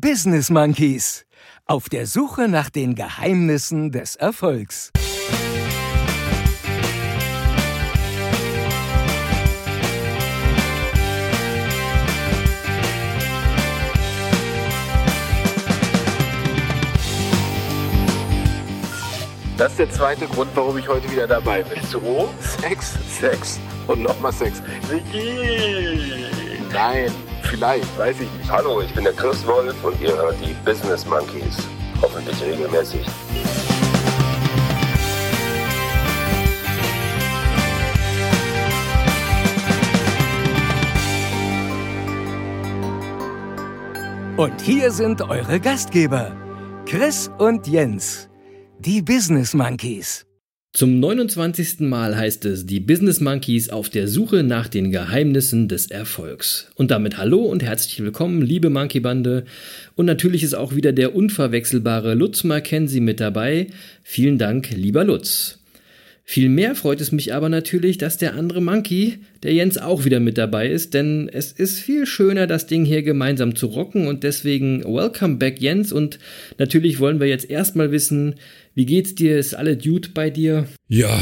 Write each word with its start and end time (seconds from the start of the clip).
Business 0.00 0.48
Monkeys. 0.48 1.26
Auf 1.66 1.88
der 1.88 2.06
Suche 2.06 2.46
nach 2.46 2.70
den 2.70 2.94
Geheimnissen 2.94 3.90
des 3.90 4.14
Erfolgs. 4.14 4.92
Das 19.56 19.72
ist 19.72 19.78
der 19.80 19.90
zweite 19.90 20.28
Grund, 20.28 20.50
warum 20.54 20.78
ich 20.78 20.86
heute 20.86 21.10
wieder 21.10 21.26
dabei 21.26 21.64
bin. 21.64 21.82
So, 21.82 22.32
Sex, 22.60 22.94
Sex 23.18 23.58
und 23.88 24.02
nochmal 24.02 24.32
Sex. 24.32 24.62
Nein, 26.72 27.10
vielleicht, 27.48 27.98
weiß 27.98 28.20
ich 28.20 28.32
nicht. 28.32 28.50
Hallo, 28.50 28.80
ich 28.80 28.92
bin 28.94 29.04
der 29.04 29.12
Chris 29.12 29.46
Wolf 29.46 29.74
und 29.82 30.00
ihr 30.00 30.16
hört 30.16 30.36
die 30.40 30.54
Business 30.64 31.06
Monkeys. 31.06 31.56
Hoffentlich 32.00 32.40
regelmäßig. 32.42 33.06
Und 44.36 44.60
hier 44.60 44.92
sind 44.92 45.20
eure 45.22 45.58
Gastgeber, 45.58 46.36
Chris 46.86 47.28
und 47.38 47.66
Jens, 47.66 48.28
die 48.78 49.02
Business 49.02 49.52
Monkeys. 49.52 50.27
Zum 50.74 51.00
29. 51.00 51.80
Mal 51.80 52.14
heißt 52.14 52.44
es 52.44 52.66
die 52.66 52.78
Business 52.78 53.20
Monkeys 53.20 53.70
auf 53.70 53.88
der 53.88 54.06
Suche 54.06 54.42
nach 54.42 54.68
den 54.68 54.92
Geheimnissen 54.92 55.66
des 55.66 55.90
Erfolgs. 55.90 56.70
Und 56.76 56.90
damit 56.90 57.16
hallo 57.16 57.38
und 57.38 57.62
herzlich 57.62 57.98
willkommen, 58.00 58.42
liebe 58.42 58.68
Monkey 58.68 59.00
Bande. 59.00 59.44
Und 59.96 60.04
natürlich 60.04 60.42
ist 60.42 60.54
auch 60.54 60.74
wieder 60.74 60.92
der 60.92 61.14
unverwechselbare 61.14 62.12
Lutz 62.14 62.44
Mackenzie 62.44 63.00
mit 63.00 63.18
dabei. 63.18 63.68
Vielen 64.02 64.36
Dank, 64.36 64.70
lieber 64.70 65.04
Lutz. 65.04 65.58
Viel 66.30 66.50
mehr 66.50 66.74
freut 66.74 67.00
es 67.00 67.10
mich 67.10 67.32
aber 67.32 67.48
natürlich, 67.48 67.96
dass 67.96 68.18
der 68.18 68.34
andere 68.34 68.60
Monkey, 68.60 69.20
der 69.42 69.54
Jens, 69.54 69.78
auch 69.78 70.04
wieder 70.04 70.20
mit 70.20 70.36
dabei 70.36 70.68
ist, 70.68 70.92
denn 70.92 71.30
es 71.32 71.52
ist 71.52 71.78
viel 71.78 72.04
schöner, 72.04 72.46
das 72.46 72.66
Ding 72.66 72.84
hier 72.84 73.02
gemeinsam 73.02 73.56
zu 73.56 73.64
rocken 73.64 74.06
und 74.06 74.24
deswegen 74.24 74.84
welcome 74.84 75.36
back 75.36 75.58
Jens 75.58 75.90
und 75.90 76.18
natürlich 76.58 77.00
wollen 77.00 77.18
wir 77.18 77.28
jetzt 77.28 77.48
erstmal 77.48 77.92
wissen, 77.92 78.34
wie 78.74 78.84
geht's 78.84 79.14
dir? 79.14 79.38
Ist 79.38 79.54
alle 79.54 79.78
Dude 79.78 80.10
bei 80.12 80.28
dir? 80.28 80.68
Ja, 80.86 81.18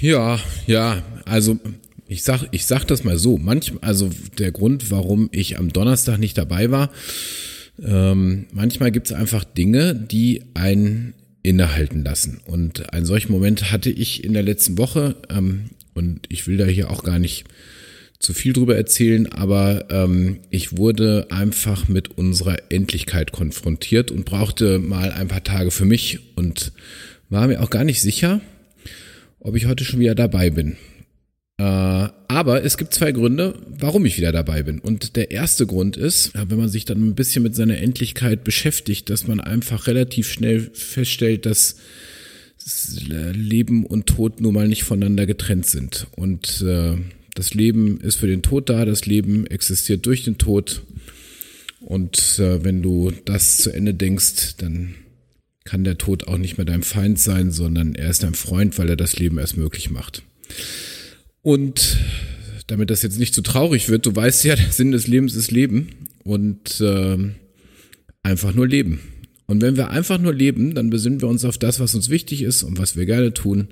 ja, 0.00 0.38
ja, 0.68 1.02
also 1.24 1.58
ich 2.06 2.22
sag, 2.22 2.46
ich 2.52 2.64
sag 2.64 2.84
das 2.84 3.02
mal 3.02 3.18
so, 3.18 3.38
manchmal, 3.38 3.82
also 3.82 4.08
der 4.38 4.52
Grund, 4.52 4.88
warum 4.92 5.30
ich 5.32 5.58
am 5.58 5.72
Donnerstag 5.72 6.18
nicht 6.18 6.38
dabei 6.38 6.70
war, 6.70 6.92
ähm, 7.84 8.46
manchmal 8.52 8.92
gibt 8.92 9.08
es 9.08 9.12
einfach 9.14 9.42
Dinge, 9.42 9.96
die 9.96 10.44
einen 10.54 11.14
innehalten 11.44 12.02
lassen. 12.02 12.40
Und 12.46 12.92
einen 12.92 13.06
solchen 13.06 13.30
Moment 13.30 13.70
hatte 13.70 13.90
ich 13.90 14.24
in 14.24 14.32
der 14.32 14.42
letzten 14.42 14.76
Woche. 14.76 15.14
Ähm, 15.30 15.70
und 15.94 16.26
ich 16.28 16.48
will 16.48 16.56
da 16.56 16.64
hier 16.64 16.90
auch 16.90 17.04
gar 17.04 17.20
nicht 17.20 17.44
zu 18.18 18.32
viel 18.32 18.54
drüber 18.54 18.74
erzählen, 18.74 19.30
aber 19.30 19.86
ähm, 19.90 20.38
ich 20.50 20.78
wurde 20.78 21.26
einfach 21.30 21.88
mit 21.88 22.16
unserer 22.16 22.56
Endlichkeit 22.70 23.32
konfrontiert 23.32 24.10
und 24.10 24.24
brauchte 24.24 24.78
mal 24.78 25.12
ein 25.12 25.28
paar 25.28 25.44
Tage 25.44 25.70
für 25.70 25.84
mich 25.84 26.20
und 26.34 26.72
war 27.28 27.46
mir 27.46 27.62
auch 27.62 27.70
gar 27.70 27.84
nicht 27.84 28.00
sicher, 28.00 28.40
ob 29.40 29.56
ich 29.56 29.66
heute 29.66 29.84
schon 29.84 30.00
wieder 30.00 30.14
dabei 30.14 30.48
bin. 30.48 30.76
Äh, 31.58 31.62
aber 31.62 32.64
es 32.64 32.76
gibt 32.76 32.94
zwei 32.94 33.12
Gründe, 33.12 33.54
warum 33.78 34.04
ich 34.06 34.16
wieder 34.16 34.32
dabei 34.32 34.62
bin. 34.62 34.80
Und 34.80 35.16
der 35.16 35.30
erste 35.30 35.66
Grund 35.66 35.96
ist, 35.96 36.32
wenn 36.34 36.58
man 36.58 36.68
sich 36.68 36.84
dann 36.84 37.06
ein 37.06 37.14
bisschen 37.14 37.42
mit 37.42 37.54
seiner 37.54 37.78
Endlichkeit 37.78 38.42
beschäftigt, 38.44 39.08
dass 39.08 39.28
man 39.28 39.40
einfach 39.40 39.86
relativ 39.86 40.30
schnell 40.30 40.70
feststellt, 40.72 41.46
dass 41.46 41.76
Leben 43.06 43.84
und 43.84 44.06
Tod 44.06 44.40
nun 44.40 44.54
mal 44.54 44.68
nicht 44.68 44.84
voneinander 44.84 45.26
getrennt 45.26 45.66
sind. 45.66 46.06
Und 46.16 46.62
äh, 46.62 46.96
das 47.34 47.54
Leben 47.54 48.00
ist 48.00 48.16
für 48.16 48.26
den 48.26 48.42
Tod 48.42 48.68
da, 48.68 48.84
das 48.84 49.06
Leben 49.06 49.46
existiert 49.46 50.06
durch 50.06 50.24
den 50.24 50.38
Tod. 50.38 50.82
Und 51.80 52.38
äh, 52.38 52.64
wenn 52.64 52.82
du 52.82 53.12
das 53.26 53.58
zu 53.58 53.70
Ende 53.70 53.92
denkst, 53.92 54.56
dann 54.56 54.94
kann 55.64 55.84
der 55.84 55.98
Tod 55.98 56.26
auch 56.26 56.38
nicht 56.38 56.56
mehr 56.56 56.64
dein 56.64 56.82
Feind 56.82 57.18
sein, 57.18 57.50
sondern 57.50 57.94
er 57.94 58.10
ist 58.10 58.22
dein 58.22 58.34
Freund, 58.34 58.78
weil 58.78 58.88
er 58.88 58.96
das 58.96 59.18
Leben 59.18 59.38
erst 59.38 59.56
möglich 59.56 59.90
macht. 59.90 60.22
Und 61.44 61.98
damit 62.66 62.88
das 62.88 63.02
jetzt 63.02 63.18
nicht 63.18 63.34
zu 63.34 63.42
traurig 63.42 63.90
wird, 63.90 64.06
du 64.06 64.16
weißt 64.16 64.44
ja, 64.44 64.56
der 64.56 64.72
Sinn 64.72 64.90
des 64.90 65.06
Lebens 65.06 65.34
ist 65.36 65.52
Leben 65.52 65.90
und 66.24 66.80
äh, 66.80 67.18
einfach 68.22 68.54
nur 68.54 68.66
leben. 68.66 69.00
Und 69.46 69.60
wenn 69.60 69.76
wir 69.76 69.90
einfach 69.90 70.18
nur 70.18 70.32
leben, 70.32 70.74
dann 70.74 70.88
besinnen 70.88 71.20
wir 71.20 71.28
uns 71.28 71.44
auf 71.44 71.58
das, 71.58 71.78
was 71.78 71.94
uns 71.94 72.08
wichtig 72.08 72.42
ist 72.42 72.62
und 72.62 72.78
was 72.78 72.96
wir 72.96 73.04
gerne 73.04 73.34
tun 73.34 73.68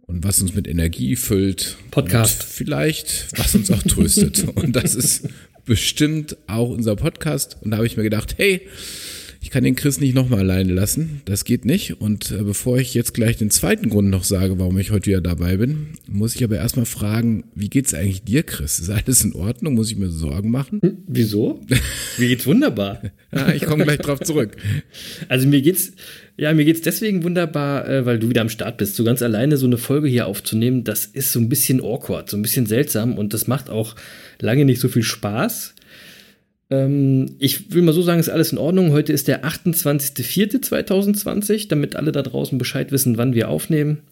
und 0.00 0.24
was 0.24 0.40
uns 0.40 0.54
mit 0.54 0.66
Energie 0.66 1.14
füllt. 1.14 1.76
Podcast. 1.90 2.42
Vielleicht, 2.42 3.26
was 3.36 3.54
uns 3.54 3.70
auch 3.70 3.82
tröstet. 3.82 4.48
und 4.54 4.74
das 4.74 4.94
ist 4.94 5.28
bestimmt 5.66 6.38
auch 6.46 6.70
unser 6.70 6.96
Podcast. 6.96 7.58
Und 7.60 7.72
da 7.72 7.76
habe 7.76 7.86
ich 7.86 7.98
mir 7.98 8.02
gedacht, 8.02 8.36
hey, 8.38 8.62
ich 9.48 9.52
kann 9.52 9.64
den 9.64 9.76
Chris 9.76 9.98
nicht 9.98 10.14
nochmal 10.14 10.40
alleine 10.40 10.74
lassen. 10.74 11.22
Das 11.24 11.46
geht 11.46 11.64
nicht. 11.64 12.02
Und 12.02 12.32
äh, 12.32 12.42
bevor 12.42 12.76
ich 12.76 12.92
jetzt 12.92 13.14
gleich 13.14 13.38
den 13.38 13.50
zweiten 13.50 13.88
Grund 13.88 14.10
noch 14.10 14.24
sage, 14.24 14.58
warum 14.58 14.76
ich 14.76 14.90
heute 14.90 15.06
wieder 15.06 15.22
dabei 15.22 15.56
bin, 15.56 15.86
muss 16.06 16.34
ich 16.34 16.44
aber 16.44 16.56
erstmal 16.56 16.84
fragen, 16.84 17.44
wie 17.54 17.70
geht's 17.70 17.94
eigentlich 17.94 18.22
dir, 18.24 18.42
Chris? 18.42 18.78
Ist 18.78 18.90
alles 18.90 19.24
in 19.24 19.32
Ordnung? 19.32 19.72
Muss 19.72 19.90
ich 19.90 19.96
mir 19.96 20.10
Sorgen 20.10 20.50
machen? 20.50 20.80
Hm, 20.82 20.98
wieso? 21.06 21.62
Mir 22.18 22.28
geht's 22.28 22.44
wunderbar. 22.44 23.00
ja, 23.34 23.54
ich 23.54 23.64
komme 23.64 23.84
gleich 23.84 24.00
drauf 24.00 24.20
zurück. 24.20 24.54
Also 25.30 25.48
mir 25.48 25.62
geht's, 25.62 25.92
ja, 26.36 26.52
mir 26.52 26.66
geht's 26.66 26.82
deswegen 26.82 27.24
wunderbar, 27.24 27.88
äh, 27.88 28.04
weil 28.04 28.18
du 28.18 28.28
wieder 28.28 28.42
am 28.42 28.50
Start 28.50 28.76
bist. 28.76 28.96
So 28.96 29.04
ganz 29.04 29.22
alleine 29.22 29.56
so 29.56 29.64
eine 29.64 29.78
Folge 29.78 30.08
hier 30.08 30.26
aufzunehmen, 30.26 30.84
das 30.84 31.06
ist 31.06 31.32
so 31.32 31.40
ein 31.40 31.48
bisschen 31.48 31.80
awkward, 31.80 32.28
so 32.28 32.36
ein 32.36 32.42
bisschen 32.42 32.66
seltsam 32.66 33.16
und 33.16 33.32
das 33.32 33.46
macht 33.46 33.70
auch 33.70 33.96
lange 34.40 34.66
nicht 34.66 34.80
so 34.80 34.88
viel 34.88 35.02
Spaß. 35.02 35.74
Ähm, 36.70 37.36
ich 37.38 37.72
will 37.72 37.82
mal 37.82 37.92
so 37.92 38.02
sagen, 38.02 38.18
ist 38.20 38.28
alles 38.28 38.52
in 38.52 38.58
Ordnung. 38.58 38.92
Heute 38.92 39.12
ist 39.12 39.26
der 39.28 39.44
28.04.2020, 39.44 41.68
damit 41.68 41.96
alle 41.96 42.12
da 42.12 42.22
draußen 42.22 42.58
Bescheid 42.58 42.92
wissen, 42.92 43.16
wann 43.16 43.34
wir 43.34 43.48
aufnehmen. 43.48 44.02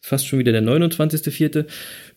Fast 0.00 0.26
schon 0.26 0.38
wieder 0.38 0.52
der 0.52 0.62
29.04. 0.62 1.64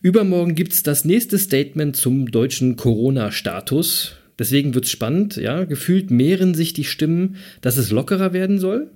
Übermorgen 0.00 0.54
gibt 0.54 0.72
es 0.72 0.82
das 0.82 1.04
nächste 1.04 1.38
Statement 1.38 1.96
zum 1.96 2.30
deutschen 2.30 2.76
Corona-Status. 2.76 4.16
Deswegen 4.38 4.74
wird 4.74 4.86
es 4.86 4.90
spannend, 4.90 5.36
ja. 5.36 5.64
Gefühlt 5.64 6.10
mehren 6.10 6.54
sich 6.54 6.72
die 6.72 6.84
Stimmen, 6.84 7.36
dass 7.60 7.76
es 7.76 7.90
lockerer 7.90 8.32
werden 8.32 8.58
soll. 8.58 8.88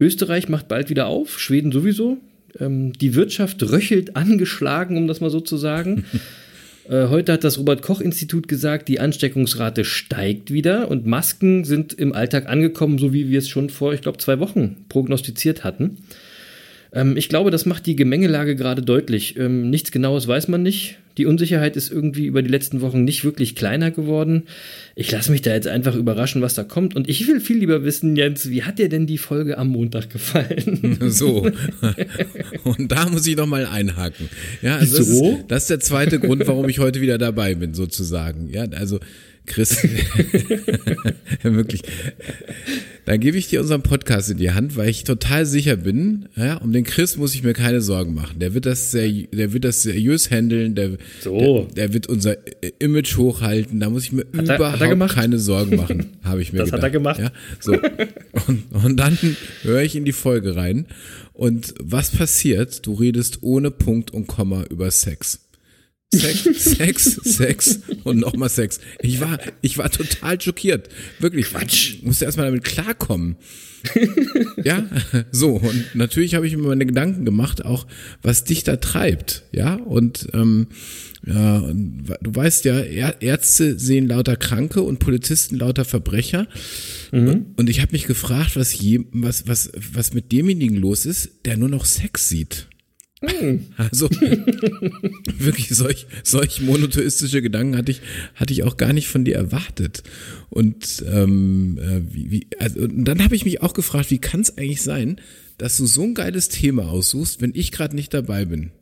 Österreich 0.00 0.48
macht 0.48 0.68
bald 0.68 0.90
wieder 0.90 1.06
auf, 1.06 1.38
Schweden 1.38 1.72
sowieso. 1.72 2.18
Ähm, 2.58 2.92
die 2.92 3.14
Wirtschaft 3.14 3.62
röchelt 3.62 4.16
angeschlagen, 4.16 4.96
um 4.96 5.06
das 5.06 5.20
mal 5.20 5.30
so 5.30 5.40
zu 5.40 5.56
sagen. 5.56 6.04
Äh, 6.88 7.08
heute 7.08 7.32
hat 7.32 7.44
das 7.44 7.58
Robert-Koch-Institut 7.58 8.48
gesagt, 8.48 8.88
die 8.88 9.00
Ansteckungsrate 9.00 9.84
steigt 9.84 10.52
wieder 10.52 10.90
und 10.90 11.06
Masken 11.06 11.64
sind 11.64 11.92
im 11.92 12.12
Alltag 12.12 12.48
angekommen, 12.48 12.98
so 12.98 13.12
wie 13.12 13.30
wir 13.30 13.38
es 13.38 13.48
schon 13.48 13.70
vor, 13.70 13.92
ich 13.92 14.02
glaube, 14.02 14.18
zwei 14.18 14.40
Wochen 14.40 14.84
prognostiziert 14.88 15.64
hatten. 15.64 15.98
Ähm, 16.92 17.16
ich 17.16 17.28
glaube, 17.28 17.50
das 17.50 17.66
macht 17.66 17.86
die 17.86 17.96
Gemengelage 17.96 18.56
gerade 18.56 18.82
deutlich. 18.82 19.36
Ähm, 19.36 19.70
nichts 19.70 19.92
Genaues 19.92 20.26
weiß 20.26 20.48
man 20.48 20.62
nicht. 20.62 20.98
Die 21.18 21.26
Unsicherheit 21.26 21.76
ist 21.76 21.90
irgendwie 21.90 22.26
über 22.26 22.42
die 22.42 22.50
letzten 22.50 22.80
Wochen 22.80 23.04
nicht 23.04 23.24
wirklich 23.24 23.54
kleiner 23.54 23.90
geworden. 23.90 24.44
Ich 24.94 25.10
lasse 25.10 25.30
mich 25.30 25.42
da 25.42 25.52
jetzt 25.52 25.66
einfach 25.66 25.94
überraschen, 25.94 26.42
was 26.42 26.54
da 26.54 26.64
kommt. 26.64 26.94
Und 26.94 27.08
ich 27.08 27.26
will 27.26 27.40
viel 27.40 27.58
lieber 27.58 27.84
wissen, 27.84 28.16
Jens, 28.16 28.48
wie 28.50 28.62
hat 28.62 28.78
dir 28.78 28.88
denn 28.88 29.06
die 29.06 29.18
Folge 29.18 29.58
am 29.58 29.68
Montag 29.68 30.10
gefallen? 30.10 30.98
So. 31.12 31.50
Und 32.64 32.90
da 32.90 33.08
muss 33.08 33.26
ich 33.26 33.36
noch 33.36 33.46
mal 33.46 33.66
einhaken. 33.66 34.28
Ja, 34.62 34.76
also 34.76 35.02
so? 35.02 35.02
das, 35.02 35.38
ist, 35.38 35.44
das 35.48 35.62
ist 35.62 35.70
der 35.70 35.80
zweite 35.80 36.18
Grund, 36.20 36.46
warum 36.46 36.68
ich 36.68 36.78
heute 36.78 37.00
wieder 37.00 37.18
dabei 37.18 37.54
bin, 37.54 37.74
sozusagen. 37.74 38.48
Ja, 38.50 38.64
also 38.70 38.98
Chris, 39.46 39.82
wirklich. 41.42 41.82
Dann 43.04 43.18
gebe 43.18 43.36
ich 43.36 43.48
dir 43.48 43.60
unseren 43.60 43.82
Podcast 43.82 44.30
in 44.30 44.36
die 44.36 44.52
Hand, 44.52 44.76
weil 44.76 44.88
ich 44.88 45.02
total 45.02 45.44
sicher 45.46 45.76
bin, 45.76 46.28
ja, 46.36 46.58
um 46.58 46.72
den 46.72 46.84
Chris 46.84 47.16
muss 47.16 47.34
ich 47.34 47.42
mir 47.42 47.52
keine 47.52 47.80
Sorgen 47.80 48.14
machen. 48.14 48.38
Der 48.38 48.54
wird 48.54 48.66
das 48.66 48.92
sehr, 48.92 49.10
der 49.10 49.52
wird 49.52 49.64
das 49.64 49.82
seriös 49.82 50.30
handeln, 50.30 50.76
der, 50.76 50.92
so. 51.20 51.66
der, 51.74 51.88
der, 51.88 51.94
wird 51.94 52.06
unser 52.06 52.36
Image 52.78 53.16
hochhalten, 53.16 53.80
da 53.80 53.90
muss 53.90 54.04
ich 54.04 54.12
mir 54.12 54.24
hat 54.36 54.56
überhaupt 54.56 54.80
er, 54.80 55.08
keine 55.08 55.40
Sorgen 55.40 55.76
machen, 55.76 56.06
habe 56.22 56.40
ich 56.40 56.52
mir 56.52 56.60
das 56.60 56.70
gedacht. 56.70 56.78
Das 56.78 56.84
hat 56.84 56.84
er 56.84 56.90
gemacht. 56.90 57.18
Ja, 57.20 57.32
so. 57.58 57.72
Und, 58.46 58.64
und 58.84 58.96
dann 58.96 59.18
höre 59.62 59.82
ich 59.82 59.96
in 59.96 60.04
die 60.04 60.12
Folge 60.12 60.54
rein 60.54 60.86
und 61.32 61.74
was 61.80 62.10
passiert? 62.10 62.86
Du 62.86 62.94
redest 62.94 63.42
ohne 63.42 63.70
Punkt 63.70 64.12
und 64.12 64.28
Komma 64.28 64.64
über 64.70 64.90
Sex. 64.90 65.41
Sex, 66.14 66.44
Sex, 66.76 67.04
Sex 67.24 67.80
und 68.04 68.18
nochmal 68.18 68.50
Sex. 68.50 68.80
Ich 69.00 69.20
war, 69.20 69.38
ich 69.62 69.78
war 69.78 69.90
total 69.90 70.40
schockiert. 70.40 70.88
Wirklich. 71.18 71.46
Quatsch. 71.46 72.02
Musste 72.02 72.26
erstmal 72.26 72.46
damit 72.46 72.64
klarkommen. 72.64 73.36
ja, 74.62 74.86
so. 75.30 75.56
Und 75.56 75.94
natürlich 75.94 76.34
habe 76.34 76.46
ich 76.46 76.56
mir 76.56 76.62
meine 76.68 76.86
Gedanken 76.86 77.24
gemacht, 77.24 77.64
auch 77.64 77.86
was 78.22 78.44
dich 78.44 78.62
da 78.62 78.76
treibt. 78.76 79.44
Ja, 79.52 79.74
und 79.74 80.28
ähm, 80.34 80.68
ja, 81.24 81.58
und 81.58 82.04
du 82.20 82.34
weißt 82.34 82.64
ja, 82.64 82.80
Ärzte 82.80 83.78
sehen 83.78 84.08
lauter 84.08 84.36
Kranke 84.36 84.82
und 84.82 84.98
Polizisten 84.98 85.56
lauter 85.56 85.84
Verbrecher. 85.84 86.46
Mhm. 87.12 87.46
Und 87.56 87.70
ich 87.70 87.80
habe 87.80 87.92
mich 87.92 88.06
gefragt, 88.06 88.56
was, 88.56 88.78
je, 88.78 89.04
was, 89.12 89.46
was, 89.46 89.70
was 89.92 90.14
mit 90.14 90.32
demjenigen 90.32 90.76
los 90.76 91.06
ist, 91.06 91.30
der 91.44 91.56
nur 91.56 91.68
noch 91.68 91.84
Sex 91.84 92.28
sieht. 92.28 92.68
Mhm. 93.22 93.66
Also 93.76 94.08
wirklich 95.38 95.68
solch, 95.70 96.06
solch 96.24 96.60
monotheistische 96.60 97.40
Gedanken 97.42 97.76
hatte 97.76 97.92
ich, 97.92 98.00
hatte 98.34 98.52
ich 98.52 98.64
auch 98.64 98.76
gar 98.76 98.92
nicht 98.92 99.08
von 99.08 99.24
dir 99.24 99.36
erwartet. 99.36 100.02
Und, 100.50 101.04
ähm, 101.10 101.78
äh, 101.78 102.14
wie, 102.14 102.30
wie, 102.30 102.46
also, 102.58 102.80
und 102.80 103.04
dann 103.04 103.22
habe 103.22 103.36
ich 103.36 103.44
mich 103.44 103.62
auch 103.62 103.74
gefragt, 103.74 104.10
wie 104.10 104.18
kann 104.18 104.40
es 104.40 104.58
eigentlich 104.58 104.82
sein, 104.82 105.20
dass 105.58 105.76
du 105.76 105.86
so 105.86 106.02
ein 106.02 106.14
geiles 106.14 106.48
Thema 106.48 106.88
aussuchst, 106.88 107.40
wenn 107.40 107.52
ich 107.54 107.72
gerade 107.72 107.94
nicht 107.94 108.12
dabei 108.12 108.44
bin? 108.44 108.72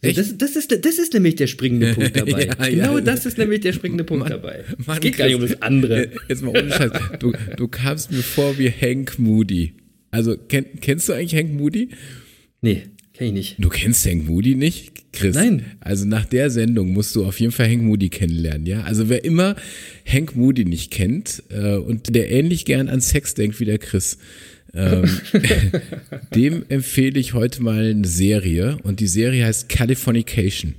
Das, 0.00 0.38
das, 0.38 0.54
ist, 0.54 0.84
das 0.84 0.98
ist 0.98 1.12
nämlich 1.12 1.34
der 1.34 1.48
springende 1.48 1.92
Punkt 1.94 2.16
dabei. 2.16 2.46
ja, 2.46 2.54
genau 2.54 2.98
ja, 2.98 3.00
das 3.00 3.26
ist 3.26 3.36
nämlich 3.36 3.60
der 3.60 3.72
springende 3.72 4.04
Punkt 4.04 4.28
Mann, 4.28 4.30
dabei. 4.30 4.64
Mann, 4.86 4.96
es 4.96 5.00
geht 5.00 5.16
gar 5.16 5.26
nicht 5.26 5.34
um 5.34 5.40
das 5.40 5.60
andere. 5.60 6.10
Jetzt 6.28 6.42
mal 6.42 6.56
ohne 6.56 6.70
Scheiß. 6.70 6.92
Du, 7.18 7.32
du 7.56 7.68
kamst 7.68 8.12
mir 8.12 8.22
vor 8.22 8.58
wie 8.58 8.70
Hank 8.70 9.18
Moody. 9.18 9.74
Also 10.10 10.36
kenn, 10.36 10.66
kennst 10.80 11.08
du 11.08 11.14
eigentlich 11.14 11.34
Hank 11.34 11.52
Moody? 11.52 11.88
Nee. 12.60 12.84
Kenn 13.18 13.26
ich 13.26 13.32
nicht. 13.32 13.54
Du 13.58 13.68
kennst 13.68 14.06
Hank 14.06 14.28
Moody 14.28 14.54
nicht, 14.54 14.92
Chris? 15.12 15.34
Nein. 15.34 15.64
Also 15.80 16.06
nach 16.06 16.24
der 16.24 16.50
Sendung 16.50 16.92
musst 16.92 17.16
du 17.16 17.24
auf 17.24 17.40
jeden 17.40 17.50
Fall 17.50 17.68
Hank 17.68 17.82
Moody 17.82 18.10
kennenlernen, 18.10 18.64
ja? 18.64 18.82
Also 18.82 19.08
wer 19.08 19.24
immer 19.24 19.56
Hank 20.06 20.36
Moody 20.36 20.64
nicht 20.64 20.92
kennt 20.92 21.42
äh, 21.50 21.74
und 21.74 22.14
der 22.14 22.30
ähnlich 22.30 22.64
gern 22.64 22.88
an 22.88 23.00
Sex 23.00 23.34
denkt 23.34 23.58
wie 23.58 23.64
der 23.64 23.78
Chris, 23.78 24.18
ähm, 24.72 25.10
dem 26.36 26.64
empfehle 26.68 27.18
ich 27.18 27.34
heute 27.34 27.60
mal 27.60 27.86
eine 27.86 28.06
Serie 28.06 28.78
und 28.84 29.00
die 29.00 29.08
Serie 29.08 29.46
heißt 29.46 29.68
Californication. 29.68 30.76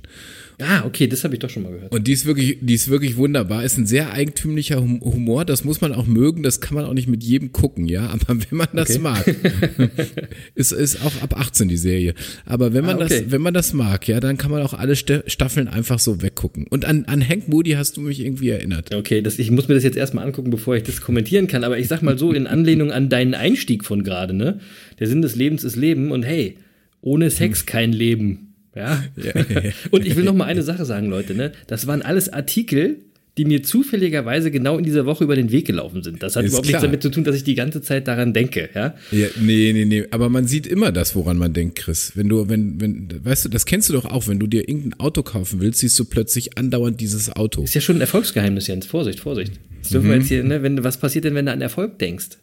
Ah, 0.60 0.84
okay, 0.84 1.06
das 1.06 1.24
habe 1.24 1.34
ich 1.34 1.40
doch 1.40 1.50
schon 1.50 1.62
mal 1.62 1.72
gehört. 1.72 1.92
Und 1.94 2.06
die 2.06 2.12
ist 2.12 2.26
wirklich, 2.26 2.58
die 2.60 2.74
ist 2.74 2.88
wirklich 2.88 3.16
wunderbar. 3.16 3.64
Ist 3.64 3.78
ein 3.78 3.86
sehr 3.86 4.12
eigentümlicher 4.12 4.80
Humor. 4.80 5.44
Das 5.44 5.64
muss 5.64 5.80
man 5.80 5.92
auch 5.92 6.06
mögen. 6.06 6.42
Das 6.42 6.60
kann 6.60 6.74
man 6.74 6.84
auch 6.84 6.94
nicht 6.94 7.08
mit 7.08 7.24
jedem 7.24 7.52
gucken, 7.52 7.86
ja. 7.86 8.10
Aber 8.10 8.36
wenn 8.50 8.58
man 8.58 8.68
das 8.72 8.90
okay. 8.90 8.98
mag, 8.98 9.24
ist 10.54 10.72
ist 10.72 11.04
auch 11.04 11.22
ab 11.22 11.38
18 11.38 11.68
die 11.68 11.76
Serie. 11.76 12.14
Aber 12.44 12.72
wenn 12.72 12.84
man 12.84 13.00
ah, 13.00 13.04
okay. 13.04 13.22
das, 13.22 13.32
wenn 13.32 13.42
man 13.42 13.54
das 13.54 13.72
mag, 13.72 14.06
ja, 14.08 14.20
dann 14.20 14.36
kann 14.36 14.50
man 14.50 14.62
auch 14.62 14.74
alle 14.74 14.96
Staffeln 14.96 15.68
einfach 15.68 15.98
so 15.98 16.22
weggucken. 16.22 16.66
Und 16.68 16.84
an, 16.84 17.04
an 17.06 17.26
Hank 17.26 17.48
Moody 17.48 17.72
hast 17.72 17.96
du 17.96 18.00
mich 18.02 18.20
irgendwie 18.20 18.50
erinnert. 18.50 18.94
Okay, 18.94 19.22
das, 19.22 19.38
ich 19.38 19.50
muss 19.50 19.68
mir 19.68 19.74
das 19.74 19.84
jetzt 19.84 19.96
erstmal 19.96 20.26
angucken, 20.26 20.50
bevor 20.50 20.76
ich 20.76 20.82
das 20.82 21.00
kommentieren 21.00 21.46
kann. 21.46 21.64
Aber 21.64 21.78
ich 21.78 21.88
sag 21.88 22.02
mal 22.02 22.18
so 22.18 22.32
in 22.32 22.46
Anlehnung 22.46 22.92
an 22.92 23.08
deinen 23.08 23.34
Einstieg 23.34 23.84
von 23.84 24.04
gerade, 24.04 24.34
ne? 24.34 24.60
Der 24.98 25.06
Sinn 25.06 25.22
des 25.22 25.36
Lebens 25.36 25.64
ist 25.64 25.76
Leben 25.76 26.10
und 26.12 26.22
hey, 26.22 26.56
ohne 27.00 27.30
Sex 27.30 27.60
hm. 27.60 27.66
kein 27.66 27.92
Leben. 27.92 28.49
Ja. 28.74 29.02
ja, 29.16 29.32
ja. 29.34 29.70
Und 29.90 30.06
ich 30.06 30.16
will 30.16 30.24
noch 30.24 30.34
mal 30.34 30.44
eine 30.44 30.62
Sache 30.62 30.84
sagen, 30.84 31.08
Leute. 31.08 31.34
Ne? 31.34 31.52
Das 31.66 31.86
waren 31.86 32.02
alles 32.02 32.28
Artikel, 32.28 32.98
die 33.36 33.44
mir 33.44 33.62
zufälligerweise 33.62 34.50
genau 34.50 34.76
in 34.76 34.84
dieser 34.84 35.06
Woche 35.06 35.24
über 35.24 35.36
den 35.36 35.50
Weg 35.50 35.66
gelaufen 35.66 36.02
sind. 36.02 36.22
Das 36.22 36.36
hat 36.36 36.44
ist 36.44 36.50
überhaupt 36.50 36.68
klar. 36.68 36.80
nichts 36.80 36.88
damit 36.88 37.02
zu 37.02 37.10
tun, 37.10 37.24
dass 37.24 37.36
ich 37.36 37.44
die 37.44 37.54
ganze 37.54 37.80
Zeit 37.80 38.08
daran 38.08 38.32
denke, 38.32 38.68
ja? 38.74 38.94
ja? 39.12 39.28
Nee, 39.40 39.72
nee, 39.72 39.84
nee. 39.84 40.04
Aber 40.10 40.28
man 40.28 40.46
sieht 40.46 40.66
immer 40.66 40.92
das, 40.92 41.14
woran 41.14 41.38
man 41.38 41.52
denkt, 41.52 41.78
Chris. 41.78 42.12
Wenn 42.16 42.28
du, 42.28 42.48
wenn, 42.48 42.80
wenn, 42.80 43.08
weißt 43.24 43.44
du, 43.44 43.48
das 43.48 43.66
kennst 43.66 43.88
du 43.88 43.92
doch 43.92 44.04
auch, 44.04 44.28
wenn 44.28 44.38
du 44.40 44.46
dir 44.46 44.68
irgendein 44.68 44.98
Auto 45.00 45.22
kaufen 45.22 45.60
willst, 45.60 45.80
siehst 45.80 45.98
du 45.98 46.04
plötzlich 46.04 46.58
andauernd 46.58 47.00
dieses 47.00 47.34
Auto. 47.34 47.62
Ist 47.62 47.74
ja 47.74 47.80
schon 47.80 47.96
ein 47.96 48.02
Erfolgsgeheimnis, 48.02 48.66
Jens. 48.66 48.86
Vorsicht, 48.86 49.20
Vorsicht. 49.20 49.52
Das 49.80 49.90
dürfen 49.90 50.08
mhm. 50.08 50.10
wir 50.10 50.18
jetzt 50.18 50.28
hier, 50.28 50.44
ne, 50.44 50.62
wenn, 50.62 50.82
was 50.82 50.98
passiert 50.98 51.24
denn, 51.24 51.34
wenn 51.34 51.46
du 51.46 51.52
an 51.52 51.60
Erfolg 51.60 51.98
denkst? 51.98 52.36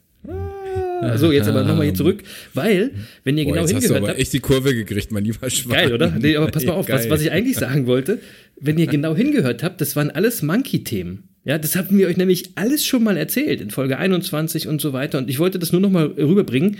So, 1.16 1.32
jetzt 1.32 1.48
aber 1.48 1.64
nochmal 1.64 1.86
hier 1.86 1.94
zurück, 1.94 2.24
weil, 2.54 2.92
wenn 3.24 3.38
ihr 3.38 3.46
Boah, 3.46 3.54
genau 3.54 3.62
jetzt 3.62 3.72
hingehört 3.72 3.84
hast 3.84 3.90
du 3.90 3.96
aber 3.96 4.08
habt, 4.10 4.20
echt 4.20 4.34
die 4.34 4.40
Kurve 4.40 4.74
gekriegt, 4.74 5.12
mein 5.12 5.26
lieber 5.26 5.50
Schwan. 5.50 5.74
Geil, 5.74 5.94
oder? 5.94 6.14
Nee, 6.18 6.36
aber 6.36 6.48
pass 6.48 6.66
mal 6.66 6.74
auf, 6.74 6.90
was, 6.90 7.10
was 7.10 7.22
ich 7.22 7.32
eigentlich 7.32 7.58
sagen 7.58 7.88
wollte, 7.88 8.20
wenn 8.60 8.78
ihr 8.78 8.88
genau 8.88 9.16
hingehört 9.16 9.64
habt, 9.64 9.82
das 9.82 9.96
waren 9.96 10.10
alles 10.10 10.42
Monkey-Themen. 10.42 11.28
Ja, 11.48 11.58
das 11.58 11.78
hatten 11.78 11.98
wir 11.98 12.08
euch 12.08 12.18
nämlich 12.18 12.50
alles 12.56 12.86
schon 12.86 13.04
mal 13.04 13.16
erzählt 13.16 13.62
in 13.62 13.70
Folge 13.70 13.98
21 13.98 14.68
und 14.68 14.82
so 14.82 14.92
weiter. 14.92 15.18
Und 15.18 15.30
ich 15.30 15.40
wollte 15.40 15.60
das 15.60 15.72
nur 15.72 15.80
noch 15.80 15.90
mal 15.90 16.08
rüberbringen. 16.08 16.76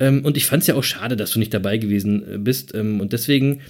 Ähm, 0.00 0.24
und 0.24 0.38
ich 0.38 0.46
fand 0.46 0.62
es 0.62 0.68
ja 0.68 0.74
auch 0.74 0.84
schade, 0.84 1.16
dass 1.16 1.32
du 1.32 1.38
nicht 1.38 1.52
dabei 1.52 1.76
gewesen 1.76 2.24
äh, 2.26 2.38
bist. 2.38 2.74
Ähm, 2.74 3.00
und 3.00 3.12
deswegen 3.12 3.60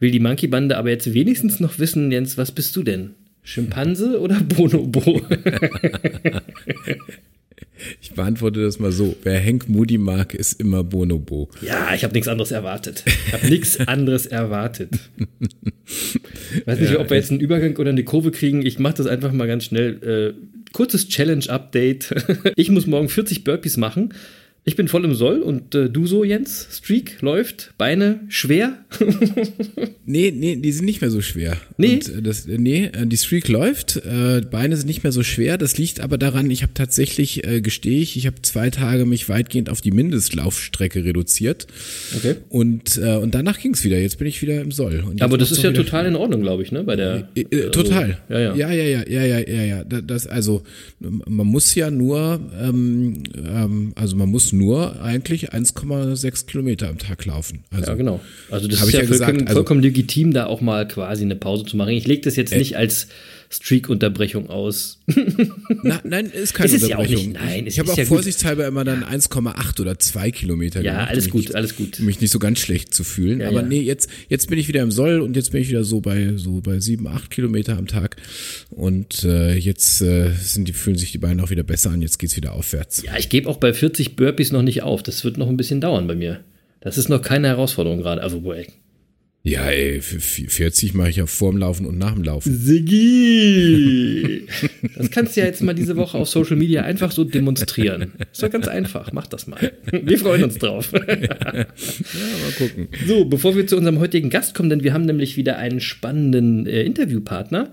will 0.00 0.10
die 0.10 0.18
Monkey-Bande 0.18 0.76
aber 0.76 0.90
jetzt 0.90 1.14
wenigstens 1.14 1.60
noch 1.60 1.78
wissen, 1.78 2.10
Jens, 2.10 2.36
was 2.36 2.50
bist 2.50 2.74
du 2.74 2.82
denn? 2.82 3.10
Schimpanse 3.44 4.20
oder 4.20 4.40
Bonobo? 4.40 5.20
Ich 8.00 8.12
beantworte 8.12 8.62
das 8.62 8.78
mal 8.78 8.92
so. 8.92 9.16
Wer 9.22 9.42
Hank 9.42 9.68
Moody 9.68 9.98
mag, 9.98 10.34
ist 10.34 10.60
immer 10.60 10.84
Bonobo. 10.84 11.48
Ja, 11.62 11.94
ich 11.94 12.04
habe 12.04 12.14
nichts 12.14 12.28
anderes 12.28 12.50
erwartet. 12.50 13.04
Ich 13.06 13.32
habe 13.32 13.46
nichts 13.48 13.78
anderes 13.86 14.26
erwartet. 14.26 14.90
Weiß 16.64 16.78
nicht, 16.78 16.92
ja, 16.92 17.00
ob 17.00 17.10
wir 17.10 17.16
jetzt 17.16 17.30
einen 17.30 17.40
Übergang 17.40 17.76
oder 17.76 17.90
eine 17.90 18.04
Kurve 18.04 18.30
kriegen. 18.30 18.64
Ich 18.64 18.78
mache 18.78 18.94
das 18.94 19.06
einfach 19.06 19.32
mal 19.32 19.46
ganz 19.46 19.64
schnell. 19.64 20.34
Äh, 20.36 20.72
kurzes 20.72 21.08
Challenge-Update. 21.08 22.14
Ich 22.56 22.70
muss 22.70 22.86
morgen 22.86 23.08
40 23.08 23.44
Burpees 23.44 23.76
machen. 23.76 24.14
Ich 24.66 24.76
bin 24.76 24.88
voll 24.88 25.04
im 25.04 25.14
Soll 25.14 25.40
und 25.40 25.74
äh, 25.74 25.90
du 25.90 26.06
so, 26.06 26.24
Jens? 26.24 26.68
Streak 26.72 27.20
läuft, 27.20 27.74
Beine 27.76 28.20
schwer? 28.28 28.78
nee, 30.06 30.32
nee, 30.34 30.56
die 30.56 30.72
sind 30.72 30.86
nicht 30.86 31.02
mehr 31.02 31.10
so 31.10 31.20
schwer. 31.20 31.58
Nee. 31.76 31.96
Und, 31.96 32.08
äh, 32.08 32.22
das, 32.22 32.46
äh, 32.46 32.56
nee, 32.56 32.86
äh, 32.86 33.06
die 33.06 33.18
Streak 33.18 33.48
läuft, 33.48 33.96
äh, 33.96 34.40
Beine 34.40 34.78
sind 34.78 34.86
nicht 34.86 35.02
mehr 35.02 35.12
so 35.12 35.22
schwer. 35.22 35.58
Das 35.58 35.76
liegt 35.76 36.00
aber 36.00 36.16
daran, 36.16 36.50
ich 36.50 36.62
habe 36.62 36.72
tatsächlich, 36.72 37.46
äh, 37.46 37.60
gestehe 37.60 38.00
ich, 38.00 38.16
ich 38.16 38.26
habe 38.26 38.40
zwei 38.40 38.70
Tage 38.70 39.04
mich 39.04 39.28
weitgehend 39.28 39.68
auf 39.68 39.82
die 39.82 39.90
Mindestlaufstrecke 39.90 41.04
reduziert. 41.04 41.66
Okay. 42.16 42.36
Und, 42.48 42.96
und 42.96 43.34
danach 43.34 43.60
ging 43.60 43.74
es 43.74 43.84
wieder. 43.84 43.98
Jetzt 43.98 44.18
bin 44.18 44.26
ich 44.26 44.40
wieder 44.40 44.62
im 44.62 44.72
Soll. 44.72 45.04
aber 45.20 45.36
das 45.36 45.50
ist 45.50 45.62
ja 45.62 45.72
total 45.72 46.06
in 46.06 46.16
Ordnung, 46.16 46.40
glaube 46.40 46.62
ich, 46.62 46.72
ne? 46.72 46.84
Bei 46.84 46.96
der. 46.96 47.28
Äh, 47.34 47.70
total. 47.70 48.18
Also, 48.28 48.32
ja, 48.32 48.54
ja. 48.54 48.54
Ja, 48.54 48.72
ja, 48.72 48.84
ja, 48.84 49.08
ja, 49.08 49.24
ja, 49.24 49.38
ja, 49.40 49.62
ja. 49.62 49.84
Das, 49.84 50.26
also, 50.26 50.62
man 51.00 51.46
muss 51.46 51.74
ja 51.74 51.90
nur, 51.90 52.40
ähm, 52.58 53.24
ähm, 53.36 53.92
also 53.94 54.16
man 54.16 54.30
muss 54.30 54.53
nur 54.56 55.00
eigentlich 55.02 55.52
1,6 55.52 56.46
Kilometer 56.46 56.88
am 56.88 56.98
Tag 56.98 57.24
laufen. 57.24 57.64
Also, 57.70 57.90
ja, 57.90 57.96
genau. 57.96 58.20
Also 58.50 58.68
das 58.68 58.82
ist 58.82 58.92
ja, 58.92 59.00
ja 59.00 59.06
vollkommen, 59.06 59.10
gesagt, 59.10 59.48
also, 59.48 59.54
vollkommen 59.54 59.82
legitim, 59.82 60.32
da 60.32 60.46
auch 60.46 60.60
mal 60.60 60.86
quasi 60.88 61.24
eine 61.24 61.36
Pause 61.36 61.64
zu 61.64 61.76
machen. 61.76 61.90
Ich 61.90 62.06
lege 62.06 62.22
das 62.22 62.36
jetzt 62.36 62.52
äh, 62.52 62.58
nicht 62.58 62.76
als 62.76 63.08
Streak-Unterbrechung 63.50 64.50
aus. 64.50 65.00
Na, 65.82 66.00
nein, 66.04 66.26
ist 66.26 66.54
keine 66.54 66.72
ist 66.72 66.82
Unterbrechung. 66.84 67.16
Ja 67.16 67.40
auch 67.40 67.44
nicht, 67.44 67.54
nein, 67.54 67.66
ich 67.66 67.78
habe 67.78 67.92
auch 67.92 67.96
ja 67.96 68.04
vorsichtshalber 68.04 68.66
immer 68.66 68.84
dann 68.84 69.04
1,8 69.04 69.80
oder 69.80 69.98
2 69.98 70.30
Kilometer 70.30 70.82
Ja, 70.82 70.92
gemacht, 70.92 71.10
alles 71.10 71.30
gut, 71.30 71.42
nicht, 71.42 71.54
alles 71.54 71.76
gut. 71.76 72.00
Um 72.00 72.06
mich 72.06 72.20
nicht 72.20 72.30
so 72.30 72.38
ganz 72.38 72.58
schlecht 72.58 72.94
zu 72.94 73.04
fühlen. 73.04 73.40
Ja, 73.40 73.48
Aber 73.48 73.62
nee, 73.62 73.80
jetzt, 73.80 74.08
jetzt 74.28 74.48
bin 74.48 74.58
ich 74.58 74.68
wieder 74.68 74.82
im 74.82 74.90
Soll 74.90 75.20
und 75.20 75.36
jetzt 75.36 75.52
bin 75.52 75.62
ich 75.62 75.68
wieder 75.68 75.84
so 75.84 76.00
bei 76.00 76.32
so 76.36 76.60
bei 76.60 76.80
7, 76.80 77.06
8 77.06 77.30
Kilometer 77.30 77.76
am 77.76 77.86
Tag. 77.86 78.16
Und 78.70 79.24
äh, 79.24 79.54
jetzt 79.54 80.00
äh, 80.00 80.30
sind 80.32 80.68
die, 80.68 80.72
fühlen 80.72 80.96
sich 80.96 81.12
die 81.12 81.18
Beine 81.18 81.42
auch 81.42 81.50
wieder 81.50 81.62
besser 81.62 81.90
an, 81.90 82.02
jetzt 82.02 82.18
geht's 82.18 82.36
wieder 82.36 82.52
aufwärts. 82.52 83.02
Ja, 83.02 83.16
ich 83.18 83.28
gebe 83.28 83.48
auch 83.48 83.58
bei 83.58 83.72
40 83.72 84.16
Burpees 84.16 84.52
noch 84.52 84.62
nicht 84.62 84.82
auf. 84.82 85.02
Das 85.02 85.24
wird 85.24 85.38
noch 85.38 85.48
ein 85.48 85.56
bisschen 85.56 85.80
dauern 85.80 86.06
bei 86.06 86.14
mir. 86.14 86.40
Das 86.80 86.98
ist 86.98 87.08
noch 87.08 87.22
keine 87.22 87.48
Herausforderung 87.48 88.00
gerade. 88.00 88.22
Also, 88.22 88.42
ja, 89.46 89.68
ey, 89.68 90.00
für 90.00 90.20
40 90.20 90.94
mache 90.94 91.10
ich 91.10 91.16
ja 91.16 91.26
vorm 91.26 91.58
Laufen 91.58 91.84
und 91.84 91.98
nach 91.98 92.14
dem 92.14 92.24
Laufen. 92.24 92.56
Siggi! 92.56 94.46
Das 94.96 95.10
kannst 95.10 95.36
du 95.36 95.40
ja 95.40 95.46
jetzt 95.46 95.62
mal 95.62 95.74
diese 95.74 95.96
Woche 95.96 96.16
auf 96.16 96.30
Social 96.30 96.56
Media 96.56 96.80
einfach 96.82 97.12
so 97.12 97.24
demonstrieren. 97.24 98.12
Ist 98.32 98.42
doch 98.42 98.48
ganz 98.50 98.68
einfach. 98.68 99.12
Mach 99.12 99.26
das 99.26 99.46
mal. 99.46 99.70
Wir 99.90 100.18
freuen 100.18 100.44
uns 100.44 100.56
drauf. 100.56 100.90
Ja, 101.04 101.26
mal 101.44 101.66
gucken. 102.56 102.88
So, 103.06 103.26
bevor 103.26 103.54
wir 103.54 103.66
zu 103.66 103.76
unserem 103.76 103.98
heutigen 103.98 104.30
Gast 104.30 104.54
kommen, 104.54 104.70
denn 104.70 104.82
wir 104.82 104.94
haben 104.94 105.04
nämlich 105.04 105.36
wieder 105.36 105.58
einen 105.58 105.80
spannenden 105.80 106.64
äh, 106.66 106.80
Interviewpartner. 106.82 107.70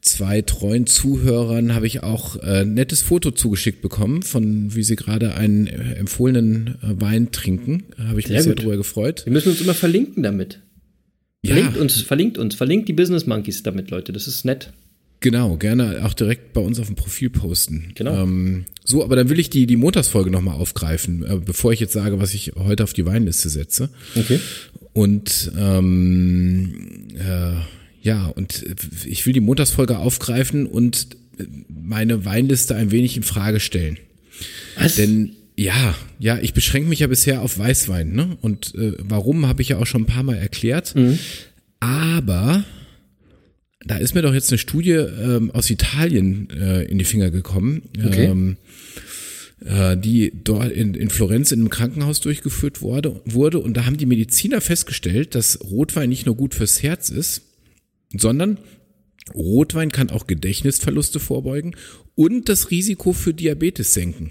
zwei 0.01 0.43
treuen 0.43 0.87
Zuhörern 0.87 1.75
habe 1.75 1.87
ich 1.87 2.03
auch 2.03 2.37
äh, 2.37 2.65
nettes 2.65 3.03
Foto 3.03 3.31
zugeschickt 3.33 3.83
bekommen, 3.83 4.23
von 4.23 4.75
wie 4.75 4.83
sie 4.83 4.97
gerade 4.97 5.35
einen 5.35 5.67
empfohlenen 5.67 6.77
äh, 6.83 7.01
Wein 7.01 7.33
trinken. 7.33 7.85
Habe 7.99 8.21
ich 8.21 8.27
sehr 8.27 8.37
mich 8.37 8.45
sehr 8.45 8.55
drüber 8.55 8.77
gefreut. 8.77 9.25
Wir 9.25 9.33
müssen 9.33 9.51
uns 9.51 9.61
immer 9.61 9.75
verlinken 9.75 10.23
damit. 10.23 10.61
Verlinkt 11.45 11.77
ja. 11.77 11.83
uns, 11.83 12.01
verlinkt 12.01 12.39
uns, 12.39 12.55
verlinkt 12.55 12.89
die 12.89 12.93
Business 12.93 13.27
Monkeys 13.27 13.63
damit, 13.63 13.91
Leute. 13.91 14.13
Das 14.13 14.27
ist 14.27 14.45
nett. 14.45 14.73
Genau, 15.27 15.57
gerne 15.57 16.05
auch 16.05 16.15
direkt 16.15 16.53
bei 16.53 16.61
uns 16.61 16.79
auf 16.79 16.87
dem 16.87 16.95
Profil 16.95 17.31
posten. 17.31 17.91
Genau. 17.97 18.23
Ähm, 18.23 18.65
so, 18.85 19.03
aber 19.03 19.17
dann 19.17 19.29
will 19.29 19.41
ich 19.41 19.51
die, 19.51 19.67
die 19.67 19.75
Montagsfolge 19.75 20.31
nochmal 20.31 20.55
aufgreifen, 20.55 21.25
äh, 21.25 21.41
bevor 21.45 21.73
ich 21.73 21.81
jetzt 21.81 21.95
sage, 21.95 22.21
was 22.21 22.33
ich 22.33 22.53
heute 22.57 22.85
auf 22.85 22.93
die 22.93 23.07
Weinliste 23.07 23.49
setze. 23.49 23.91
Okay. 24.15 24.39
Und 24.93 25.51
ähm, 25.59 27.09
äh, 27.17 27.55
ja, 28.03 28.27
und 28.27 28.65
ich 29.05 29.27
will 29.27 29.33
die 29.33 29.41
Montagsfolge 29.41 29.99
aufgreifen 29.99 30.65
und 30.65 31.09
meine 31.69 32.25
Weinliste 32.25 32.77
ein 32.77 32.93
wenig 32.93 33.17
in 33.17 33.25
Frage 33.25 33.59
stellen. 33.59 33.99
Was? 34.79 34.95
Denn 34.95 35.33
ja, 35.57 35.97
ja, 36.21 36.39
ich 36.39 36.55
beschränke 36.55 36.89
mich 36.89 37.01
ja 37.01 37.09
bisher 37.09 37.43
auf 37.43 37.59
Weißwein, 37.59 38.13
ne? 38.13 38.39
Und 38.43 38.77
äh, 38.77 38.93
warum 39.01 39.49
habe 39.49 39.61
ich 39.61 39.71
ja 39.71 39.79
auch 39.79 39.87
schon 39.87 40.03
ein 40.03 40.07
paar 40.07 40.23
Mal 40.23 40.37
erklärt. 40.37 40.95
Aber 41.81 42.63
da 43.87 43.97
ist 43.99 44.15
mir 44.15 44.23
doch 44.23 44.35
jetzt 44.35 44.51
eine 44.51 44.59
Studie 44.59 44.91
ähm, 44.93 45.51
aus 45.53 45.71
Italien 45.71 46.49
äh, 46.51 46.83
in 46.85 46.99
die 46.99 47.05
Finger 47.05 47.31
gekommen, 47.31 47.83
Okay. 48.05 48.25
ähm, 48.25 48.57
äh, 49.65 49.97
die 49.97 50.33
dort 50.45 50.71
in, 50.73 50.95
in 50.95 51.09
Florenz 51.11 51.53
in 51.53 51.61
einem 51.61 51.71
Krankenhaus 51.71 52.21
durchgeführt 52.21 52.83
wurde, 52.83 53.21
wurde. 53.25 53.59
Und 53.61 53.77
da 53.77 53.87
haben 53.87 53.97
die 53.97 54.07
Mediziner 54.07 54.61
festgestellt, 54.61 55.35
dass 55.35 55.61
Rotwein 55.63 56.09
nicht 56.09 56.27
nur 56.27 56.37
gut 56.37 56.55
fürs 56.55 56.83
Herz 56.83 57.11
ist, 57.11 57.43
sondern 58.17 58.59
Rotwein 59.35 59.91
kann 59.91 60.11
auch 60.11 60.27
Gedächtnisverluste 60.27 61.19
vorbeugen 61.21 61.75
und 62.15 62.49
das 62.49 62.71
Risiko 62.71 63.13
für 63.13 63.35
Diabetes 63.35 63.95
senken. 63.95 64.31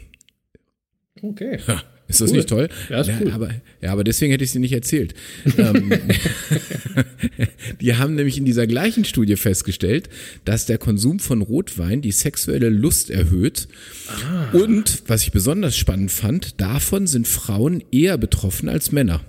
Okay. 1.21 1.59
Ist 2.07 2.21
das 2.21 2.29
Cool. 2.31 2.37
nicht 2.37 2.49
toll? 2.49 2.69
Ja, 2.89 3.01
ist 3.01 3.09
cool. 3.21 3.31
aber, 3.31 3.49
ja, 3.81 3.91
aber 3.91 4.03
deswegen 4.03 4.31
hätte 4.31 4.43
ich 4.43 4.51
sie 4.51 4.59
nicht 4.59 4.73
erzählt. 4.73 5.13
ähm, 5.57 5.91
die 7.81 7.95
haben 7.95 8.15
nämlich 8.15 8.37
in 8.37 8.45
dieser 8.45 8.67
gleichen 8.67 9.05
Studie 9.05 9.35
festgestellt, 9.35 10.09
dass 10.45 10.65
der 10.65 10.77
Konsum 10.77 11.19
von 11.19 11.41
Rotwein 11.41 12.01
die 12.01 12.11
sexuelle 12.11 12.69
Lust 12.69 13.09
erhöht. 13.09 13.67
Ah. 14.07 14.51
Und, 14.57 15.03
was 15.07 15.23
ich 15.23 15.31
besonders 15.31 15.75
spannend 15.77 16.11
fand, 16.11 16.59
davon 16.61 17.07
sind 17.07 17.27
Frauen 17.27 17.83
eher 17.91 18.17
betroffen 18.17 18.69
als 18.69 18.91
Männer. 18.91 19.21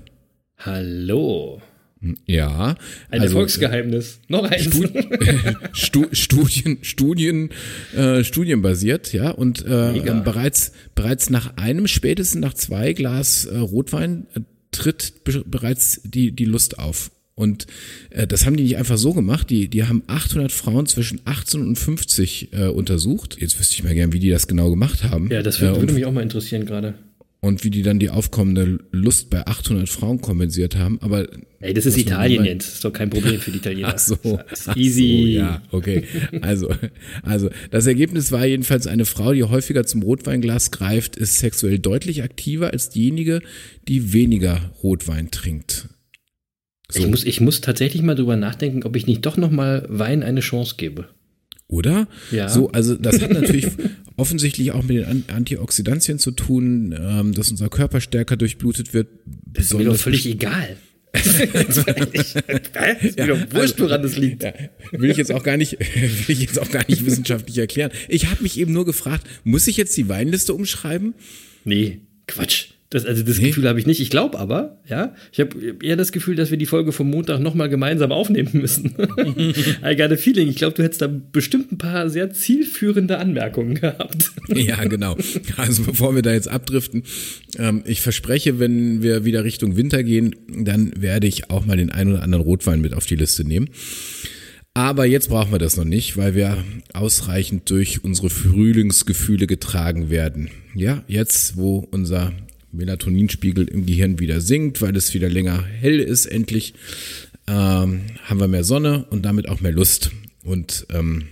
Hallo. 0.59 1.61
Ja. 2.27 2.77
Ein 3.11 3.21
also, 3.21 3.35
Erfolgsgeheimnis. 3.35 4.21
Noch 4.29 4.45
eins. 4.45 4.65
Stu 5.73 6.07
Studien, 6.13 6.79
Studien, 6.83 7.51
äh, 7.97 8.23
studienbasiert, 8.23 9.13
ja, 9.13 9.31
und 9.31 9.65
äh, 9.67 9.97
ähm, 9.97 10.25
bereits 10.25 10.73
bereits 10.95 11.31
nach 11.31 11.57
einem, 11.57 11.87
spätestens 11.87 12.41
nach 12.41 12.55
zwei 12.55 12.93
Glas 12.93 13.45
äh, 13.47 13.59
Rotwein 13.59 14.27
äh, 14.35 14.41
tritt 14.71 15.25
be 15.25 15.45
bereits 15.47 16.01
die 16.05 16.33
die 16.33 16.45
Lust 16.45 16.79
auf. 16.79 17.11
Und 17.35 17.67
äh, 18.11 18.27
das 18.27 18.47
haben 18.47 18.57
die 18.57 18.63
nicht 18.63 18.79
einfach 18.79 18.97
so 18.97 19.13
gemacht. 19.13 19.51
Die 19.51 19.69
die 19.69 19.85
haben 19.85 20.03
800 20.07 20.51
Frauen 20.51 20.87
zwischen 20.87 21.21
18 21.27 21.61
und 21.61 21.77
50 21.77 22.53
äh, 22.53 22.67
untersucht. 22.69 23.37
Jetzt 23.39 23.59
wüsste 23.59 23.75
ich 23.75 23.85
mal 23.85 23.95
gern, 23.95 24.13
wie 24.13 24.21
die 24.21 24.31
das 24.31 24.47
genau 24.47 24.71
gemacht 24.71 25.05
haben. 25.05 25.31
Ja, 25.31 25.43
das 25.43 25.59
äh, 25.59 25.63
würde, 25.63 25.81
würde 25.81 25.93
mich 25.93 26.07
auch 26.07 26.13
mal 26.13 26.23
interessieren 26.23 26.65
gerade. 26.65 26.95
Und 27.47 27.65
wie 27.65 27.71
die 27.71 27.83
dann 27.83 27.99
die 27.99 28.11
aufkommende 28.11 28.81
Lust 28.91 29.31
bei 29.31 29.47
800 29.47 29.89
Frauen 29.89 30.21
kompensiert 30.21 30.77
haben. 30.77 30.99
Aber 31.01 31.29
Ey, 31.61 31.73
das 31.73 31.87
ist 31.87 31.97
Italien 31.97 32.45
jetzt. 32.45 32.67
Das 32.67 32.75
ist 32.75 32.85
doch 32.85 32.93
kein 32.93 33.09
Problem 33.09 33.41
für 33.41 33.51
die 33.51 33.59
Italiener. 33.59 33.89
Ach 33.95 33.99
so, 33.99 34.17
ach 34.67 34.77
easy. 34.77 35.23
So, 35.23 35.39
ja, 35.39 35.63
okay. 35.71 36.05
Also, 36.43 36.75
also 37.23 37.51
das 37.71 37.87
Ergebnis 37.87 38.31
war 38.31 38.45
jedenfalls 38.45 38.87
eine 38.87 39.05
Frau, 39.05 39.33
die 39.33 39.45
häufiger 39.45 39.87
zum 39.87 40.03
Rotweinglas 40.03 40.71
greift, 40.71 41.17
ist 41.17 41.39
sexuell 41.39 41.79
deutlich 41.79 42.23
aktiver 42.23 42.73
als 42.73 42.91
diejenige, 42.91 43.41
die 43.89 44.13
weniger 44.13 44.73
Rotwein 44.83 45.31
trinkt. 45.31 45.89
So, 46.91 47.01
Ich, 47.01 47.09
muss, 47.09 47.25
ich 47.25 47.41
muss 47.41 47.61
tatsächlich 47.61 48.03
mal 48.03 48.15
drüber 48.15 48.37
nachdenken, 48.37 48.83
ob 48.85 48.95
ich 48.95 49.07
nicht 49.07 49.25
doch 49.25 49.37
noch 49.37 49.51
mal 49.51 49.87
Wein 49.89 50.23
eine 50.23 50.41
Chance 50.41 50.75
gebe. 50.77 51.09
Oder? 51.69 52.09
Ja. 52.31 52.49
So, 52.49 52.71
also 52.71 52.95
das 52.95 53.21
hat 53.21 53.33
natürlich 53.33 53.67
offensichtlich 54.17 54.73
auch 54.73 54.83
mit 54.83 54.99
den 54.99 55.05
An- 55.05 55.25
Antioxidantien 55.29 56.19
zu 56.19 56.31
tun, 56.31 56.95
ähm, 56.99 57.33
dass 57.33 57.51
unser 57.51 57.69
Körper 57.69 58.01
stärker 58.01 58.37
durchblutet 58.37 58.95
wird. 58.95 59.09
Das 59.47 59.67
ist 59.67 59.75
mir 59.75 59.85
doch 59.85 59.97
völlig 59.97 60.27
egal. 60.27 60.77
ist 61.17 63.17
mir 63.19 63.27
doch 63.27 63.55
wurscht, 63.55 63.81
woran 63.81 64.03
das 64.03 64.17
liegt. 64.17 64.43
Ja, 64.43 64.53
will 64.93 65.11
ich 65.11 65.17
jetzt 65.17 65.33
auch 65.33 65.43
gar 65.43 65.57
nicht, 65.57 65.73
will 65.79 66.11
ich 66.29 66.41
jetzt 66.41 66.59
auch 66.59 66.71
gar 66.71 66.85
nicht 66.89 67.07
wissenschaftlich 67.07 67.57
erklären. 67.59 67.91
Ich 68.09 68.27
habe 68.27 68.43
mich 68.43 68.59
eben 68.59 68.73
nur 68.73 68.85
gefragt, 68.85 69.27
muss 69.45 69.67
ich 69.67 69.77
jetzt 69.77 69.97
die 69.97 70.09
Weinliste 70.09 70.53
umschreiben? 70.53 71.15
Nee, 71.65 72.01
Quatsch. 72.27 72.67
Das, 72.91 73.05
also 73.05 73.23
das 73.25 73.39
Nee? 73.39 73.49
Gefühl 73.49 73.69
habe 73.69 73.81
ich 73.81 73.87
nicht. 73.87 74.01
Ich 74.01 74.11
glaube 74.11 74.39
aber, 74.39 74.81
ja, 74.89 75.15
ich 75.33 75.41
habe 75.41 75.77
eher 75.83 75.97
das 75.97 76.13
Gefühl, 76.13 76.37
dass 76.37 76.51
wir 76.51 76.59
die 76.59 76.67
Folge 76.67 76.93
vom 76.93 77.11
Montag 77.11 77.41
nochmal 77.41 77.69
gemeinsam 77.69 78.13
aufnehmen 78.13 78.51
müssen. 78.53 78.95
I 79.85 79.97
got 79.97 80.13
a 80.13 80.17
feeling. 80.17 80.49
Ich 80.49 80.57
glaube, 80.57 80.75
du 80.75 80.85
hättest 80.85 81.03
da 81.03 81.09
bestimmt 81.09 81.73
ein 81.73 81.79
paar 81.79 82.09
sehr 82.09 82.33
zielführende 82.33 83.19
Anmerkungen 83.19 83.75
gehabt. 83.75 84.31
Ja, 84.49 84.85
genau. 84.85 85.17
Also 85.57 85.83
bevor 85.83 86.15
wir 86.15 86.23
da 86.23 86.33
jetzt 86.33 86.49
abdriften, 86.49 87.03
ähm, 87.59 87.83
ich 87.85 88.01
verspreche, 88.01 88.61
wenn 88.61 89.03
wir 89.03 89.25
wieder 89.25 89.43
Richtung 89.43 89.77
Winter 89.77 90.05
gehen, 90.05 90.37
dann 90.49 90.93
werde 90.97 91.27
ich 91.27 91.51
auch 91.51 91.67
mal 91.67 91.77
den 91.77 91.91
ein 91.91 92.09
oder 92.09 92.23
anderen 92.23 92.45
Rotwein 92.45 92.81
mit 92.81 92.95
auf 92.95 93.07
die 93.07 93.17
Liste 93.17 93.45
nehmen. 93.45 93.69
Aber 94.75 95.07
jetzt 95.07 95.31
brauchen 95.31 95.53
wir 95.53 95.59
das 95.59 95.79
noch 95.79 95.85
nicht, 95.85 96.19
weil 96.19 96.35
wir 96.35 96.63
ausreichend 96.93 97.71
durch 97.71 98.05
unsere 98.05 98.29
Frühlingsgefühle 98.29 99.47
getragen 99.47 100.11
werden. 100.11 100.51
Ja, 100.75 101.03
jetzt, 101.09 101.57
wo 101.57 101.89
unser 101.91 102.33
Melatoninspiegel 102.77 103.69
im 103.69 103.87
Gehirn 103.87 104.19
wieder 104.19 104.41
sinkt, 104.41 104.83
weil 104.83 104.97
es 104.97 105.15
wieder 105.15 105.29
länger 105.29 105.65
hell 105.65 106.01
ist, 106.01 106.27
endlich, 106.27 106.75
ähm, 107.47 108.03
haben 108.25 108.41
wir 108.41 108.49
mehr 108.49 108.65
Sonne 108.65 109.07
und 109.11 109.25
damit 109.25 109.49
auch 109.49 109.61
mehr 109.61 109.73
Lust. 109.73 110.11
Und 110.43 110.87
ähm, 110.91 111.29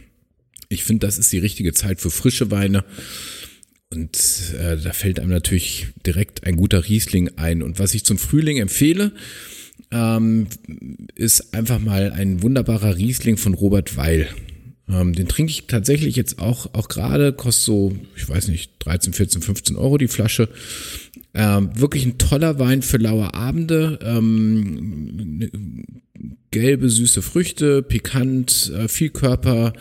ich 0.68 0.84
finde, 0.84 1.06
das 1.06 1.18
ist 1.18 1.32
die 1.32 1.38
richtige 1.38 1.72
Zeit 1.72 2.00
für 2.00 2.10
frische 2.10 2.50
Weine. 2.50 2.84
Und 3.90 4.18
äh, 4.58 4.76
da 4.76 4.92
fällt 4.92 5.20
einem 5.20 5.30
natürlich 5.30 5.88
direkt 6.04 6.44
ein 6.44 6.56
guter 6.56 6.88
Riesling 6.88 7.30
ein. 7.36 7.62
Und 7.62 7.78
was 7.78 7.94
ich 7.94 8.04
zum 8.04 8.18
Frühling 8.18 8.58
empfehle, 8.58 9.12
ähm, 9.90 10.48
ist 11.14 11.54
einfach 11.54 11.78
mal 11.78 12.10
ein 12.12 12.42
wunderbarer 12.42 12.96
Riesling 12.96 13.36
von 13.36 13.54
Robert 13.54 13.96
Weil. 13.96 14.28
Ähm, 14.88 15.14
den 15.14 15.28
trinke 15.28 15.50
ich 15.50 15.66
tatsächlich 15.66 16.16
jetzt 16.16 16.38
auch, 16.40 16.74
auch 16.74 16.88
gerade, 16.88 17.32
kostet 17.32 17.64
so, 17.64 17.96
ich 18.16 18.28
weiß 18.28 18.48
nicht, 18.48 18.72
13, 18.80 19.12
14, 19.12 19.42
15 19.42 19.76
Euro 19.76 19.96
die 19.96 20.08
Flasche. 20.08 20.48
Ähm, 21.34 21.70
wirklich 21.74 22.06
ein 22.06 22.18
toller 22.18 22.58
Wein 22.58 22.82
für 22.82 22.98
laue 22.98 23.34
Abende. 23.34 23.98
Ähm, 24.02 25.38
ne- 25.38 25.50
gelbe, 26.50 26.88
süße 26.88 27.20
Früchte, 27.20 27.82
pikant, 27.82 28.72
äh, 28.76 28.86
viel 28.86 29.10
Körper, 29.10 29.72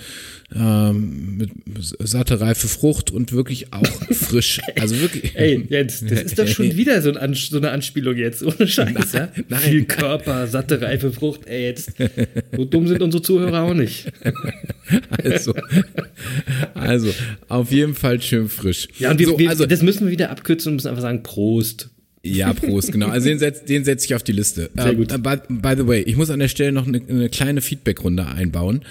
ähm, 0.55 1.37
mit 1.37 1.51
satte, 1.99 2.41
reife 2.41 2.67
Frucht 2.67 3.11
und 3.11 3.31
wirklich 3.31 3.73
auch 3.73 3.85
frisch. 4.11 4.59
Also 4.79 4.99
wirklich. 4.99 5.35
Ey, 5.35 5.63
Jens, 5.69 6.03
das 6.07 6.21
ist 6.23 6.39
doch 6.39 6.47
schon 6.47 6.75
wieder 6.75 7.01
so, 7.01 7.13
ein 7.13 7.33
so 7.35 7.57
eine 7.57 7.71
Anspielung 7.71 8.17
jetzt, 8.17 8.43
ohne 8.43 8.67
Scheiß, 8.67 9.13
ja? 9.13 9.29
nein, 9.49 9.59
Viel 9.59 9.77
nein. 9.79 9.87
Körper, 9.87 10.47
satte, 10.47 10.81
reife 10.81 11.11
Frucht, 11.11 11.41
ey, 11.45 11.65
jetzt. 11.65 11.93
So 12.55 12.65
dumm 12.65 12.87
sind 12.87 13.01
unsere 13.01 13.21
Zuhörer 13.21 13.63
auch 13.63 13.73
nicht. 13.73 14.11
Also, 15.23 15.55
also 16.73 17.09
auf 17.47 17.71
jeden 17.71 17.95
Fall 17.95 18.21
schön 18.21 18.49
frisch. 18.49 18.89
Ja, 18.99 19.11
und 19.11 19.19
wir, 19.19 19.27
so, 19.27 19.39
wir, 19.39 19.49
also, 19.49 19.65
das 19.65 19.81
müssen 19.81 20.05
wir 20.05 20.11
wieder 20.11 20.29
abkürzen 20.29 20.71
und 20.71 20.75
müssen 20.75 20.89
einfach 20.89 21.01
sagen, 21.01 21.23
Prost. 21.23 21.89
Ja, 22.25 22.53
Prost, 22.53 22.93
genau. 22.93 23.09
Also 23.09 23.27
den 23.27 23.37
setze 23.37 23.65
den 23.65 23.83
setz 23.83 24.05
ich 24.05 24.15
auf 24.15 24.23
die 24.23 24.31
Liste. 24.31 24.69
Sehr 24.75 24.95
gut. 24.95 25.11
Ähm, 25.11 25.23
by, 25.23 25.35
by 25.49 25.73
the 25.75 25.85
way, 25.85 26.01
ich 26.03 26.15
muss 26.15 26.29
an 26.29 26.39
der 26.39 26.47
Stelle 26.47 26.71
noch 26.71 26.87
eine, 26.87 27.01
eine 27.05 27.27
kleine 27.27 27.59
Feedbackrunde 27.59 28.25
einbauen. 28.25 28.83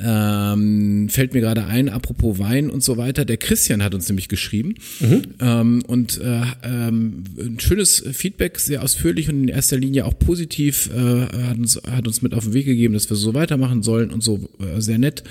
Ähm, 0.00 1.08
fällt 1.08 1.32
mir 1.32 1.40
gerade 1.40 1.66
ein, 1.66 1.88
apropos 1.88 2.40
Wein 2.40 2.68
und 2.68 2.82
so 2.82 2.96
weiter. 2.96 3.24
Der 3.24 3.36
Christian 3.36 3.80
hat 3.84 3.94
uns 3.94 4.08
nämlich 4.08 4.26
geschrieben 4.28 4.74
Mhm. 4.98 5.22
ähm, 5.40 5.82
und 5.86 6.20
äh, 6.20 6.40
ähm, 6.64 7.22
ein 7.38 7.60
schönes 7.60 8.02
Feedback, 8.12 8.58
sehr 8.58 8.82
ausführlich 8.82 9.28
und 9.28 9.42
in 9.42 9.48
erster 9.48 9.78
Linie 9.78 10.04
auch 10.04 10.18
positiv, 10.18 10.90
äh, 10.92 10.98
hat, 10.98 11.58
uns, 11.58 11.80
hat 11.88 12.08
uns 12.08 12.22
mit 12.22 12.34
auf 12.34 12.44
den 12.44 12.54
Weg 12.54 12.64
gegeben, 12.64 12.94
dass 12.94 13.08
wir 13.08 13.16
so 13.16 13.34
weitermachen 13.34 13.84
sollen 13.84 14.10
und 14.10 14.24
so 14.24 14.48
äh, 14.58 14.80
sehr 14.80 14.98
nett. 14.98 15.22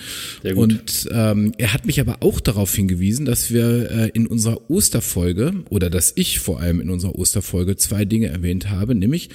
Sehr 0.44 0.54
gut. 0.54 0.72
Und 0.72 1.10
ähm, 1.12 1.52
er 1.58 1.74
hat 1.74 1.86
mich 1.86 2.00
aber 2.00 2.18
auch 2.22 2.40
darauf 2.40 2.74
hingewiesen, 2.74 3.26
dass 3.26 3.52
wir 3.52 3.92
äh, 3.92 4.10
in 4.14 4.28
unserer 4.28 4.70
Osterfolge 4.70 5.56
oder 5.70 5.90
dass 5.90 6.14
ich 6.16 6.40
vor 6.40 6.62
allem 6.62 6.80
in 6.80 6.90
unserer 6.90 7.16
Osterfolge 7.20 7.49
zwei 7.78 8.06
Dinge 8.06 8.28
erwähnt 8.28 8.70
habe, 8.70 8.96
nämlich, 8.96 9.30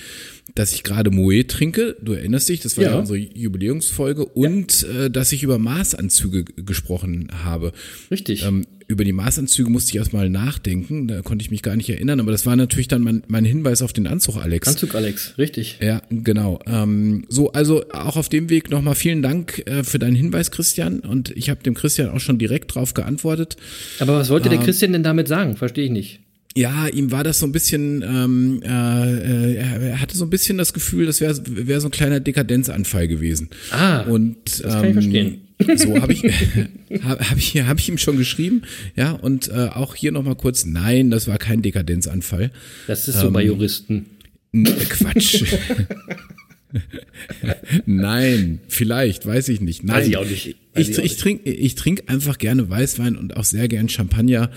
dass 0.55 0.73
ich 0.73 0.83
gerade 0.83 1.11
Moe 1.11 1.47
trinke, 1.47 1.97
du 2.03 2.13
erinnerst 2.13 2.49
dich, 2.49 2.61
das 2.61 2.77
war 2.77 2.85
ja, 2.85 2.91
Ja. 2.93 2.99
unsere 2.99 3.19
Jubiläumsfolge, 3.19 4.25
und 4.27 4.85
äh, 4.85 5.11
dass 5.11 5.33
ich 5.33 5.43
über 5.43 5.59
Maßanzüge 5.59 6.45
gesprochen 6.45 7.29
habe. 7.45 7.73
Richtig. 8.11 8.45
Ähm, 8.45 8.67
über 8.87 9.05
die 9.05 9.13
Maßanzüge 9.15 9.71
musste 9.71 9.91
ich 9.93 9.97
erstmal 9.97 10.29
nachdenken, 10.29 11.09
da 11.09 11.23
konnte 11.23 11.43
ich 11.43 11.51
mich 11.51 11.63
gar 11.63 11.75
nicht 11.75 11.89
erinnern, 11.89 12.21
aber 12.21 12.33
das 12.33 12.45
war 12.45 12.55
natürlich 12.55 12.87
dann 12.89 13.01
mein, 13.03 13.23
mein 13.29 13.47
Hinweis 13.47 13.81
auf 13.81 13.95
den 13.95 14.07
Anzug, 14.07 14.37
Alex. 14.37 14.69
Anzug, 14.69 14.95
Alex, 14.95 15.39
richtig. 15.39 15.79
Ja, 15.81 16.03
genau. 16.11 16.61
Ähm, 16.67 17.25
so, 17.31 17.51
also 17.53 17.89
auch 17.91 18.17
auf 18.17 18.29
dem 18.29 18.51
Weg 18.51 18.71
nochmal 18.71 18.95
vielen 18.95 19.23
Dank 19.23 19.63
äh, 19.67 19.83
für 19.85 19.99
deinen 19.99 20.17
Hinweis, 20.17 20.51
Christian. 20.51 21.01
Und 21.01 21.31
ich 21.35 21.49
habe 21.49 21.63
dem 21.63 21.73
Christian 21.75 22.11
auch 22.11 22.21
schon 22.21 22.37
direkt 22.39 22.75
drauf 22.75 22.93
geantwortet. 22.93 23.57
Aber 24.01 24.19
was 24.19 24.29
wollte 24.29 24.51
Ähm. 24.51 24.57
der 24.57 24.65
Christian 24.65 24.93
denn 24.93 25.03
damit 25.03 25.29
sagen? 25.29 25.57
Verstehe 25.57 25.87
ich 25.87 25.91
nicht. 25.91 26.21
Ja, 26.57 26.87
ihm 26.89 27.11
war 27.11 27.25
das 27.25 27.41
so 27.41 27.47
ein 27.47 27.53
bisschen, 27.53 28.03
ähm, 28.03 28.61
äh, 28.63 29.55
er 29.57 30.01
hatte 30.01 30.17
so 30.17 30.25
ein 30.25 30.31
bisschen 30.31 30.57
das 30.59 30.73
Gefühl, 30.73 31.07
das 31.07 31.21
wäre 31.21 31.37
wär 31.47 31.81
so 31.81 31.89
ein 31.89 31.91
kleiner 31.91 32.21
Dekadenzanfall 32.21 33.09
gewesen. 33.09 33.49
Ah, 33.71 34.03
und, 34.03 34.37
das 34.47 34.61
kann 34.63 34.83
ich 34.85 34.87
ähm, 34.89 34.93
verstehen. 34.95 35.41
So 35.77 36.01
habe 36.01 36.13
ich, 36.13 36.23
hab, 37.03 37.31
hab 37.31 37.37
ich, 37.39 37.61
hab 37.63 37.79
ich 37.79 37.89
ihm 37.89 37.99
schon 37.99 38.17
geschrieben. 38.19 38.63
Ja, 38.97 39.13
und 39.13 39.49
äh, 39.49 39.69
auch 39.73 39.95
hier 39.95 40.13
nochmal 40.13 40.37
kurz, 40.37 40.65
nein, 40.65 41.11
das 41.11 41.27
war 41.29 41.39
kein 41.39 41.63
Dekadenzanfall. 41.63 42.51
Das 42.87 43.09
ist 43.09 43.19
so 43.21 43.31
bei 43.31 43.45
Juristen. 43.45 44.07
N- 44.53 44.65
Quatsch. 44.89 45.43
Nein, 47.87 48.61
vielleicht, 48.69 49.27
weiß 49.27 49.49
ich 49.49 49.61
nicht. 49.61 49.85
Nein. 49.85 49.97
Weiß 49.97 50.07
ich 50.09 50.17
auch 50.17 50.25
nicht. 50.29 50.57
Weiß 50.75 50.89
Ich, 50.89 50.99
ich 50.99 51.05
ich 51.05 51.17
trinke 51.17 51.51
ich 51.51 51.75
trink 51.77 52.05
einfach 52.07 52.39
gerne 52.39 52.69
Weißwein 52.69 53.17
und 53.17 53.37
auch 53.37 53.45
sehr 53.45 53.69
gern 53.69 53.89
Champagner. 53.89 54.51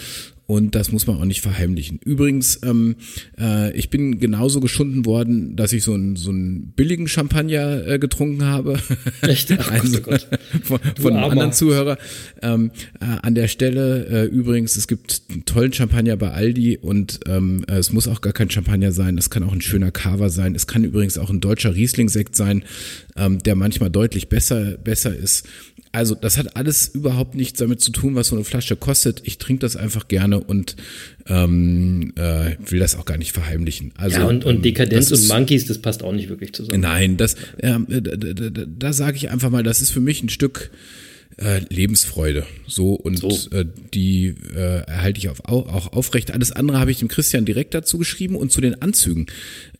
Und 0.48 0.76
das 0.76 0.94
muss 0.94 1.08
man 1.08 1.18
auch 1.18 1.26
nicht 1.26 1.42
verheimlichen. 1.42 2.00
Übrigens, 2.06 2.62
ähm, 2.64 2.96
äh, 3.38 3.76
ich 3.78 3.90
bin 3.90 4.18
genauso 4.18 4.62
geschunden 4.62 5.06
worden, 5.06 5.58
dass 5.58 5.74
ich 5.74 5.84
so 5.84 5.94
einen 5.94 6.16
so 6.16 6.30
einen 6.30 6.72
billigen 6.72 7.10
Champagner 7.10 7.86
äh, 7.86 8.00
getrunken 8.00 8.46
habe. 8.46 8.80
Echt? 9.22 9.52
Ach 9.60 9.70
Gott, 9.70 9.82
also, 9.82 9.98
oh 9.98 10.02
Gott. 10.02 10.28
von, 10.64 10.80
von 10.98 11.16
einem 11.18 11.30
anderen 11.30 11.52
Zuhörer. 11.52 11.98
Ähm, 12.42 12.72
äh, 13.02 13.06
an 13.22 13.36
der 13.36 13.50
Stelle 13.50 14.06
äh, 14.06 14.26
übrigens, 14.26 14.78
es 14.78 14.88
gibt 14.88 15.22
einen 15.30 15.44
tollen 15.44 15.74
Champagner 15.74 16.16
bei 16.16 16.32
Aldi 16.32 16.78
und 16.78 17.20
ähm, 17.28 17.66
äh, 17.68 17.76
es 17.76 17.92
muss 17.92 18.08
auch 18.08 18.22
gar 18.22 18.32
kein 18.32 18.50
Champagner 18.50 18.94
sein. 18.94 19.18
Es 19.18 19.30
kann 19.30 19.44
auch 19.44 19.52
ein 19.52 19.60
schöner 19.60 19.92
Cava 19.92 20.30
sein. 20.30 20.56
Es 20.56 20.66
kann 20.66 20.86
übrigens 20.86 21.18
auch 21.18 21.30
ein 21.30 21.42
deutscher 21.42 21.76
Riesling-Sekt 21.76 22.38
sein, 22.38 22.64
ähm, 23.18 23.40
der 23.40 23.56
manchmal 23.56 23.90
deutlich 23.90 24.30
besser, 24.30 24.78
besser 24.78 25.14
ist. 25.14 25.46
Also 25.92 26.16
das 26.16 26.38
hat 26.38 26.56
alles 26.56 26.88
überhaupt 26.88 27.36
nichts 27.36 27.60
damit 27.60 27.82
zu 27.82 27.92
tun, 27.92 28.16
was 28.16 28.28
so 28.28 28.36
eine 28.36 28.46
Flasche 28.46 28.76
kostet. 28.76 29.22
Ich 29.24 29.40
trinke 29.40 29.62
das 29.62 29.76
einfach 29.76 30.08
gerne 30.08 30.37
und 30.40 30.76
ähm, 31.28 32.14
äh, 32.16 32.56
will 32.70 32.80
das 32.80 32.96
auch 32.96 33.06
gar 33.06 33.18
nicht 33.18 33.32
verheimlichen. 33.34 33.92
Also, 33.98 34.20
Ja, 34.20 34.26
und, 34.26 34.46
und 34.46 34.58
ähm, 34.58 34.62
Dekadenz 34.62 35.10
das 35.10 35.20
und 35.20 35.26
ist- 35.26 35.30
Monkeys, 35.34 35.66
das 35.66 35.78
passt 35.80 36.04
auch 36.04 36.14
nicht 36.14 36.30
wirklich 36.30 36.54
zusammen. 36.54 36.82
Nein, 36.82 37.18
das, 37.18 37.36
ähm, 37.62 37.86
da, 37.90 38.00
da, 38.00 38.34
da, 38.50 38.64
da 38.66 38.94
sage 38.94 39.18
ich 39.18 39.30
einfach 39.30 39.50
mal, 39.50 39.64
das 39.64 39.82
ist 39.82 39.92
für 39.92 40.02
mich 40.02 40.24
ein 40.24 40.30
Stück 40.30 40.72
äh, 41.38 41.62
Lebensfreude. 41.70 42.46
So 42.68 42.94
und 42.94 43.18
So. 43.20 43.30
Äh, 43.52 43.66
die 43.94 44.34
äh, 44.56 44.82
erhalte 44.88 45.20
ich 45.20 45.30
auf, 45.30 45.46
au- 45.48 45.68
auch 45.68 45.94
aufrecht. 45.94 46.32
Alles 46.32 46.52
andere 46.52 46.80
habe 46.80 46.92
ich 46.92 47.00
dem 47.00 47.08
Christian 47.08 47.46
direkt 47.46 47.74
dazu 47.74 47.98
geschrieben 47.98 48.36
und 48.36 48.52
zu 48.52 48.60
den 48.62 48.82
Anzügen. 48.82 49.28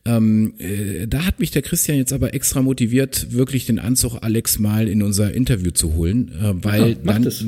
Ähm, 0.04 0.54
äh, 0.58 1.06
da 1.06 1.24
hat 1.24 1.40
mich 1.40 1.50
der 1.50 1.62
Christian 1.62 1.98
jetzt 1.98 2.12
aber 2.12 2.32
extra 2.34 2.62
motiviert, 2.62 3.32
wirklich 3.32 3.66
den 3.66 3.78
Anzug 3.78 4.18
Alex 4.22 4.58
mal 4.58 4.88
in 4.88 5.02
unser 5.02 5.32
Interview 5.34 5.70
zu 5.72 5.94
holen, 5.94 6.28
äh, 6.40 6.54
weil 6.64 6.90
Ja, 6.90 6.96
mach 7.02 7.12
dann, 7.14 7.22
das. 7.24 7.44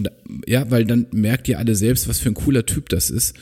ja, 0.46 0.70
weil 0.70 0.84
dann 0.84 1.06
merkt 1.12 1.48
ihr 1.48 1.58
alle 1.58 1.74
selbst, 1.74 2.08
was 2.08 2.18
für 2.20 2.28
ein 2.30 2.34
cooler 2.34 2.66
Typ 2.66 2.88
das 2.88 3.10
ist. 3.10 3.34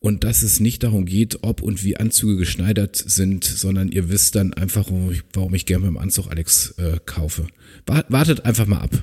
Und 0.00 0.22
dass 0.22 0.42
es 0.44 0.60
nicht 0.60 0.84
darum 0.84 1.06
geht, 1.06 1.38
ob 1.42 1.60
und 1.60 1.82
wie 1.82 1.96
Anzüge 1.96 2.36
geschneidert 2.36 2.94
sind, 2.94 3.42
sondern 3.42 3.88
ihr 3.88 4.08
wisst 4.10 4.36
dann 4.36 4.54
einfach, 4.54 4.86
warum 4.90 5.10
ich, 5.10 5.22
warum 5.32 5.54
ich 5.54 5.66
gerne 5.66 5.86
beim 5.86 5.96
Anzug 5.98 6.28
Alex 6.30 6.74
äh, 6.78 6.98
kaufe. 7.04 7.48
Wa- 7.84 8.04
Wartet 8.08 8.44
einfach 8.44 8.66
mal 8.66 8.78
ab. 8.78 9.02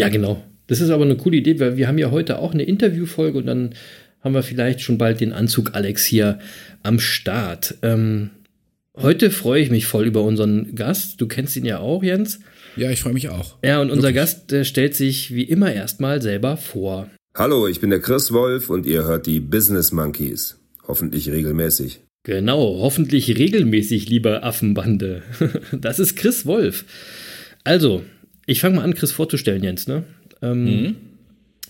Ja, 0.00 0.08
genau. 0.08 0.42
Das 0.66 0.80
ist 0.80 0.90
aber 0.90 1.04
eine 1.04 1.16
coole 1.16 1.36
Idee, 1.36 1.58
weil 1.58 1.76
wir 1.76 1.88
haben 1.88 1.98
ja 1.98 2.10
heute 2.10 2.38
auch 2.38 2.52
eine 2.54 2.62
Interviewfolge 2.62 3.38
und 3.38 3.46
dann 3.46 3.74
haben 4.20 4.34
wir 4.34 4.42
vielleicht 4.42 4.80
schon 4.80 4.98
bald 4.98 5.20
den 5.20 5.32
Anzug 5.32 5.74
Alex 5.74 6.04
hier 6.04 6.38
am 6.82 7.00
Start. 7.00 7.76
Ähm, 7.82 8.30
heute 8.96 9.30
freue 9.30 9.62
ich 9.62 9.70
mich 9.70 9.86
voll 9.86 10.06
über 10.06 10.22
unseren 10.22 10.74
Gast. 10.74 11.20
Du 11.20 11.26
kennst 11.26 11.56
ihn 11.56 11.64
ja 11.64 11.78
auch, 11.78 12.02
Jens. 12.02 12.40
Ja, 12.76 12.90
ich 12.90 13.00
freue 13.00 13.14
mich 13.14 13.28
auch. 13.30 13.56
Ja, 13.64 13.80
und 13.80 13.90
unser 13.90 14.08
Wirklich. 14.08 14.14
Gast 14.14 14.52
äh, 14.52 14.64
stellt 14.64 14.94
sich 14.94 15.34
wie 15.34 15.42
immer 15.42 15.72
erstmal 15.72 16.22
selber 16.22 16.56
vor. 16.56 17.08
Hallo, 17.34 17.66
ich 17.66 17.80
bin 17.80 17.90
der 17.90 18.00
Chris 18.00 18.32
Wolf 18.32 18.70
und 18.70 18.86
ihr 18.86 19.04
hört 19.04 19.26
die 19.26 19.40
Business 19.40 19.92
Monkeys. 19.92 20.58
Hoffentlich 20.86 21.30
regelmäßig. 21.30 22.00
Genau, 22.24 22.80
hoffentlich 22.80 23.36
regelmäßig, 23.38 24.08
liebe 24.08 24.42
Affenbande. 24.42 25.22
Das 25.72 25.98
ist 25.98 26.16
Chris 26.16 26.44
Wolf. 26.44 26.84
Also, 27.64 28.02
ich 28.50 28.60
fange 28.60 28.76
mal 28.76 28.82
an, 28.82 28.94
Chris 28.94 29.12
vorzustellen, 29.12 29.62
Jens. 29.62 29.86
Ne? 29.86 30.02
Ähm, 30.42 30.96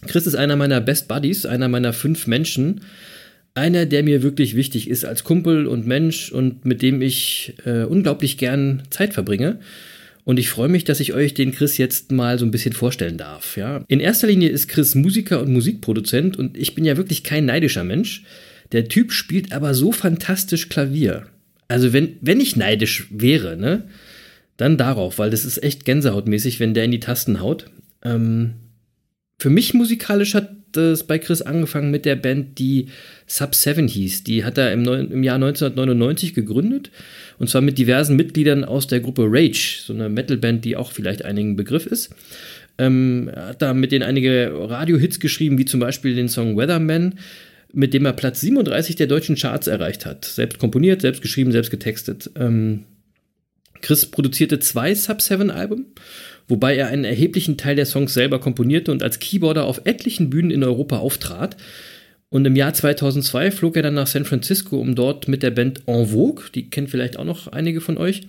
Chris 0.07 0.27
ist 0.27 0.35
einer 0.35 0.57
meiner 0.57 0.81
Best 0.81 1.09
Buddies, 1.09 1.45
einer 1.45 1.69
meiner 1.69 1.93
fünf 1.93 2.27
Menschen. 2.27 2.81
Einer, 3.53 3.85
der 3.85 4.03
mir 4.03 4.23
wirklich 4.23 4.57
wichtig 4.57 4.89
ist 4.89 5.05
als 5.05 5.23
Kumpel 5.23 5.67
und 5.67 5.87
Mensch 5.87 6.33
und 6.33 6.65
mit 6.65 6.81
dem 6.81 7.03
ich 7.03 7.55
äh, 7.67 7.83
unglaublich 7.83 8.39
gern 8.39 8.83
Zeit 8.89 9.13
verbringe. 9.13 9.59
Und 10.25 10.39
ich 10.39 10.49
freue 10.49 10.69
mich, 10.69 10.85
dass 10.85 11.01
ich 11.01 11.13
euch 11.13 11.35
den 11.35 11.53
Chris 11.53 11.77
jetzt 11.77 12.13
mal 12.13 12.39
so 12.39 12.47
ein 12.47 12.51
bisschen 12.51 12.73
vorstellen 12.73 13.19
darf. 13.19 13.59
Ja? 13.59 13.85
In 13.89 14.01
erster 14.01 14.29
Linie 14.29 14.49
ist 14.49 14.69
Chris 14.69 14.95
Musiker 14.95 15.43
und 15.43 15.53
Musikproduzent 15.53 16.39
und 16.39 16.57
ich 16.57 16.75
bin 16.75 16.87
ja 16.87 16.97
wirklich 16.97 17.25
kein 17.25 17.45
neidischer 17.45 17.85
Mensch. 17.85 18.23
Der 18.73 18.89
Typ 18.89 19.13
spielt 19.13 19.53
aber 19.53 19.75
so 19.75 19.93
fantastisch 19.93 20.71
Klavier. 20.71 21.27
Also 21.69 21.93
wenn, 21.93 22.17
wenn 22.23 22.41
ich 22.41 22.57
neidisch 22.57 23.07
wäre, 23.11 23.57
ne, 23.57 23.85
dann 24.61 24.77
darauf, 24.77 25.19
weil 25.19 25.31
das 25.31 25.45
ist 25.45 25.63
echt 25.63 25.85
gänsehautmäßig, 25.85 26.61
wenn 26.61 26.75
der 26.75 26.85
in 26.85 26.91
die 26.91 27.01
Tasten 27.01 27.41
haut. 27.41 27.67
Ähm, 28.05 28.55
für 29.39 29.51
mich 29.51 29.73
musikalisch 29.75 30.35
hat 30.35 30.51
es 30.77 31.05
bei 31.05 31.19
Chris 31.19 31.43
angefangen 31.43 31.91
mit 31.91 32.05
der 32.05 32.15
Band, 32.17 32.59
die 32.59 32.87
Sub 33.27 33.55
7 33.55 33.89
hieß. 33.89 34.23
Die 34.25 34.45
hat 34.45 34.59
er 34.59 34.73
im, 34.73 34.83
neun- 34.83 35.11
im 35.11 35.23
Jahr 35.23 35.37
1999 35.37 36.35
gegründet. 36.35 36.91
Und 37.39 37.49
zwar 37.49 37.63
mit 37.63 37.79
diversen 37.79 38.17
Mitgliedern 38.17 38.65
aus 38.65 38.87
der 38.87 39.01
Gruppe 39.01 39.25
Rage, 39.27 39.81
so 39.85 39.93
eine 39.93 40.09
Metalband, 40.09 40.65
die 40.65 40.77
auch 40.77 40.93
vielleicht 40.93 41.25
einigen 41.25 41.57
Begriff 41.57 41.87
ist. 41.87 42.11
Ähm, 42.79 43.31
er 43.35 43.49
hat 43.49 43.63
da 43.63 43.75
mit 43.75 43.93
denen 43.93 44.05
einige 44.05 44.53
Radio-Hits 44.55 45.21
geschrieben, 45.21 45.59
wie 45.59 45.65
zum 45.65 45.81
Beispiel 45.81 46.15
den 46.15 46.29
Song 46.29 46.57
Weatherman, 46.57 47.15
mit 47.73 47.95
dem 47.95 48.05
er 48.05 48.13
Platz 48.13 48.41
37 48.41 48.97
der 48.97 49.07
deutschen 49.07 49.37
Charts 49.37 49.67
erreicht 49.67 50.07
hat. 50.07 50.25
Selbst 50.25 50.59
komponiert, 50.59 51.01
selbst 51.01 51.23
geschrieben, 51.23 51.51
selbst 51.53 51.71
getextet. 51.71 52.31
Ähm, 52.37 52.85
Chris 53.83 54.07
produzierte 54.07 54.59
zwei 54.59 54.95
Sub-7-Alben, 54.95 55.87
wobei 56.49 56.77
er 56.77 56.89
einen 56.89 57.05
erheblichen 57.05 57.57
Teil 57.57 57.77
der 57.77 57.87
Songs 57.87 58.15
selber 58.15 58.41
komponierte 58.41 58.93
und 58.93 59.03
als 59.03 59.19
Keyboarder 59.19 59.65
auf 59.65 59.83
etlichen 59.85 60.31
Bühnen 60.31 60.51
in 60.51 60.65
Europa 60.65 60.99
auftrat. 60.99 61.57
Und 62.29 62.45
im 62.47 62.57
Jahr 62.57 62.73
2002 62.73 63.51
flog 63.51 63.77
er 63.77 63.83
dann 63.83 63.95
nach 63.95 64.07
San 64.07 64.25
Francisco, 64.25 64.79
um 64.79 64.95
dort 64.95 65.27
mit 65.27 65.43
der 65.43 65.51
Band 65.51 65.83
En 65.87 66.07
Vogue, 66.07 66.45
die 66.55 66.71
kennt 66.71 66.91
vielleicht 66.91 67.17
auch 67.17 67.25
noch 67.25 67.49
einige 67.49 67.81
von 67.81 67.99
euch, 67.99 68.23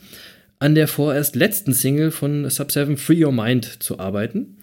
an 0.59 0.75
der 0.75 0.87
vorerst 0.87 1.35
letzten 1.35 1.73
Single 1.73 2.11
von 2.11 2.47
Sub7 2.47 2.97
Free 2.97 3.23
Your 3.23 3.31
Mind 3.31 3.83
zu 3.83 3.99
arbeiten. 3.99 4.57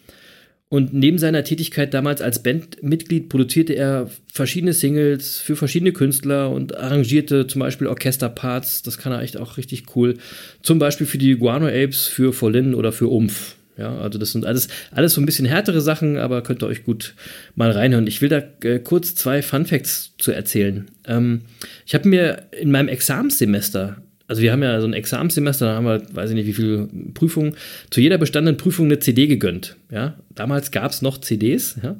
Und 0.70 0.92
neben 0.92 1.18
seiner 1.18 1.44
Tätigkeit 1.44 1.94
damals 1.94 2.20
als 2.20 2.42
Bandmitglied 2.42 3.30
produzierte 3.30 3.72
er 3.72 4.10
verschiedene 4.30 4.74
Singles 4.74 5.38
für 5.38 5.56
verschiedene 5.56 5.92
Künstler 5.92 6.50
und 6.50 6.76
arrangierte 6.76 7.46
zum 7.46 7.60
Beispiel 7.60 7.86
Orchesterparts. 7.86 8.82
Das 8.82 8.98
kann 8.98 9.12
er 9.12 9.22
echt 9.22 9.38
auch 9.38 9.56
richtig 9.56 9.84
cool. 9.96 10.18
Zum 10.62 10.78
Beispiel 10.78 11.06
für 11.06 11.16
die 11.16 11.36
Guano 11.36 11.68
Apes, 11.68 12.06
für 12.06 12.34
Volin 12.34 12.74
oder 12.74 12.92
für 12.92 13.08
Umf. 13.08 13.56
Ja, 13.78 13.96
also 13.96 14.18
das 14.18 14.32
sind 14.32 14.44
alles, 14.44 14.68
alles 14.90 15.14
so 15.14 15.20
ein 15.20 15.26
bisschen 15.26 15.46
härtere 15.46 15.80
Sachen, 15.80 16.18
aber 16.18 16.42
könnt 16.42 16.62
ihr 16.62 16.66
euch 16.66 16.84
gut 16.84 17.14
mal 17.54 17.70
reinhören. 17.70 18.08
Ich 18.08 18.20
will 18.20 18.28
da 18.28 18.42
äh, 18.62 18.80
kurz 18.80 19.14
zwei 19.14 19.40
Fun 19.40 19.66
Facts 19.66 20.14
zu 20.18 20.32
erzählen. 20.32 20.90
Ähm, 21.06 21.42
ich 21.86 21.94
habe 21.94 22.08
mir 22.08 22.42
in 22.60 22.72
meinem 22.72 22.88
Examenssemester 22.88 24.02
also 24.28 24.42
wir 24.42 24.52
haben 24.52 24.62
ja 24.62 24.78
so 24.80 24.86
ein 24.86 24.92
Examenssemester, 24.92 25.66
da 25.66 25.74
haben 25.74 25.86
wir, 25.86 26.02
weiß 26.12 26.30
ich 26.30 26.36
nicht, 26.36 26.46
wie 26.46 26.52
viele 26.52 26.88
Prüfungen, 27.14 27.54
zu 27.90 28.02
jeder 28.02 28.18
bestandenen 28.18 28.58
Prüfung 28.58 28.86
eine 28.86 28.98
CD 28.98 29.26
gegönnt. 29.26 29.76
Ja, 29.90 30.18
damals 30.34 30.70
gab 30.70 30.90
es 30.90 31.00
noch 31.00 31.18
CDs. 31.18 31.78
Ja? 31.82 31.96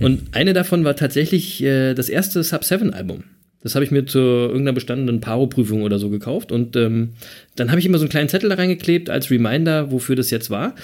Und 0.00 0.22
eine 0.32 0.54
davon 0.54 0.84
war 0.84 0.96
tatsächlich 0.96 1.62
äh, 1.62 1.92
das 1.92 2.08
erste 2.08 2.42
Sub 2.42 2.64
7 2.64 2.92
Album. 2.94 3.24
Das 3.62 3.74
habe 3.74 3.84
ich 3.84 3.90
mir 3.90 4.06
zu 4.06 4.18
irgendeiner 4.18 4.72
bestandenen 4.72 5.20
Paro-Prüfung 5.20 5.82
oder 5.82 5.98
so 5.98 6.08
gekauft. 6.08 6.52
Und 6.52 6.74
ähm, 6.76 7.10
dann 7.56 7.70
habe 7.70 7.80
ich 7.80 7.86
immer 7.86 7.98
so 7.98 8.04
einen 8.04 8.10
kleinen 8.10 8.28
Zettel 8.28 8.48
da 8.48 8.56
reingeklebt 8.56 9.10
als 9.10 9.30
Reminder, 9.30 9.90
wofür 9.90 10.16
das 10.16 10.30
jetzt 10.30 10.48
war. 10.48 10.74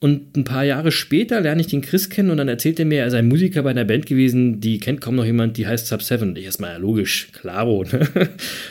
Und 0.00 0.34
ein 0.34 0.44
paar 0.44 0.64
Jahre 0.64 0.92
später 0.92 1.42
lerne 1.42 1.60
ich 1.60 1.66
den 1.66 1.82
Chris 1.82 2.08
kennen 2.08 2.30
und 2.30 2.38
dann 2.38 2.48
erzählt 2.48 2.78
er 2.78 2.86
mir, 2.86 3.02
er 3.02 3.10
sei 3.10 3.18
ein 3.18 3.28
Musiker 3.28 3.62
bei 3.62 3.70
einer 3.70 3.84
Band 3.84 4.06
gewesen, 4.06 4.58
die 4.58 4.78
kennt 4.78 5.02
kaum 5.02 5.14
noch 5.14 5.26
jemand, 5.26 5.58
die 5.58 5.66
heißt 5.66 5.86
Sub 5.86 6.02
7. 6.02 6.34
Ich 6.36 6.44
erstmal, 6.46 6.72
ja, 6.72 6.78
logisch, 6.78 7.28
klaro. 7.38 7.84
Ne? 7.84 8.08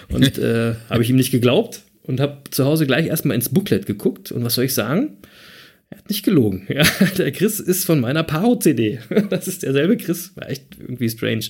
Und 0.09 0.39
äh, 0.39 0.73
habe 0.89 1.03
ich 1.03 1.09
ihm 1.11 1.17
nicht 1.17 1.31
geglaubt 1.31 1.81
und 2.01 2.19
habe 2.19 2.39
zu 2.49 2.65
Hause 2.65 2.87
gleich 2.87 3.05
erstmal 3.05 3.35
ins 3.35 3.49
Booklet 3.49 3.85
geguckt. 3.85 4.31
Und 4.31 4.43
was 4.43 4.55
soll 4.55 4.65
ich 4.65 4.73
sagen? 4.73 5.17
Nicht 6.09 6.25
gelogen. 6.25 6.65
Ja, 6.67 6.83
der 7.17 7.31
Chris 7.31 7.59
ist 7.59 7.85
von 7.85 7.99
meiner 7.99 8.23
Paro-CD. 8.23 8.99
Das 9.29 9.47
ist 9.47 9.61
derselbe 9.63 9.95
Chris. 9.95 10.31
War 10.35 10.49
echt 10.49 10.63
irgendwie 10.79 11.09
strange. 11.09 11.45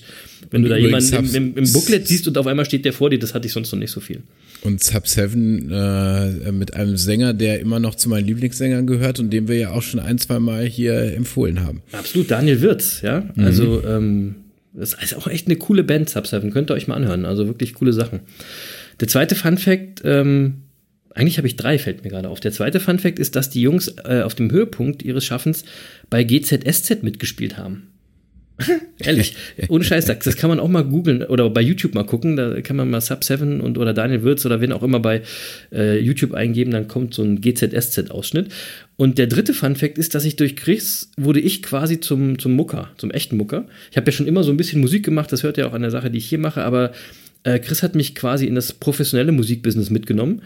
Wenn 0.50 0.58
Und 0.58 0.62
du 0.64 0.68
da 0.68 0.76
jemanden 0.76 1.14
im, 1.14 1.34
im, 1.34 1.56
im 1.56 1.72
Booklet 1.72 2.06
siehst 2.06 2.28
und 2.28 2.36
auf 2.36 2.46
einmal 2.46 2.66
steht 2.66 2.84
der 2.84 2.92
vor 2.92 3.08
dir, 3.08 3.18
das 3.18 3.32
hatte 3.32 3.46
ich 3.46 3.52
sonst 3.52 3.72
noch 3.72 3.78
nicht 3.78 3.90
so 3.90 4.00
viel. 4.00 4.22
Und 4.62 4.84
Sub 4.84 5.06
7 5.06 5.70
äh, 5.70 6.52
mit 6.52 6.74
einem 6.74 6.98
Sänger, 6.98 7.32
der 7.32 7.60
immer 7.60 7.80
noch 7.80 7.94
zu 7.94 8.10
meinen 8.10 8.26
Lieblingssängern 8.26 8.86
gehört 8.86 9.18
und 9.18 9.30
den 9.30 9.48
wir 9.48 9.56
ja 9.56 9.70
auch 9.70 9.82
schon 9.82 9.98
ein, 9.98 10.18
zwei 10.18 10.38
Mal 10.38 10.66
hier 10.66 11.14
empfohlen 11.14 11.60
haben. 11.60 11.82
Absolut, 11.92 12.30
Daniel 12.30 12.60
Wirz, 12.60 13.00
ja. 13.00 13.24
Also, 13.36 13.82
ähm, 13.84 14.34
das 14.74 14.94
ist 14.94 15.16
auch 15.16 15.26
echt 15.26 15.46
eine 15.46 15.56
coole 15.56 15.84
Band, 15.84 16.10
Sub 16.10 16.26
7. 16.26 16.50
Könnt 16.50 16.70
ihr 16.70 16.74
euch 16.74 16.86
mal 16.86 16.96
anhören. 16.96 17.24
Also 17.24 17.46
wirklich 17.46 17.74
coole 17.74 17.92
Sachen. 17.92 18.20
Der 19.00 19.08
zweite 19.08 19.34
Fun 19.34 19.56
Fact, 19.56 20.02
ähm, 20.04 20.62
eigentlich 21.14 21.38
habe 21.38 21.48
ich 21.48 21.56
drei, 21.56 21.78
fällt 21.78 22.04
mir 22.04 22.10
gerade 22.10 22.28
auf. 22.28 22.40
Der 22.40 22.52
zweite 22.52 22.80
Fun 22.80 22.98
Fact 22.98 23.18
ist, 23.18 23.36
dass 23.36 23.50
die 23.50 23.62
Jungs 23.62 23.94
äh, 24.04 24.22
auf 24.22 24.34
dem 24.34 24.50
Höhepunkt 24.50 25.02
ihres 25.02 25.24
Schaffens 25.24 25.64
bei 26.08 26.24
GZSZ 26.24 27.02
mitgespielt 27.02 27.56
haben. 27.56 27.88
Ehrlich, 28.98 29.36
ohne 29.68 29.84
Scheiß, 29.84 30.04
das 30.04 30.36
kann 30.36 30.50
man 30.50 30.60
auch 30.60 30.68
mal 30.68 30.84
googeln 30.84 31.22
oder 31.22 31.48
bei 31.50 31.62
YouTube 31.62 31.94
mal 31.94 32.04
gucken. 32.04 32.36
Da 32.36 32.60
kann 32.60 32.76
man 32.76 32.90
mal 32.90 33.00
Sub 33.00 33.24
7 33.24 33.60
und 33.60 33.78
oder 33.78 33.94
Daniel 33.94 34.22
Würz 34.22 34.44
oder 34.44 34.60
wen 34.60 34.72
auch 34.72 34.82
immer 34.82 35.00
bei 35.00 35.22
äh, 35.72 35.98
YouTube 35.98 36.34
eingeben, 36.34 36.70
dann 36.70 36.88
kommt 36.88 37.14
so 37.14 37.22
ein 37.22 37.40
GZSZ-Ausschnitt. 37.40 38.52
Und 38.96 39.18
der 39.18 39.26
dritte 39.26 39.54
Fun 39.54 39.76
Fact 39.76 39.98
ist, 39.98 40.14
dass 40.14 40.24
ich 40.24 40.36
durch 40.36 40.56
Chris 40.56 41.10
wurde 41.16 41.40
ich 41.40 41.62
quasi 41.62 42.00
zum, 42.00 42.38
zum 42.38 42.52
Mucker, 42.52 42.90
zum 42.98 43.10
echten 43.10 43.36
Mucker. 43.36 43.66
Ich 43.90 43.96
habe 43.96 44.06
ja 44.06 44.12
schon 44.12 44.26
immer 44.26 44.42
so 44.42 44.50
ein 44.50 44.56
bisschen 44.56 44.80
Musik 44.80 45.04
gemacht, 45.04 45.32
das 45.32 45.42
hört 45.42 45.56
ihr 45.56 45.66
auch 45.66 45.72
an 45.72 45.82
der 45.82 45.90
Sache, 45.90 46.10
die 46.10 46.18
ich 46.18 46.26
hier 46.26 46.38
mache, 46.38 46.62
aber 46.62 46.92
äh, 47.42 47.58
Chris 47.58 47.82
hat 47.82 47.94
mich 47.94 48.14
quasi 48.14 48.46
in 48.46 48.54
das 48.54 48.74
professionelle 48.74 49.32
Musikbusiness 49.32 49.90
mitgenommen. 49.90 50.42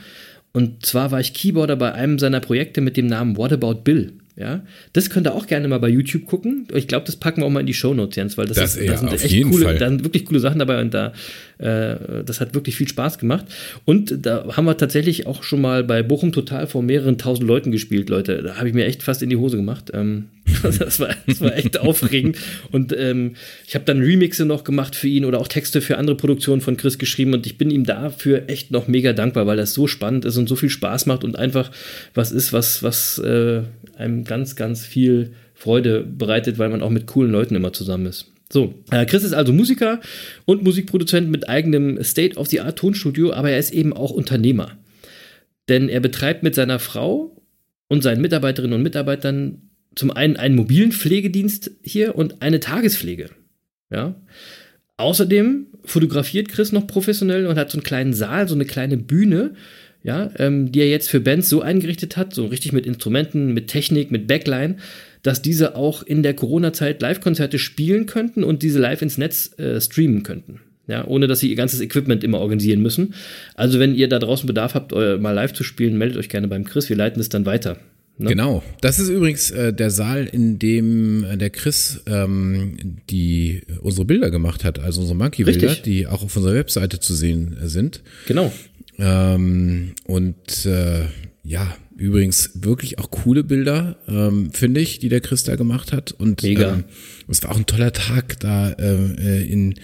Und 0.56 0.86
zwar 0.86 1.10
war 1.10 1.18
ich 1.18 1.34
Keyboarder 1.34 1.74
bei 1.74 1.92
einem 1.92 2.18
seiner 2.18 2.40
Projekte 2.40 2.80
mit 2.80 2.96
dem 2.96 3.06
Namen 3.06 3.36
What 3.36 3.52
About 3.52 3.82
Bill. 3.82 4.12
Ja, 4.36 4.62
das 4.92 5.10
könnt 5.10 5.28
ihr 5.28 5.34
auch 5.34 5.46
gerne 5.46 5.68
mal 5.68 5.78
bei 5.78 5.88
YouTube 5.88 6.26
gucken. 6.26 6.66
Ich 6.74 6.88
glaube, 6.88 7.06
das 7.06 7.14
packen 7.14 7.42
wir 7.42 7.46
auch 7.46 7.50
mal 7.50 7.60
in 7.60 7.66
die 7.66 7.74
Show 7.74 7.94
Notes, 7.94 8.16
Jens, 8.16 8.36
weil 8.36 8.46
das, 8.46 8.56
Das 8.56 8.74
ist, 8.74 8.88
da 8.88 8.96
sind 8.96 9.12
echt 9.12 9.42
coole, 9.44 9.64
Fall. 9.64 9.78
da 9.78 9.88
sind 9.88 10.02
wirklich 10.02 10.24
coole 10.24 10.40
Sachen 10.40 10.58
dabei 10.58 10.80
und 10.80 10.92
da, 10.92 11.12
äh, 11.58 12.24
das 12.26 12.40
hat 12.40 12.52
wirklich 12.52 12.74
viel 12.74 12.88
Spaß 12.88 13.18
gemacht. 13.18 13.44
Und 13.84 14.26
da 14.26 14.56
haben 14.56 14.64
wir 14.64 14.76
tatsächlich 14.76 15.28
auch 15.28 15.44
schon 15.44 15.60
mal 15.60 15.84
bei 15.84 16.02
Bochum 16.02 16.32
Total 16.32 16.66
vor 16.66 16.82
mehreren 16.82 17.16
tausend 17.16 17.46
Leuten 17.46 17.70
gespielt, 17.70 18.08
Leute. 18.08 18.42
Da 18.42 18.56
habe 18.56 18.66
ich 18.66 18.74
mir 18.74 18.86
echt 18.86 19.04
fast 19.04 19.22
in 19.22 19.30
die 19.30 19.36
Hose 19.36 19.56
gemacht. 19.56 19.92
Ähm, 19.94 20.24
das, 20.62 21.00
war, 21.00 21.10
das 21.26 21.40
war 21.40 21.56
echt 21.56 21.78
aufregend. 21.80 22.36
Und 22.72 22.94
ähm, 22.96 23.34
ich 23.66 23.74
habe 23.74 23.84
dann 23.84 24.02
Remixe 24.02 24.44
noch 24.44 24.64
gemacht 24.64 24.94
für 24.96 25.08
ihn 25.08 25.24
oder 25.24 25.40
auch 25.40 25.48
Texte 25.48 25.80
für 25.80 25.96
andere 25.96 26.16
Produktionen 26.16 26.60
von 26.60 26.76
Chris 26.76 26.98
geschrieben 26.98 27.32
und 27.32 27.46
ich 27.46 27.56
bin 27.56 27.70
ihm 27.70 27.84
dafür 27.84 28.48
echt 28.48 28.70
noch 28.70 28.86
mega 28.88 29.12
dankbar, 29.12 29.46
weil 29.46 29.56
das 29.56 29.74
so 29.74 29.86
spannend 29.86 30.24
ist 30.24 30.36
und 30.36 30.48
so 30.48 30.56
viel 30.56 30.68
Spaß 30.68 31.06
macht 31.06 31.24
und 31.24 31.38
einfach 31.38 31.70
was 32.14 32.30
ist, 32.30 32.52
was, 32.52 32.82
was 32.82 33.18
äh, 33.18 33.62
einem 33.96 34.23
ganz, 34.24 34.56
ganz 34.56 34.84
viel 34.84 35.32
Freude 35.54 36.02
bereitet, 36.02 36.58
weil 36.58 36.70
man 36.70 36.82
auch 36.82 36.90
mit 36.90 37.06
coolen 37.06 37.30
Leuten 37.30 37.54
immer 37.54 37.72
zusammen 37.72 38.06
ist. 38.06 38.32
So, 38.52 38.74
äh, 38.90 39.06
Chris 39.06 39.24
ist 39.24 39.32
also 39.32 39.52
Musiker 39.52 40.00
und 40.44 40.62
Musikproduzent 40.62 41.30
mit 41.30 41.48
eigenem 41.48 42.02
State-of-the-Art-Tonstudio, 42.02 43.32
aber 43.32 43.50
er 43.50 43.58
ist 43.58 43.72
eben 43.72 43.92
auch 43.92 44.10
Unternehmer. 44.10 44.78
Denn 45.68 45.88
er 45.88 46.00
betreibt 46.00 46.42
mit 46.42 46.54
seiner 46.54 46.78
Frau 46.78 47.42
und 47.88 48.02
seinen 48.02 48.20
Mitarbeiterinnen 48.20 48.76
und 48.76 48.82
Mitarbeitern 48.82 49.62
zum 49.94 50.10
einen 50.10 50.36
einen 50.36 50.56
mobilen 50.56 50.92
Pflegedienst 50.92 51.70
hier 51.82 52.16
und 52.16 52.42
eine 52.42 52.60
Tagespflege. 52.60 53.30
Ja. 53.90 54.14
Außerdem 54.96 55.66
fotografiert 55.84 56.48
Chris 56.48 56.72
noch 56.72 56.86
professionell 56.86 57.46
und 57.46 57.56
hat 57.56 57.70
so 57.70 57.78
einen 57.78 57.84
kleinen 57.84 58.12
Saal, 58.12 58.48
so 58.48 58.54
eine 58.54 58.64
kleine 58.64 58.96
Bühne, 58.96 59.54
ja, 60.04 60.30
ähm, 60.38 60.70
die 60.70 60.80
er 60.80 60.88
jetzt 60.88 61.08
für 61.08 61.18
Bands 61.18 61.48
so 61.48 61.62
eingerichtet 61.62 62.16
hat, 62.16 62.34
so 62.34 62.46
richtig 62.46 62.72
mit 62.72 62.86
Instrumenten, 62.86 63.54
mit 63.54 63.68
Technik, 63.68 64.10
mit 64.10 64.28
Backline, 64.28 64.76
dass 65.22 65.40
diese 65.40 65.74
auch 65.74 66.02
in 66.02 66.22
der 66.22 66.34
Corona-Zeit 66.34 67.00
Live-Konzerte 67.00 67.58
spielen 67.58 68.04
könnten 68.04 68.44
und 68.44 68.62
diese 68.62 68.78
live 68.78 69.00
ins 69.00 69.18
Netz 69.18 69.58
äh, 69.58 69.80
streamen 69.80 70.22
könnten. 70.22 70.60
Ja, 70.86 71.06
ohne 71.06 71.26
dass 71.26 71.40
sie 71.40 71.48
ihr 71.48 71.56
ganzes 71.56 71.80
Equipment 71.80 72.22
immer 72.22 72.40
organisieren 72.40 72.82
müssen. 72.82 73.14
Also, 73.54 73.78
wenn 73.78 73.94
ihr 73.94 74.06
da 74.06 74.18
draußen 74.18 74.46
Bedarf 74.46 74.74
habt, 74.74 74.92
euer, 74.92 75.16
mal 75.16 75.30
live 75.30 75.54
zu 75.54 75.64
spielen, 75.64 75.96
meldet 75.96 76.18
euch 76.18 76.28
gerne 76.28 76.46
beim 76.46 76.64
Chris. 76.64 76.90
Wir 76.90 76.96
leiten 76.96 77.20
es 77.20 77.30
dann 77.30 77.46
weiter. 77.46 77.78
Ne? 78.18 78.28
Genau. 78.28 78.62
Das 78.80 78.98
ist 78.98 79.08
übrigens 79.08 79.50
äh, 79.50 79.72
der 79.72 79.90
Saal, 79.90 80.28
in 80.30 80.58
dem 80.58 81.24
äh, 81.24 81.36
der 81.36 81.50
Chris 81.50 82.02
ähm, 82.06 83.00
die 83.10 83.62
unsere 83.80 84.04
Bilder 84.04 84.30
gemacht 84.30 84.62
hat, 84.62 84.78
also 84.78 85.00
unsere 85.00 85.16
Monkey-Bilder, 85.16 85.74
die 85.76 86.06
auch 86.06 86.22
auf 86.22 86.36
unserer 86.36 86.54
Webseite 86.54 87.00
zu 87.00 87.14
sehen 87.14 87.56
äh, 87.60 87.66
sind. 87.66 88.02
Genau. 88.28 88.52
Ähm, 88.98 89.94
und 90.04 90.66
äh, 90.66 91.04
ja, 91.42 91.76
übrigens 91.96 92.50
wirklich 92.54 92.98
auch 92.98 93.10
coole 93.10 93.44
Bilder, 93.44 93.96
ähm, 94.08 94.50
finde 94.52 94.80
ich, 94.80 94.98
die 94.98 95.08
der 95.08 95.20
Chris 95.20 95.44
da 95.44 95.56
gemacht 95.56 95.92
hat. 95.92 96.12
Und 96.12 96.42
Mega. 96.42 96.74
Ähm, 96.74 96.84
es 97.28 97.42
war 97.42 97.50
auch 97.52 97.56
ein 97.56 97.66
toller 97.66 97.92
Tag 97.92 98.40
da 98.40 98.70
äh, 98.72 99.42
in 99.44 99.74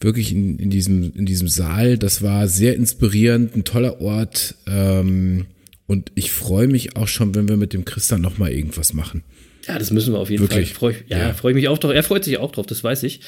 wirklich 0.00 0.32
in, 0.32 0.58
in 0.58 0.70
diesem 0.70 1.12
in 1.14 1.26
diesem 1.26 1.48
Saal. 1.48 1.98
Das 1.98 2.22
war 2.22 2.48
sehr 2.48 2.74
inspirierend, 2.76 3.56
ein 3.56 3.64
toller 3.64 4.00
Ort. 4.00 4.54
Ähm, 4.66 5.46
und 5.86 6.10
ich 6.14 6.32
freue 6.32 6.66
mich 6.66 6.96
auch 6.96 7.08
schon, 7.08 7.34
wenn 7.34 7.48
wir 7.48 7.56
mit 7.56 7.72
dem 7.72 7.84
Chris 7.84 8.08
dann 8.08 8.20
noch 8.20 8.38
mal 8.38 8.50
irgendwas 8.50 8.92
machen. 8.92 9.22
Ja, 9.68 9.78
das 9.78 9.90
müssen 9.90 10.12
wir 10.12 10.18
auf 10.18 10.30
jeden 10.30 10.42
Wirklich? 10.42 10.74
Fall. 10.74 10.92
Freu, 10.92 11.00
ja, 11.08 11.18
Ja. 11.18 11.34
freue 11.34 11.52
ich 11.52 11.56
mich 11.56 11.68
auch 11.68 11.78
drauf. 11.78 11.92
Er 11.92 12.02
freut 12.02 12.24
sich 12.24 12.38
auch 12.38 12.52
drauf, 12.52 12.66
das 12.66 12.84
weiß 12.84 13.02
ich. 13.04 13.20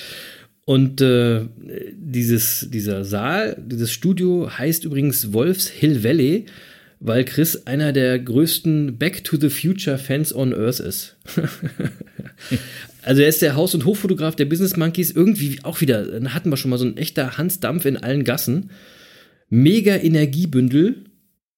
Und 0.69 1.01
äh, 1.01 1.47
dieses, 1.95 2.69
dieser 2.71 3.03
Saal, 3.03 3.57
dieses 3.59 3.91
Studio 3.91 4.51
heißt 4.51 4.85
übrigens 4.85 5.33
Wolfs 5.33 5.67
Hill 5.67 6.05
Valley, 6.05 6.45
weil 7.01 7.25
Chris 7.25 7.67
einer 7.67 7.95
der 7.95 8.19
größten 8.19 8.99
Back 8.99 9.25
to 9.25 9.39
the 9.39 9.49
Future 9.49 9.97
Fans 9.97 10.35
on 10.35 10.53
Earth 10.53 10.81
ist. 10.81 11.17
also 13.03 13.23
er 13.23 13.29
ist 13.29 13.41
der 13.41 13.57
Haus- 13.57 13.75
und 13.75 13.87
Hochfotograf 13.87 14.37
der 14.37 14.45
Business 14.45 14.77
Monkeys. 14.77 15.11
Irgendwie 15.11 15.59
auch 15.63 15.81
wieder, 15.81 16.07
hatten 16.35 16.51
wir 16.51 16.59
schon 16.59 16.71
mal 16.71 16.77
so 16.77 16.85
ein 16.85 16.99
echter 16.99 17.39
Hans 17.39 17.61
Dampf 17.61 17.87
in 17.87 17.97
allen 17.97 18.25
Gassen. 18.25 18.69
Mega 19.49 19.97
Energiebündel. 19.97 20.97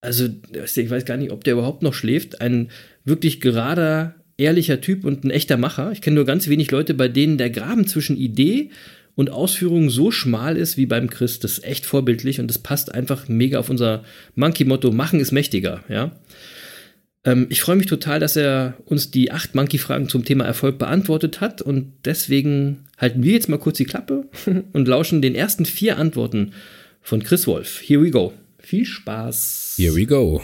Also 0.03 0.29
ich 0.77 0.88
weiß 0.88 1.05
gar 1.05 1.16
nicht, 1.16 1.33
ob 1.33 1.42
der 1.42 1.55
überhaupt 1.55 1.83
noch 1.83 1.94
schläft. 1.94 2.40
Ein 2.40 2.68
wirklich 3.05 3.40
gerader, 3.40 4.14
ehrlicher 4.37 4.81
Typ 4.81 5.05
und 5.05 5.25
ein 5.25 5.33
echter 5.33 5.57
Macher. 5.57 5.90
Ich 5.90 6.01
kenne 6.01 6.14
nur 6.14 6.27
ganz 6.27 6.46
wenig 6.46 6.70
Leute, 6.70 6.94
bei 6.94 7.09
denen 7.09 7.38
der 7.38 7.51
Graben 7.51 7.88
zwischen 7.88 8.16
Idee 8.16 8.70
und 9.20 9.28
Ausführung 9.30 9.90
so 9.90 10.11
schmal 10.11 10.56
ist 10.56 10.78
wie 10.78 10.87
beim 10.87 11.11
Chris. 11.11 11.40
Das 11.40 11.59
ist 11.59 11.64
echt 11.64 11.85
vorbildlich 11.85 12.40
und 12.40 12.48
das 12.48 12.59
passt 12.59 12.94
einfach 12.94 13.28
mega 13.28 13.59
auf 13.59 13.68
unser 13.68 14.02
Monkey-Motto, 14.35 14.92
machen 14.92 15.20
ist 15.20 15.30
mächtiger, 15.30 15.85
ja. 15.90 16.18
Ähm, 17.26 17.46
ich 17.50 17.61
freue 17.61 17.76
mich 17.76 17.85
total, 17.85 18.18
dass 18.18 18.35
er 18.37 18.78
uns 18.87 19.11
die 19.11 19.30
acht 19.30 19.54
Monkey-Fragen 19.54 20.09
zum 20.09 20.24
Thema 20.24 20.46
Erfolg 20.46 20.78
beantwortet 20.78 21.42
hat 21.42 21.61
und 21.61 21.92
deswegen 22.06 22.87
halten 22.96 23.22
wir 23.22 23.35
jetzt 23.35 23.50
mal 23.50 23.59
kurz 23.59 23.76
die 23.76 23.85
Klappe 23.85 24.24
und 24.72 24.88
lauschen 24.88 25.20
den 25.20 25.35
ersten 25.35 25.66
vier 25.66 25.98
Antworten 25.98 26.54
von 27.02 27.22
Chris 27.22 27.46
Wolf. 27.46 27.83
Here 27.83 28.02
we 28.02 28.11
go. 28.11 28.33
Viel 28.59 28.87
Spaß. 28.87 29.74
Here 29.76 29.94
we 29.94 30.06
go. 30.06 30.40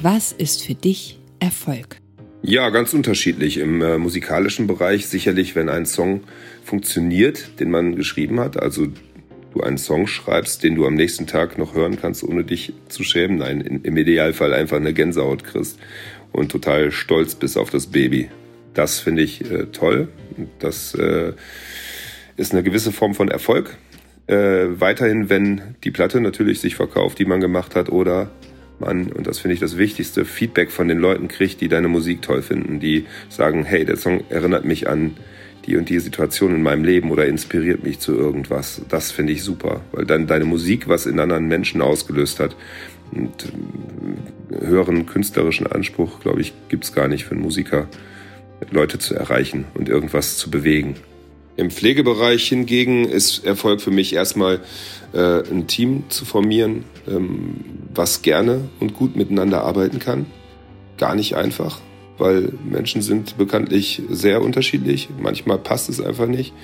Was 0.00 0.32
ist 0.32 0.62
für 0.62 0.74
dich 0.74 1.18
Erfolg? 1.38 2.00
Ja, 2.50 2.68
ganz 2.70 2.92
unterschiedlich. 2.94 3.58
Im 3.58 3.80
äh, 3.80 3.96
musikalischen 3.96 4.66
Bereich 4.66 5.06
sicherlich, 5.06 5.54
wenn 5.54 5.68
ein 5.68 5.86
Song 5.86 6.24
funktioniert, 6.64 7.60
den 7.60 7.70
man 7.70 7.94
geschrieben 7.94 8.40
hat, 8.40 8.60
also 8.60 8.88
du 9.54 9.60
einen 9.60 9.78
Song 9.78 10.08
schreibst, 10.08 10.64
den 10.64 10.74
du 10.74 10.84
am 10.84 10.94
nächsten 10.94 11.28
Tag 11.28 11.58
noch 11.58 11.76
hören 11.76 11.96
kannst, 11.96 12.24
ohne 12.24 12.42
dich 12.42 12.72
zu 12.88 13.04
schämen. 13.04 13.38
Nein, 13.38 13.60
in, 13.60 13.82
im 13.82 13.96
Idealfall 13.96 14.52
einfach 14.52 14.78
eine 14.78 14.92
Gänsehaut 14.92 15.44
kriegst 15.44 15.78
und 16.32 16.50
total 16.50 16.90
stolz 16.90 17.36
bist 17.36 17.56
auf 17.56 17.70
das 17.70 17.86
Baby. 17.86 18.30
Das 18.74 18.98
finde 18.98 19.22
ich 19.22 19.48
äh, 19.48 19.66
toll. 19.66 20.08
Das 20.58 20.92
äh, 20.96 21.34
ist 22.36 22.52
eine 22.52 22.64
gewisse 22.64 22.90
Form 22.90 23.14
von 23.14 23.28
Erfolg. 23.28 23.76
Äh, 24.26 24.80
weiterhin, 24.80 25.30
wenn 25.30 25.76
die 25.84 25.92
Platte 25.92 26.20
natürlich 26.20 26.58
sich 26.58 26.74
verkauft, 26.74 27.20
die 27.20 27.26
man 27.26 27.40
gemacht 27.40 27.76
hat, 27.76 27.90
oder 27.90 28.32
man, 28.80 29.12
und 29.12 29.26
das 29.26 29.38
finde 29.38 29.54
ich 29.54 29.60
das 29.60 29.76
Wichtigste, 29.76 30.24
Feedback 30.24 30.70
von 30.70 30.88
den 30.88 30.98
Leuten 30.98 31.28
kriegt, 31.28 31.60
die 31.60 31.68
deine 31.68 31.88
Musik 31.88 32.22
toll 32.22 32.42
finden, 32.42 32.80
die 32.80 33.06
sagen, 33.28 33.64
hey, 33.64 33.84
der 33.84 33.96
Song 33.96 34.24
erinnert 34.28 34.64
mich 34.64 34.88
an 34.88 35.16
die 35.66 35.76
und 35.76 35.88
die 35.88 35.98
Situation 35.98 36.54
in 36.54 36.62
meinem 36.62 36.84
Leben 36.84 37.10
oder 37.10 37.26
inspiriert 37.26 37.84
mich 37.84 37.98
zu 37.98 38.14
irgendwas. 38.16 38.82
Das 38.88 39.10
finde 39.10 39.32
ich 39.32 39.42
super, 39.42 39.82
weil 39.92 40.06
dann 40.06 40.26
deine 40.26 40.44
Musik 40.44 40.88
was 40.88 41.06
in 41.06 41.20
anderen 41.20 41.48
Menschen 41.48 41.82
ausgelöst 41.82 42.40
hat. 42.40 42.56
Und 43.12 43.52
äh, 44.50 44.66
höheren 44.66 45.06
künstlerischen 45.06 45.66
Anspruch, 45.66 46.20
glaube 46.20 46.40
ich, 46.40 46.54
gibt 46.68 46.84
es 46.84 46.92
gar 46.92 47.08
nicht 47.08 47.24
für 47.24 47.32
einen 47.32 47.42
Musiker, 47.42 47.88
Leute 48.70 48.98
zu 48.98 49.14
erreichen 49.14 49.64
und 49.74 49.88
irgendwas 49.88 50.36
zu 50.36 50.50
bewegen. 50.50 50.94
Im 51.60 51.70
Pflegebereich 51.70 52.48
hingegen 52.48 53.04
ist 53.04 53.44
Erfolg 53.44 53.82
für 53.82 53.90
mich 53.90 54.14
erstmal 54.14 54.60
äh, 55.12 55.42
ein 55.50 55.66
Team 55.66 56.04
zu 56.08 56.24
formieren, 56.24 56.86
ähm, 57.06 57.56
was 57.94 58.22
gerne 58.22 58.70
und 58.80 58.94
gut 58.94 59.14
miteinander 59.14 59.62
arbeiten 59.62 59.98
kann. 59.98 60.24
Gar 60.96 61.14
nicht 61.16 61.36
einfach, 61.36 61.82
weil 62.16 62.54
Menschen 62.64 63.02
sind 63.02 63.36
bekanntlich 63.36 64.00
sehr 64.08 64.40
unterschiedlich. 64.40 65.10
Manchmal 65.20 65.58
passt 65.58 65.90
es 65.90 66.00
einfach 66.00 66.28
nicht. 66.28 66.54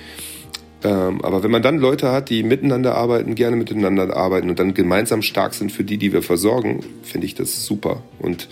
Ähm, 0.83 1.23
aber 1.23 1.43
wenn 1.43 1.51
man 1.51 1.61
dann 1.61 1.77
Leute 1.77 2.11
hat, 2.11 2.31
die 2.31 2.41
miteinander 2.41 2.95
arbeiten, 2.95 3.35
gerne 3.35 3.55
miteinander 3.55 4.17
arbeiten 4.17 4.49
und 4.49 4.57
dann 4.57 4.73
gemeinsam 4.73 5.21
stark 5.21 5.53
sind 5.53 5.71
für 5.71 5.83
die, 5.83 5.99
die 5.99 6.11
wir 6.11 6.23
versorgen, 6.23 6.83
finde 7.03 7.27
ich 7.27 7.35
das 7.35 7.67
super. 7.67 8.01
Und 8.17 8.49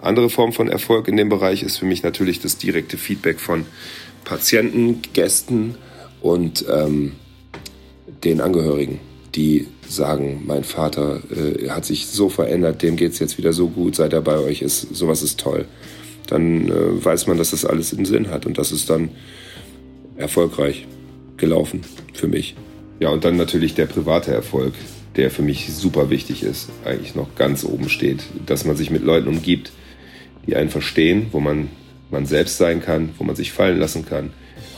andere 0.00 0.30
Form 0.30 0.52
von 0.52 0.68
Erfolg 0.68 1.08
in 1.08 1.16
dem 1.16 1.28
Bereich 1.28 1.64
ist 1.64 1.78
für 1.78 1.86
mich 1.86 2.04
natürlich 2.04 2.38
das 2.38 2.56
direkte 2.56 2.98
Feedback 2.98 3.40
von 3.40 3.66
Patienten, 4.24 5.02
Gästen 5.12 5.74
und 6.20 6.64
ähm, 6.70 7.12
den 8.24 8.40
Angehörigen, 8.40 9.00
die 9.34 9.66
sagen, 9.86 10.42
mein 10.46 10.64
Vater 10.64 11.20
äh, 11.30 11.68
hat 11.70 11.84
sich 11.84 12.06
so 12.06 12.28
verändert, 12.28 12.82
dem 12.82 12.96
geht's 12.96 13.18
jetzt 13.18 13.38
wieder 13.38 13.52
so 13.52 13.68
gut, 13.68 13.96
seit 13.96 14.12
er 14.12 14.22
bei 14.22 14.38
euch 14.38 14.62
ist, 14.62 14.94
sowas 14.94 15.22
ist 15.22 15.40
toll. 15.40 15.66
Dann 16.26 16.68
äh, 16.68 17.04
weiß 17.04 17.26
man, 17.26 17.38
dass 17.38 17.50
das 17.50 17.64
alles 17.64 17.94
einen 17.94 18.04
Sinn 18.04 18.30
hat 18.30 18.46
und 18.46 18.58
das 18.58 18.72
ist 18.72 18.90
dann 18.90 19.10
erfolgreich 20.16 20.86
gelaufen 21.36 21.82
für 22.12 22.28
mich. 22.28 22.56
Ja, 23.00 23.10
und 23.10 23.24
dann 23.24 23.36
natürlich 23.36 23.74
der 23.74 23.86
private 23.86 24.32
Erfolg, 24.32 24.74
der 25.16 25.30
für 25.30 25.42
mich 25.42 25.72
super 25.72 26.10
wichtig 26.10 26.42
ist, 26.42 26.68
eigentlich 26.84 27.14
noch 27.14 27.34
ganz 27.36 27.64
oben 27.64 27.88
steht, 27.88 28.24
dass 28.46 28.64
man 28.64 28.76
sich 28.76 28.90
mit 28.90 29.04
Leuten 29.04 29.28
umgibt, 29.28 29.72
die 30.46 30.56
einen 30.56 30.70
verstehen, 30.70 31.28
wo 31.30 31.40
man 31.40 31.68
man 32.10 32.26
selbst 32.26 32.58
sein 32.58 32.82
kann, 32.82 33.10
wo 33.18 33.24
man 33.24 33.36
sich 33.36 33.52
fallen 33.52 33.78
lassen 33.78 34.06
kann. 34.06 34.30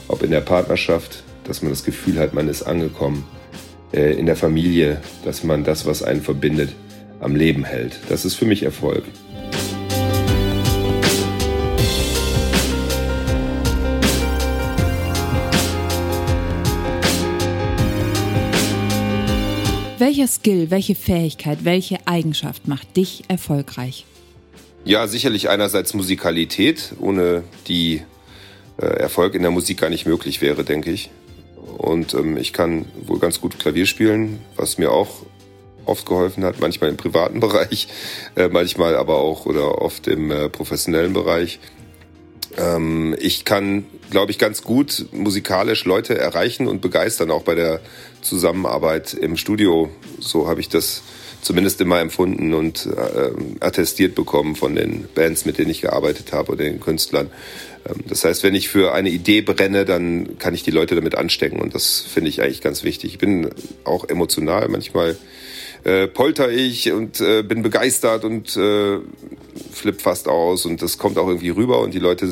Ob 0.09 0.23
in 0.23 0.31
der 0.31 0.41
Partnerschaft, 0.41 1.23
dass 1.51 1.63
man 1.63 1.73
das 1.73 1.83
Gefühl 1.83 2.21
hat, 2.21 2.33
man 2.33 2.49
ist 2.49 2.63
angekommen. 2.63 3.25
Äh, 3.93 4.13
in 4.13 4.27
der 4.27 4.37
Familie, 4.37 5.01
dass 5.25 5.43
man 5.43 5.65
das, 5.65 5.85
was 5.85 6.05
einen 6.05 6.23
verbindet, 6.23 6.71
am 7.19 7.35
Leben 7.35 7.65
hält. 7.65 7.99
Das 8.09 8.25
ist 8.25 8.37
für 8.37 8.45
mich 8.45 8.63
Erfolg. 8.63 9.03
Welcher 19.99 20.29
Skill, 20.29 20.71
welche 20.71 20.95
Fähigkeit, 20.95 21.65
welche 21.65 21.99
Eigenschaft 22.07 22.69
macht 22.69 22.97
dich 22.97 23.25
erfolgreich? 23.27 24.07
Ja, 24.85 25.09
sicherlich 25.09 25.49
einerseits 25.49 25.95
Musikalität, 25.95 26.93
ohne 27.01 27.43
die 27.67 28.03
äh, 28.81 28.87
Erfolg 28.87 29.35
in 29.35 29.43
der 29.43 29.51
Musik 29.51 29.79
gar 29.81 29.91
nicht 29.91 30.07
möglich 30.07 30.41
wäre, 30.41 30.63
denke 30.63 30.93
ich. 30.93 31.11
Und 31.79 32.15
ähm, 32.15 32.37
ich 32.37 32.53
kann 32.53 32.87
wohl 33.07 33.19
ganz 33.19 33.41
gut 33.41 33.59
Klavier 33.59 33.87
spielen, 33.87 34.41
was 34.57 34.79
mir 34.79 34.93
auch 34.93 35.23
oft 35.85 36.07
geholfen 36.07 36.45
hat, 36.45 36.61
manchmal 36.61 36.91
im 36.91 36.97
privaten 36.97 37.41
Bereich, 37.41 37.89
äh, 38.37 38.49
manchmal 38.49 38.97
aber 38.97 39.17
auch 39.17 39.47
oder 39.47 39.83
oft 39.83 40.07
im 40.07 40.31
äh, 40.31 40.49
professionellen 40.49 41.13
Bereich. 41.13 41.59
Ähm, 42.57 43.17
ich 43.19 43.45
kann, 43.45 43.87
glaube 44.11 44.31
ich, 44.33 44.39
ganz 44.39 44.63
gut 44.63 45.07
musikalisch 45.13 45.85
Leute 45.85 46.19
erreichen 46.19 46.67
und 46.67 46.81
begeistern, 46.81 47.31
auch 47.31 47.43
bei 47.43 47.55
der 47.55 47.81
Zusammenarbeit 48.23 49.15
im 49.15 49.37
Studio. 49.37 49.91
So 50.19 50.49
habe 50.49 50.61
ich 50.61 50.69
das 50.69 51.03
zumindest 51.43 51.81
immer 51.81 52.01
empfunden 52.01 52.55
und 52.55 52.87
äh, 52.87 53.31
attestiert 53.61 54.15
bekommen 54.15 54.57
von 54.57 54.75
den 54.75 55.09
Bands, 55.15 55.45
mit 55.45 55.59
denen 55.59 55.71
ich 55.71 55.81
gearbeitet 55.81 56.33
habe 56.33 56.53
oder 56.53 56.65
den 56.65 56.81
Künstlern. 56.81 57.31
Ähm, 57.89 58.05
das 58.07 58.25
heißt, 58.25 58.43
wenn 58.43 58.55
ich 58.55 58.69
für 58.69 58.93
eine 58.93 59.11
Idee 59.11 59.43
brenne, 59.43 59.85
dann 59.85 60.39
kann 60.39 60.55
ich 60.55 60.63
die 60.63 60.71
Leute 60.71 60.95
damit 60.95 61.15
anstecken 61.15 61.61
und 61.61 61.75
das 61.75 62.01
finde 62.01 62.31
ich 62.31 62.43
eigentlich 62.43 62.61
ganz 62.61 62.85
wichtig. 62.85 63.13
Ich 63.13 63.19
bin 63.19 63.51
auch 63.85 64.09
emotional, 64.09 64.69
manchmal 64.69 65.17
äh, 65.85 66.07
polter 66.07 66.51
ich 66.51 66.93
und 66.93 67.21
äh, 67.21 67.43
bin 67.43 67.63
begeistert 67.63 68.25
und 68.25 68.57
äh, 68.57 68.99
flipp 69.73 70.01
fast 70.01 70.29
aus 70.29 70.67
und 70.67 70.83
das 70.83 70.99
kommt 70.99 71.19
auch 71.19 71.29
irgendwie 71.29 71.51
rüber 71.51 71.81
und 71.81 71.95
die 71.95 71.99
Leute 71.99 72.29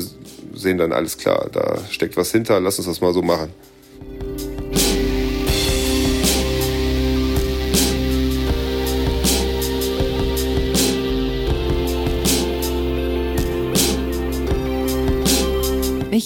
sehen 0.53 0.77
dann 0.77 0.91
alles 0.91 1.17
klar, 1.17 1.49
da 1.51 1.79
steckt 1.89 2.17
was 2.17 2.31
hinter, 2.31 2.59
lass 2.59 2.77
uns 2.77 2.87
das 2.87 3.01
mal 3.01 3.13
so 3.13 3.21
machen. 3.21 3.51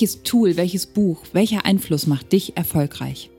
Welches 0.03 0.23
Tool, 0.23 0.57
welches 0.57 0.85
Buch, 0.85 1.23
welcher 1.31 1.65
Einfluss 1.65 2.07
macht 2.07 2.33
dich 2.33 2.57
erfolgreich? 2.57 3.29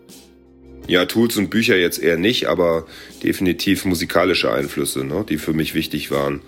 Ja, 0.88 1.04
Tools 1.04 1.36
und 1.36 1.50
Bücher 1.50 1.76
jetzt 1.76 1.98
eher 1.98 2.16
nicht, 2.16 2.46
aber 2.46 2.86
definitiv 3.22 3.84
musikalische 3.84 4.50
Einflüsse, 4.50 5.04
ne, 5.04 5.26
die 5.28 5.36
für 5.36 5.52
mich 5.52 5.74
wichtig 5.74 6.10
waren. 6.10 6.40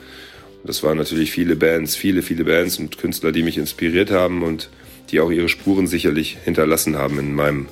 Das 0.65 0.83
waren 0.83 0.97
natürlich 0.97 1.33
viele 1.33 1.55
Bands, 1.55 1.97
viele, 1.97 2.23
viele 2.23 2.45
Bands 2.45 2.79
und 2.79 2.97
Künstler, 2.97 3.31
die 3.31 3.43
mich 3.43 3.59
inspiriert 3.59 4.11
haben 4.11 4.43
und 4.43 4.71
die 5.11 5.21
auch 5.21 5.31
ihre 5.31 5.51
Spuren 5.51 5.87
sicherlich 5.87 6.39
hinterlassen 6.43 6.97
haben 6.97 7.19
in 7.19 7.35
meinem 7.35 7.69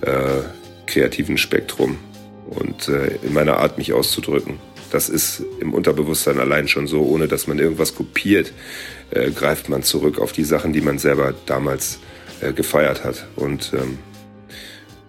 äh, 0.00 0.40
kreativen 0.86 1.36
Spektrum 1.36 1.98
und 2.46 2.88
äh, 2.88 3.18
in 3.22 3.34
meiner 3.34 3.58
Art, 3.58 3.76
mich 3.76 3.92
auszudrücken. 3.92 4.58
Das 4.94 5.08
ist 5.08 5.42
im 5.58 5.74
Unterbewusstsein 5.74 6.38
allein 6.38 6.68
schon 6.68 6.86
so, 6.86 7.02
ohne 7.02 7.26
dass 7.26 7.48
man 7.48 7.58
irgendwas 7.58 7.96
kopiert, 7.96 8.52
äh, 9.10 9.32
greift 9.32 9.68
man 9.68 9.82
zurück 9.82 10.20
auf 10.20 10.30
die 10.30 10.44
Sachen, 10.44 10.72
die 10.72 10.82
man 10.82 11.00
selber 11.00 11.34
damals 11.46 11.98
äh, 12.40 12.52
gefeiert 12.52 13.02
hat. 13.02 13.26
Und 13.34 13.72
ähm, 13.74 13.98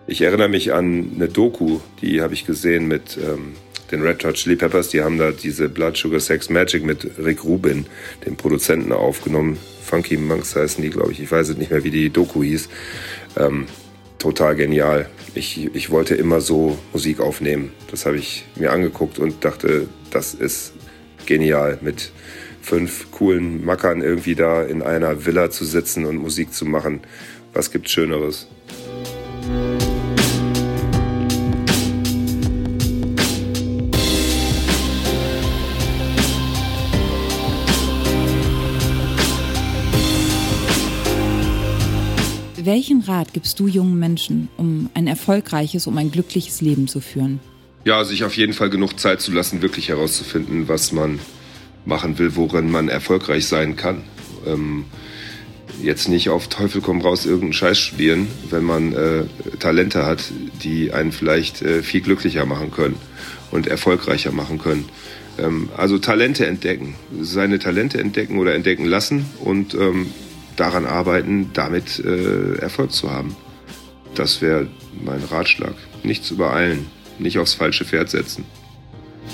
ich 0.07 0.23
erinnere 0.23 0.49
mich 0.49 0.73
an 0.73 1.11
eine 1.13 1.27
Doku, 1.27 1.81
die 2.01 2.21
habe 2.21 2.33
ich 2.33 2.47
gesehen 2.47 2.87
mit 2.87 3.15
ähm, 3.17 3.53
den 3.91 4.01
Red 4.01 4.25
Hot 4.25 4.33
Chili 4.33 4.55
Peppers. 4.55 4.89
Die 4.89 5.03
haben 5.03 5.19
da 5.19 5.29
diese 5.29 5.69
Blood 5.69 5.97
Sugar 5.97 6.19
Sex 6.19 6.49
Magic 6.49 6.83
mit 6.83 7.07
Rick 7.23 7.43
Rubin, 7.43 7.85
dem 8.25 8.37
Produzenten, 8.37 8.91
aufgenommen. 8.91 9.59
Funky 9.83 10.17
Monks 10.17 10.55
heißen 10.55 10.81
die, 10.81 10.89
glaube 10.89 11.11
ich. 11.11 11.19
Ich 11.19 11.31
weiß 11.31 11.55
nicht 11.57 11.69
mehr, 11.69 11.83
wie 11.83 11.91
die 11.91 12.09
Doku 12.09 12.41
hieß. 12.41 12.69
Ähm, 13.37 13.67
total 14.17 14.55
genial. 14.55 15.07
Ich, 15.35 15.69
ich 15.75 15.89
wollte 15.89 16.15
immer 16.15 16.39
so 16.39 16.77
Musik 16.93 17.19
aufnehmen. 17.19 17.73
Das 17.91 18.05
habe 18.05 18.15
ich 18.15 18.45
mir 18.55 18.71
angeguckt 18.71 19.19
und 19.19 19.43
dachte, 19.43 19.87
das 20.09 20.33
ist 20.33 20.71
genial, 21.25 21.77
mit 21.81 22.11
fünf 22.61 23.11
coolen 23.11 23.65
Mackern 23.65 24.01
irgendwie 24.01 24.35
da 24.35 24.63
in 24.63 24.81
einer 24.81 25.25
Villa 25.25 25.49
zu 25.51 25.65
sitzen 25.65 26.05
und 26.05 26.15
Musik 26.15 26.53
zu 26.53 26.65
machen. 26.65 27.01
Was 27.53 27.69
gibt's 27.69 27.91
Schöneres? 27.91 28.47
Welchen 42.75 42.99
Rat 42.99 43.31
gibst 43.31 43.57
du 43.61 43.67
jungen 43.67 43.97
Menschen, 43.97 44.49
um 44.57 44.89
ein 44.95 45.07
erfolgreiches, 45.07 45.87
um 45.87 45.97
ein 45.97 46.11
glückliches 46.11 46.59
Leben 46.59 46.89
zu 46.89 46.99
führen? 46.99 47.39
Ja, 47.85 48.03
sich 48.03 48.25
auf 48.25 48.35
jeden 48.35 48.51
Fall 48.51 48.69
genug 48.69 48.99
Zeit 48.99 49.21
zu 49.21 49.31
lassen, 49.31 49.61
wirklich 49.61 49.87
herauszufinden, 49.87 50.67
was 50.67 50.91
man 50.91 51.19
machen 51.85 52.19
will, 52.19 52.35
worin 52.35 52.69
man 52.69 52.89
erfolgreich 52.89 53.47
sein 53.47 53.77
kann. 53.77 54.03
Ähm, 54.45 54.83
jetzt 55.81 56.09
nicht 56.09 56.27
auf 56.27 56.49
Teufel 56.49 56.81
komm 56.81 56.99
raus 56.99 57.25
irgendeinen 57.25 57.53
Scheiß 57.53 57.79
studieren, 57.79 58.27
wenn 58.49 58.65
man 58.65 58.91
äh, 58.91 59.23
Talente 59.59 60.05
hat, 60.05 60.25
die 60.61 60.91
einen 60.91 61.13
vielleicht 61.13 61.61
äh, 61.61 61.81
viel 61.81 62.01
glücklicher 62.01 62.45
machen 62.45 62.71
können 62.71 62.97
und 63.51 63.67
erfolgreicher 63.67 64.33
machen 64.33 64.57
können. 64.57 64.83
Ähm, 65.37 65.69
also 65.77 65.97
Talente 65.97 66.45
entdecken, 66.45 66.95
seine 67.21 67.57
Talente 67.57 67.99
entdecken 67.99 68.37
oder 68.37 68.53
entdecken 68.53 68.83
lassen 68.83 69.27
und 69.39 69.75
ähm, 69.75 70.07
daran 70.55 70.85
arbeiten, 70.85 71.51
damit 71.53 71.99
äh, 71.99 72.55
Erfolg 72.57 72.91
zu 72.91 73.11
haben. 73.11 73.35
Das 74.15 74.41
wäre 74.41 74.67
mein 75.03 75.23
Ratschlag. 75.23 75.75
Nichts 76.03 76.31
übereilen, 76.31 76.87
nicht 77.19 77.37
aufs 77.37 77.53
falsche 77.53 77.85
Pferd 77.85 78.09
setzen. 78.09 78.45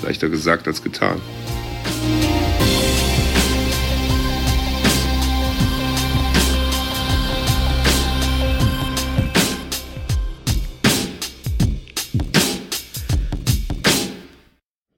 Leichter 0.02 0.28
gesagt 0.28 0.66
als 0.66 0.82
getan. 0.82 1.20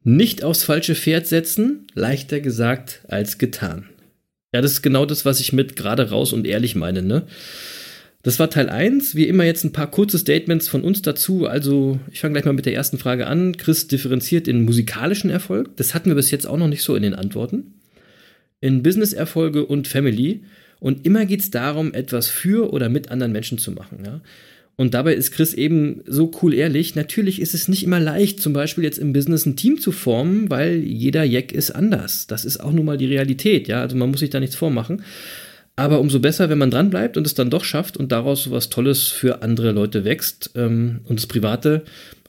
Nicht 0.06 0.44
aufs 0.44 0.64
falsche 0.64 0.94
Pferd 0.94 1.26
setzen, 1.26 1.86
leichter 1.94 2.40
gesagt 2.40 3.00
als 3.08 3.38
getan. 3.38 3.88
Ja, 4.54 4.60
das 4.60 4.70
ist 4.70 4.82
genau 4.82 5.04
das, 5.04 5.24
was 5.24 5.40
ich 5.40 5.52
mit 5.52 5.74
gerade 5.74 6.10
raus 6.10 6.32
und 6.32 6.46
ehrlich 6.46 6.76
meine, 6.76 7.02
ne? 7.02 7.24
Das 8.22 8.38
war 8.38 8.50
Teil 8.50 8.68
1. 8.68 9.16
Wie 9.16 9.26
immer 9.26 9.42
jetzt 9.42 9.64
ein 9.64 9.72
paar 9.72 9.90
kurze 9.90 10.16
Statements 10.16 10.68
von 10.68 10.82
uns 10.82 11.02
dazu. 11.02 11.48
Also, 11.48 11.98
ich 12.12 12.20
fange 12.20 12.34
gleich 12.34 12.44
mal 12.44 12.52
mit 12.52 12.64
der 12.64 12.72
ersten 12.72 12.96
Frage 12.96 13.26
an. 13.26 13.56
Chris 13.56 13.88
differenziert 13.88 14.46
in 14.46 14.64
musikalischen 14.64 15.28
Erfolg. 15.28 15.76
Das 15.76 15.92
hatten 15.92 16.08
wir 16.08 16.14
bis 16.14 16.30
jetzt 16.30 16.46
auch 16.46 16.56
noch 16.56 16.68
nicht 16.68 16.84
so 16.84 16.94
in 16.94 17.02
den 17.02 17.14
Antworten. 17.14 17.74
In 18.60 18.84
Business-Erfolge 18.84 19.66
und 19.66 19.88
Family. 19.88 20.44
Und 20.78 21.04
immer 21.04 21.26
geht 21.26 21.40
es 21.40 21.50
darum, 21.50 21.92
etwas 21.92 22.28
für 22.28 22.72
oder 22.72 22.88
mit 22.88 23.10
anderen 23.10 23.32
Menschen 23.32 23.58
zu 23.58 23.72
machen. 23.72 24.04
Ja? 24.06 24.20
Und 24.76 24.94
dabei 24.94 25.14
ist 25.14 25.30
Chris 25.30 25.54
eben 25.54 26.02
so 26.06 26.32
cool 26.42 26.52
ehrlich. 26.52 26.96
Natürlich 26.96 27.40
ist 27.40 27.54
es 27.54 27.68
nicht 27.68 27.84
immer 27.84 28.00
leicht, 28.00 28.40
zum 28.40 28.52
Beispiel 28.52 28.82
jetzt 28.82 28.98
im 28.98 29.12
Business 29.12 29.46
ein 29.46 29.56
Team 29.56 29.80
zu 29.80 29.92
formen, 29.92 30.50
weil 30.50 30.78
jeder 30.78 31.22
Jack 31.22 31.52
ist 31.52 31.70
anders. 31.70 32.26
Das 32.26 32.44
ist 32.44 32.58
auch 32.58 32.72
nun 32.72 32.84
mal 32.84 32.98
die 32.98 33.06
Realität, 33.06 33.68
ja. 33.68 33.80
Also 33.80 33.96
man 33.96 34.10
muss 34.10 34.20
sich 34.20 34.30
da 34.30 34.40
nichts 34.40 34.56
vormachen. 34.56 35.02
Aber 35.76 36.00
umso 36.00 36.20
besser, 36.20 36.50
wenn 36.50 36.58
man 36.58 36.70
dran 36.70 36.90
bleibt 36.90 37.16
und 37.16 37.26
es 37.26 37.34
dann 37.34 37.50
doch 37.50 37.64
schafft 37.64 37.96
und 37.96 38.12
daraus 38.12 38.44
so 38.44 38.50
was 38.50 38.68
Tolles 38.68 39.08
für 39.08 39.42
andere 39.42 39.72
Leute 39.72 40.04
wächst. 40.04 40.50
Ähm, 40.56 41.00
und 41.04 41.18
das 41.20 41.26
Private, 41.26 41.82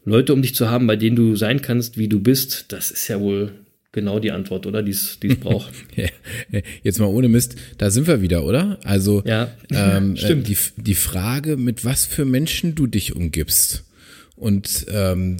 Leute 0.03 0.33
um 0.33 0.41
dich 0.41 0.53
zu 0.53 0.69
haben, 0.69 0.85
bei 0.87 0.95
denen 0.95 1.15
du 1.15 1.35
sein 1.35 1.61
kannst, 1.61 1.97
wie 1.97 2.07
du 2.07 2.19
bist, 2.19 2.65
das 2.69 2.91
ist 2.91 3.07
ja 3.07 3.19
wohl 3.19 3.51
genau 3.95 4.19
die 4.19 4.31
Antwort, 4.31 4.67
oder? 4.67 4.83
Die 4.83 4.91
es 4.91 5.17
braucht. 5.39 5.73
Jetzt 6.83 6.99
mal 6.99 7.07
ohne 7.07 7.29
Mist, 7.29 7.55
da 7.79 7.89
sind 7.89 8.05
wir 8.05 8.21
wieder, 8.21 8.45
oder? 8.45 8.77
Also 8.83 9.23
ja, 9.25 9.51
ähm, 9.71 10.15
stimmt. 10.17 10.47
Die, 10.47 10.57
die 10.77 10.93
Frage, 10.93 11.57
mit 11.57 11.83
was 11.83 12.05
für 12.05 12.25
Menschen 12.25 12.75
du 12.75 12.85
dich 12.85 13.15
umgibst. 13.15 13.85
Und 14.35 14.85
ähm, 14.91 15.37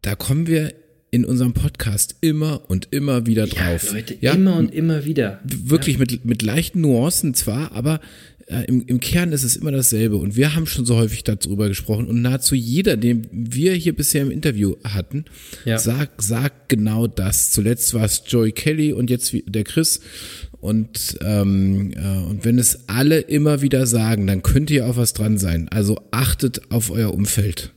da 0.00 0.14
kommen 0.14 0.46
wir 0.46 0.72
in 1.10 1.24
unserem 1.24 1.52
Podcast 1.52 2.16
immer 2.20 2.62
und 2.68 2.88
immer 2.92 3.26
wieder 3.26 3.46
drauf. 3.46 3.88
Ja, 3.88 3.92
Leute, 3.94 4.14
immer 4.14 4.56
und 4.56 4.72
immer 4.74 5.04
wieder. 5.04 5.40
Wirklich 5.44 5.96
ja. 5.96 6.00
mit, 6.00 6.24
mit 6.24 6.42
leichten 6.42 6.80
Nuancen 6.80 7.34
zwar, 7.34 7.72
aber 7.72 8.00
äh, 8.48 8.64
im, 8.64 8.84
im 8.86 9.00
Kern 9.00 9.32
ist 9.32 9.44
es 9.44 9.56
immer 9.56 9.70
dasselbe. 9.70 10.16
Und 10.16 10.36
wir 10.36 10.54
haben 10.54 10.66
schon 10.66 10.86
so 10.86 10.96
häufig 10.96 11.24
darüber 11.24 11.68
gesprochen. 11.68 12.06
Und 12.06 12.22
nahezu 12.22 12.54
jeder, 12.54 12.96
den 12.96 13.26
wir 13.30 13.74
hier 13.74 13.94
bisher 13.94 14.22
im 14.22 14.30
Interview 14.30 14.76
hatten, 14.84 15.26
ja. 15.64 15.78
sagt, 15.78 16.22
sagt 16.22 16.68
genau 16.68 17.06
das. 17.06 17.50
Zuletzt 17.50 17.92
war 17.94 18.04
es 18.04 18.22
Joey 18.26 18.52
Kelly 18.52 18.92
und 18.92 19.10
jetzt 19.10 19.34
der 19.46 19.64
Chris. 19.64 20.00
Und, 20.60 21.18
ähm, 21.22 21.92
äh, 21.92 22.28
und 22.28 22.44
wenn 22.44 22.58
es 22.58 22.88
alle 22.88 23.20
immer 23.20 23.62
wieder 23.62 23.86
sagen, 23.86 24.26
dann 24.26 24.42
könnte 24.42 24.74
ja 24.74 24.86
auch 24.86 24.96
was 24.96 25.12
dran 25.12 25.38
sein. 25.38 25.68
Also 25.68 26.00
achtet 26.10 26.70
auf 26.70 26.90
euer 26.90 27.14
Umfeld. 27.14 27.72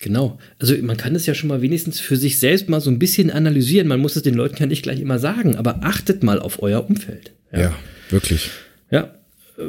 Genau. 0.00 0.38
Also 0.58 0.76
man 0.82 0.96
kann 0.96 1.14
es 1.14 1.26
ja 1.26 1.34
schon 1.34 1.48
mal 1.48 1.62
wenigstens 1.62 2.00
für 2.00 2.16
sich 2.16 2.38
selbst 2.38 2.68
mal 2.68 2.80
so 2.80 2.90
ein 2.90 2.98
bisschen 2.98 3.30
analysieren. 3.30 3.88
Man 3.88 4.00
muss 4.00 4.16
es 4.16 4.22
den 4.22 4.34
Leuten 4.34 4.56
ja 4.58 4.66
nicht 4.66 4.82
gleich 4.82 5.00
immer 5.00 5.18
sagen, 5.18 5.56
aber 5.56 5.84
achtet 5.84 6.22
mal 6.22 6.40
auf 6.40 6.62
euer 6.62 6.88
Umfeld. 6.88 7.32
Ja, 7.52 7.60
ja 7.60 7.74
wirklich. 8.10 8.50
Ja. 8.90 9.14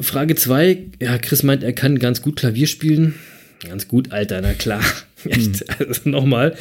Frage 0.02 0.36
zwei. 0.36 0.86
Ja, 1.02 1.17
Chris 1.17 1.43
meint, 1.43 1.63
er 1.63 1.74
kann 1.74 2.00
ganz 2.00 2.22
gut 2.22 2.38
Klavier 2.38 2.67
spielen. 2.67 3.15
Ganz 3.67 3.88
gut, 3.88 4.12
Alter, 4.12 4.41
na 4.41 4.54
klar. 4.54 4.84
Echt, 5.26 5.60
hm. 5.60 5.88
also 5.88 6.10
nochmal. 6.10 6.56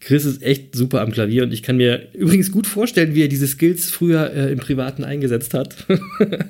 Chris 0.00 0.26
ist 0.26 0.42
echt 0.42 0.76
super 0.76 1.00
am 1.00 1.12
Klavier 1.12 1.44
und 1.44 1.52
ich 1.52 1.62
kann 1.62 1.78
mir 1.78 2.08
übrigens 2.12 2.52
gut 2.52 2.66
vorstellen, 2.66 3.14
wie 3.14 3.22
er 3.22 3.28
diese 3.28 3.46
Skills 3.46 3.90
früher 3.90 4.30
äh, 4.32 4.52
im 4.52 4.58
Privaten 4.58 5.02
eingesetzt 5.02 5.54
hat. 5.54 5.74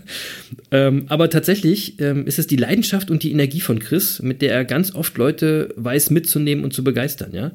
ähm, 0.72 1.04
aber 1.06 1.30
tatsächlich 1.30 2.00
ähm, 2.00 2.26
ist 2.26 2.40
es 2.40 2.48
die 2.48 2.56
Leidenschaft 2.56 3.12
und 3.12 3.22
die 3.22 3.30
Energie 3.30 3.60
von 3.60 3.78
Chris, 3.78 4.20
mit 4.20 4.42
der 4.42 4.52
er 4.52 4.64
ganz 4.64 4.94
oft 4.94 5.16
Leute 5.18 5.72
weiß 5.76 6.10
mitzunehmen 6.10 6.64
und 6.64 6.72
zu 6.72 6.82
begeistern, 6.82 7.30
ja. 7.32 7.52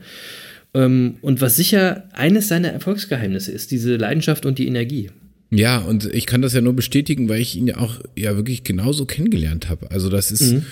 Ähm, 0.74 1.18
und 1.22 1.42
was 1.42 1.58
sicher 1.58 2.08
eines 2.14 2.48
seiner 2.48 2.70
Erfolgsgeheimnisse 2.70 3.52
ist, 3.52 3.72
diese 3.72 3.98
Leidenschaft 3.98 4.46
und 4.46 4.58
die 4.58 4.68
Energie. 4.68 5.10
Ja, 5.52 5.80
und 5.80 6.06
ich 6.14 6.26
kann 6.26 6.42
das 6.42 6.54
ja 6.54 6.62
nur 6.62 6.74
bestätigen, 6.74 7.28
weil 7.28 7.42
ich 7.42 7.56
ihn 7.56 7.68
ja 7.68 7.78
auch 7.78 8.00
ja 8.16 8.36
wirklich 8.36 8.64
genauso 8.64 9.06
kennengelernt 9.06 9.68
habe. 9.70 9.90
Also 9.90 10.10
das 10.10 10.32
ist, 10.32 10.54
mhm. 10.54 10.64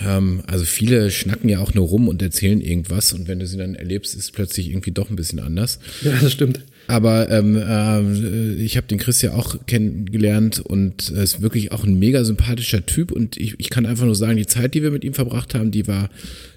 ähm, 0.00 0.42
also 0.46 0.64
viele 0.64 1.10
schnacken 1.10 1.50
ja 1.50 1.58
auch 1.58 1.74
nur 1.74 1.86
rum 1.86 2.08
und 2.08 2.22
erzählen 2.22 2.60
irgendwas 2.62 3.12
und 3.12 3.28
wenn 3.28 3.38
du 3.38 3.46
sie 3.46 3.58
dann 3.58 3.74
erlebst, 3.74 4.14
ist 4.14 4.22
es 4.22 4.30
plötzlich 4.30 4.70
irgendwie 4.70 4.92
doch 4.92 5.10
ein 5.10 5.16
bisschen 5.16 5.40
anders. 5.40 5.78
Ja, 6.02 6.12
das 6.20 6.32
stimmt. 6.32 6.60
Aber 6.86 7.30
ähm, 7.30 7.56
äh, 7.56 8.54
ich 8.62 8.76
habe 8.76 8.86
den 8.86 8.98
Chris 8.98 9.20
ja 9.22 9.34
auch 9.34 9.66
kennengelernt 9.66 10.60
und 10.60 11.12
er 11.14 11.22
ist 11.22 11.40
wirklich 11.40 11.72
auch 11.72 11.84
ein 11.84 11.98
mega 11.98 12.24
sympathischer 12.24 12.84
Typ 12.84 13.12
und 13.12 13.36
ich, 13.36 13.58
ich 13.58 13.70
kann 13.70 13.86
einfach 13.86 14.04
nur 14.04 14.14
sagen, 14.14 14.36
die 14.36 14.46
Zeit, 14.46 14.74
die 14.74 14.82
wir 14.82 14.90
mit 14.90 15.04
ihm 15.04 15.14
verbracht 15.14 15.54
haben, 15.54 15.70
die 15.70 15.86
war 15.86 16.10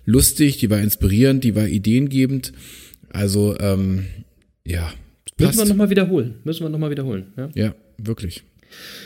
lustig, 0.06 0.58
die 0.58 0.70
war 0.70 0.80
inspirierend, 0.80 1.44
die 1.44 1.56
war 1.56 1.68
ideengebend. 1.68 2.54
Also 3.10 3.58
ähm, 3.60 4.06
ja, 4.66 4.92
Müssen 5.40 5.58
wir 5.60 5.66
nochmal 5.66 5.90
wiederholen. 5.90 6.36
Müssen 6.44 6.64
wir 6.64 6.70
nochmal 6.70 6.92
wiederholen. 6.92 7.28
Ja? 7.38 7.50
ja, 7.54 7.76
wirklich. 7.98 8.44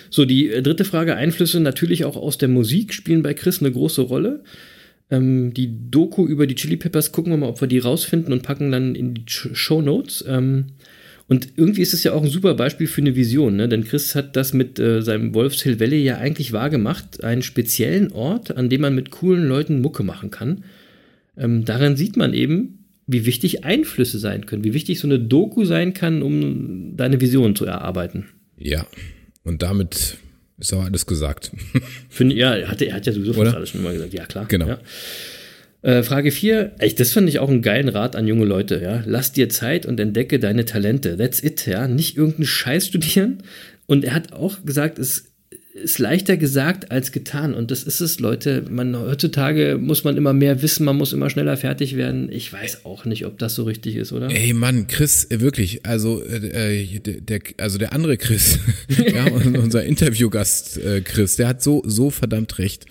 So, 0.10 0.26
die 0.26 0.50
äh, 0.50 0.62
dritte 0.62 0.86
Frage. 0.86 1.15
Einflüsse 1.15 1.60
natürlich 1.60 2.06
auch 2.06 2.15
aus 2.15 2.38
der 2.38 2.50
Musik 2.50 2.94
spielen 2.94 3.22
bei 3.22 3.34
Chris 3.34 3.60
eine 3.60 3.72
große 3.72 4.02
Rolle. 4.02 4.44
Ähm, 5.10 5.54
die 5.54 5.89
Doku 5.89 6.26
über 6.26 6.48
die 6.48 6.56
Chili 6.56 6.78
Peppers 6.78 7.12
gucken 7.12 7.34
wir 7.34 7.38
mal, 7.38 7.50
ob 7.50 7.62
wir 7.62 7.67
die 7.67 7.80
rausfinden 7.80 8.34
und 8.34 8.44
packen 8.44 8.72
dann 8.72 8.96
in 8.96 9.13
die 9.13 9.26
Show 9.28 9.82
Notes. 9.82 10.24
Ähm, 10.28 10.67
und 11.28 11.50
irgendwie 11.56 11.82
ist 11.82 11.94
es 11.94 12.04
ja 12.04 12.12
auch 12.12 12.24
ein 12.24 12.30
super 12.30 12.56
Beispiel 12.56 12.88
für 12.88 13.00
eine 13.00 13.15
Vision, 13.15 13.56
ne? 13.56 13.70
denn 13.70 13.86
Chris 13.86 14.15
hat 14.15 14.36
das 14.36 14.52
mit 14.54 14.80
äh, 14.80 15.02
seinem 15.02 15.34
Wolfshill 15.34 15.80
Valley 15.80 16.04
ja 16.04 16.17
eigentlich 16.17 16.52
wahrgemacht. 16.52 17.24
Einen 17.24 17.41
speziellen 17.41 18.12
Ort, 18.12 18.58
an 18.58 18.70
dem 18.70 18.82
man 18.82 18.96
mit 18.96 19.12
coolen 19.12 19.48
Leuten 19.48 19.80
Mucke 19.80 20.04
machen 20.04 20.30
kann. 20.30 20.65
Ähm, 21.38 21.63
daran 21.63 21.96
sieht 21.96 22.17
man 22.17 22.34
eben, 22.34 22.81
wie 23.12 23.26
wichtig 23.26 23.63
Einflüsse 23.63 24.19
sein 24.19 24.45
können, 24.45 24.63
wie 24.63 24.74
wichtig 24.74 25.00
so 25.00 25.08
eine 25.08 25.19
Doku 25.19 25.65
sein 25.65 25.93
kann, 25.93 26.21
um 26.21 26.95
deine 26.95 27.19
Vision 27.21 27.56
zu 27.56 27.65
erarbeiten. 27.65 28.26
Ja, 28.58 28.86
und 29.43 29.62
damit 29.62 30.17
ist 30.58 30.74
auch 30.74 30.84
alles 30.84 31.06
gesagt. 31.06 31.52
Find, 32.10 32.34
ja, 32.34 32.56
er 32.56 32.69
hat, 32.69 32.82
er 32.82 32.93
hat 32.93 33.06
ja 33.06 33.13
sowieso 33.13 33.34
fast 33.34 33.56
alles 33.56 33.69
schon 33.69 33.84
mal 33.84 33.93
gesagt. 33.93 34.13
Ja, 34.13 34.26
klar. 34.26 34.45
Genau. 34.47 34.67
Ja. 34.67 34.80
Äh, 35.82 36.04
Frage 36.04 36.32
4, 36.32 36.76
echt, 36.78 37.00
das 37.00 37.12
fand 37.12 37.28
ich 37.28 37.39
auch 37.39 37.50
einen 37.50 37.63
geilen 37.63 37.89
Rat 37.89 38.15
an 38.15 38.28
junge 38.28 38.45
Leute, 38.45 38.80
ja. 38.82 39.04
Lass 39.06 39.32
dir 39.32 39.50
Zeit 39.50 39.88
und 39.88 40.00
entdecke 40.00 40.38
deine 40.38 40.65
Talente. 40.65 41.17
That's 41.17 41.43
it, 41.43 41.65
ja. 41.65 41.88
Nicht 41.88 42.17
irgendeinen 42.17 42.45
Scheiß 42.45 42.88
studieren. 42.88 43.39
Und 43.88 44.06
er 44.06 44.13
hat 44.13 44.32
auch 44.34 44.63
gesagt, 44.63 45.00
es 45.00 45.31
ist 45.73 45.99
leichter 45.99 46.38
gesagt 46.38 46.91
als 46.91 47.12
getan. 47.12 47.53
Und 47.53 47.71
das 47.71 47.84
ist 47.84 48.01
es, 48.01 48.19
Leute. 48.19 48.63
Man, 48.69 48.95
heutzutage 48.95 49.77
muss 49.79 50.03
man 50.03 50.17
immer 50.17 50.34
mehr 50.34 50.62
wissen, 50.62 50.86
man 50.86 50.97
muss 50.97 51.13
immer 51.13 51.29
schneller 51.29 51.55
fertig 51.57 51.95
werden. 51.95 52.29
Ich 52.31 52.51
weiß 52.51 52.86
auch 52.86 53.05
nicht, 53.05 53.25
ob 53.25 53.38
das 53.39 53.55
so 53.55 53.63
richtig 53.63 53.95
ist, 53.95 54.12
oder? 54.12 54.29
Ey, 54.29 54.53
Mann, 54.53 54.88
Chris, 54.88 55.25
äh, 55.29 55.39
wirklich, 55.39 55.86
also, 55.86 56.21
äh, 56.23 56.84
äh 56.84 56.99
der, 56.99 57.39
also 57.57 57.77
der 57.77 57.93
andere 57.93 58.17
Chris, 58.17 58.60
ja, 59.13 59.25
unser 59.31 59.84
Interviewgast 59.84 60.77
äh, 60.77 61.01
Chris, 61.01 61.38
der 61.38 61.47
hat 61.47 61.63
so, 61.63 61.81
so 61.86 62.10
verdammt 62.10 62.57
recht. 62.60 62.86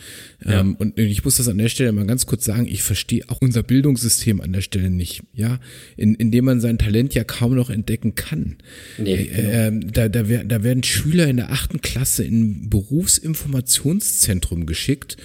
Ja. 0.44 0.60
Ähm, 0.60 0.74
und 0.76 0.98
ich 0.98 1.24
muss 1.24 1.36
das 1.36 1.48
an 1.48 1.58
der 1.58 1.68
Stelle 1.68 1.92
mal 1.92 2.06
ganz 2.06 2.24
kurz 2.26 2.44
sagen, 2.44 2.66
ich 2.66 2.82
verstehe 2.82 3.24
auch 3.28 3.40
unser 3.40 3.62
Bildungssystem 3.62 4.40
an 4.40 4.52
der 4.52 4.62
Stelle 4.62 4.90
nicht, 4.90 5.22
ja, 5.34 5.60
in, 5.96 6.14
in 6.14 6.30
dem 6.30 6.46
man 6.46 6.60
sein 6.60 6.78
Talent 6.78 7.14
ja 7.14 7.24
kaum 7.24 7.54
noch 7.54 7.68
entdecken 7.68 8.14
kann. 8.14 8.56
Nee, 8.98 9.14
äh, 9.14 9.26
genau. 9.26 9.50
äh, 9.50 9.80
da, 9.92 10.08
da, 10.08 10.22
da 10.22 10.62
werden 10.62 10.82
Schüler 10.82 11.28
in 11.28 11.36
der 11.36 11.52
achten 11.52 11.82
Klasse 11.82 12.24
in 12.24 12.70
Berufsinformationszentrum 12.70 14.64
geschickt, 14.66 15.18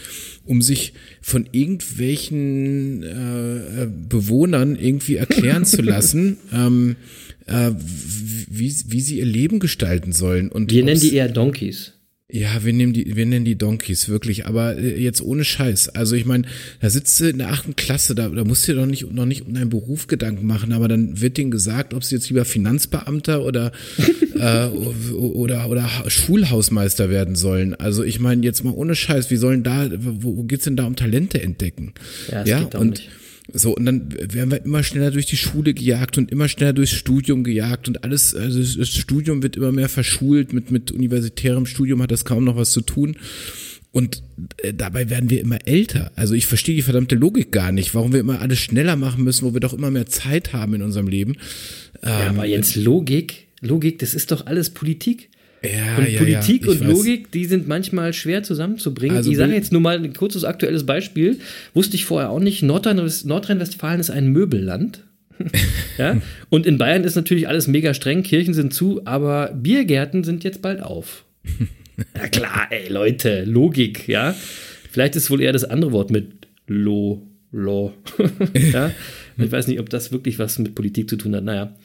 um 0.44 0.62
sich 0.62 0.94
von 1.22 1.48
irgendwelchen 1.52 3.04
äh, 3.04 3.84
äh 3.84 3.88
Bewohnern 4.10 4.76
irgendwie 4.76 5.16
erklären 5.16 5.66
zu 5.66 5.82
lassen, 5.84 6.38
ähm, 6.52 6.98
äh, 7.48 7.72
wie, 7.78 8.76
wie 8.88 9.02
sie 9.02 9.20
ihr 9.20 9.26
Leben 9.26 9.60
gestalten 9.60 10.12
sollen. 10.12 10.50
Und 10.50 10.72
Wir 10.72 10.84
nennen 10.84 11.00
die 11.00 11.14
eher 11.14 11.30
Donkeys. 11.30 11.95
Ja, 12.28 12.66
wir 12.66 12.74
nehmen 12.74 12.92
die, 12.92 13.16
wir 13.16 13.28
nennen 13.28 13.46
die 13.46 13.56
Donkeys, 13.56 14.10
wirklich, 14.10 14.48
aber 14.48 14.78
äh, 14.78 15.00
jetzt 15.00 15.22
ohne 15.22 15.46
Scheiß. 15.46 15.90
Also 15.90 16.16
ich 16.16 16.26
meine, 16.26 16.48
da 16.82 16.90
sitzt 16.90 17.20
du 17.20 17.30
in 17.30 17.38
der 17.38 17.52
achten 17.52 17.76
Klasse, 17.76 18.16
da, 18.16 18.30
da 18.30 18.44
musst 18.44 18.68
du 18.68 18.74
dir 18.74 18.80
doch 18.80 18.88
nicht, 18.88 19.12
noch 19.14 19.28
nicht 19.28 19.46
um 19.46 19.54
deinen 19.54 19.70
Beruf 19.70 20.08
Gedanken 20.08 20.48
machen, 20.48 20.74
aber 20.74 20.88
dann 20.88 21.22
wird 21.22 21.38
denen 21.38 21.52
gesagt, 21.52 21.94
ob 21.94 22.04
sie 22.04 22.16
jetzt 22.16 22.28
lieber 22.30 22.44
Finanzbeamter 22.44 23.44
oder, 23.44 23.72
äh, 24.40 24.66
oder, 24.66 25.70
oder 25.70 25.88
Schulhausmeister 26.08 27.12
werden 27.12 27.36
sollen. 27.36 27.76
Also 27.76 28.04
ich 28.04 28.20
meine, 28.20 28.44
jetzt 28.44 28.64
mal 28.64 28.74
ohne 28.74 28.96
Scheiß, 28.96 29.30
wie 29.30 29.38
sollen 29.38 29.62
da, 29.62 29.88
wo, 29.96 30.38
wo 30.38 30.44
geht's 30.44 30.64
denn 30.64 30.76
da 30.76 30.86
um 30.86 30.96
Talente 30.96 31.40
entdecken? 31.44 31.94
Ja, 32.32 32.44
ja? 32.44 32.64
geht 32.64 32.74
und 32.74 32.90
nicht. 32.90 33.10
So, 33.58 33.74
und 33.74 33.86
dann 33.86 34.12
werden 34.12 34.52
wir 34.52 34.66
immer 34.66 34.84
schneller 34.84 35.12
durch 35.12 35.28
die 35.28 35.38
Schule 35.38 35.74
gejagt 35.74 36.18
und 36.18 36.30
immer 36.30 36.50
schneller 36.50 36.74
durchs 36.74 36.92
Studium 36.92 37.46
gejagt 37.46 37.88
und 37.88 38.04
alles, 38.04 38.36
also 38.36 38.60
das 38.60 38.90
Studium 38.90 39.42
wird 39.44 39.56
immer 39.56 39.72
mehr 39.72 39.88
verschult, 39.88 40.52
mit, 40.52 40.72
mit 40.72 40.92
universitärem 40.92 41.66
Studium 41.66 42.02
hat 42.02 42.12
das 42.12 42.26
kaum 42.26 42.44
noch 42.44 42.58
was 42.58 42.72
zu 42.72 42.82
tun. 42.82 43.16
Und 43.94 44.24
äh, 44.58 44.74
dabei 44.74 45.10
werden 45.10 45.30
wir 45.30 45.40
immer 45.40 45.66
älter. 45.66 46.12
Also 46.18 46.34
ich 46.34 46.48
verstehe 46.48 46.76
die 46.76 46.82
verdammte 46.82 47.16
Logik 47.16 47.54
gar 47.54 47.72
nicht, 47.72 47.96
warum 47.96 48.12
wir 48.12 48.20
immer 48.20 48.42
alles 48.42 48.60
schneller 48.60 48.98
machen 48.98 49.24
müssen, 49.24 49.46
wo 49.46 49.54
wir 49.54 49.62
doch 49.62 49.74
immer 49.74 49.90
mehr 49.90 50.06
Zeit 50.06 50.52
haben 50.52 50.74
in 50.74 50.82
unserem 50.82 51.08
Leben. 51.08 51.38
Ja, 52.04 52.28
ähm, 52.28 52.36
aber 52.36 52.46
jetzt 52.46 52.76
Logik, 52.76 53.48
Logik, 53.62 54.00
das 54.00 54.14
ist 54.14 54.32
doch 54.32 54.48
alles 54.48 54.70
Politik. 54.70 55.30
Ja, 55.74 55.98
und 55.98 56.10
ja, 56.10 56.20
Politik 56.20 56.66
ja, 56.66 56.72
und 56.72 56.82
Logik, 56.82 57.32
die 57.32 57.46
sind 57.46 57.68
manchmal 57.68 58.14
schwer 58.14 58.44
zusammenzubringen. 58.44 59.18
Also 59.18 59.32
ich 59.32 59.38
sage 59.38 59.54
jetzt 59.54 59.72
nur 59.72 59.82
mal 59.82 59.98
ein 59.98 60.14
kurzes 60.14 60.44
aktuelles 60.44 60.86
Beispiel. 60.86 61.40
Wusste 61.74 61.96
ich 61.96 62.06
vorher 62.06 62.30
auch 62.30 62.40
nicht. 62.40 62.64
Nordrhein-Westfalen 62.64 64.00
ist 64.00 64.10
ein 64.10 64.28
Möbelland. 64.28 65.04
ja? 65.98 66.22
Und 66.50 66.66
in 66.66 66.78
Bayern 66.78 67.04
ist 67.04 67.16
natürlich 67.16 67.48
alles 67.48 67.68
mega 67.68 67.94
streng, 67.94 68.24
Kirchen 68.24 68.54
sind 68.54 68.74
zu, 68.74 69.02
aber 69.06 69.52
Biergärten 69.54 70.24
sind 70.24 70.44
jetzt 70.44 70.62
bald 70.62 70.82
auf. 70.82 71.26
ja 72.16 72.28
klar, 72.28 72.68
ey 72.70 72.90
Leute, 72.90 73.44
Logik, 73.44 74.08
ja. 74.08 74.36
Vielleicht 74.92 75.16
ist 75.16 75.30
wohl 75.30 75.42
eher 75.42 75.54
das 75.54 75.66
andere 75.66 75.92
Wort 75.92 76.10
mit 76.10 76.48
Lo, 76.68 77.28
Lo. 77.52 77.94
ja? 78.54 78.92
Ich 79.38 79.52
weiß 79.52 79.68
nicht, 79.68 79.80
ob 79.80 79.90
das 79.90 80.12
wirklich 80.12 80.40
was 80.40 80.58
mit 80.60 80.76
Politik 80.76 81.10
zu 81.10 81.18
tun 81.18 81.36
hat. 81.36 81.44
Naja. 81.44 81.76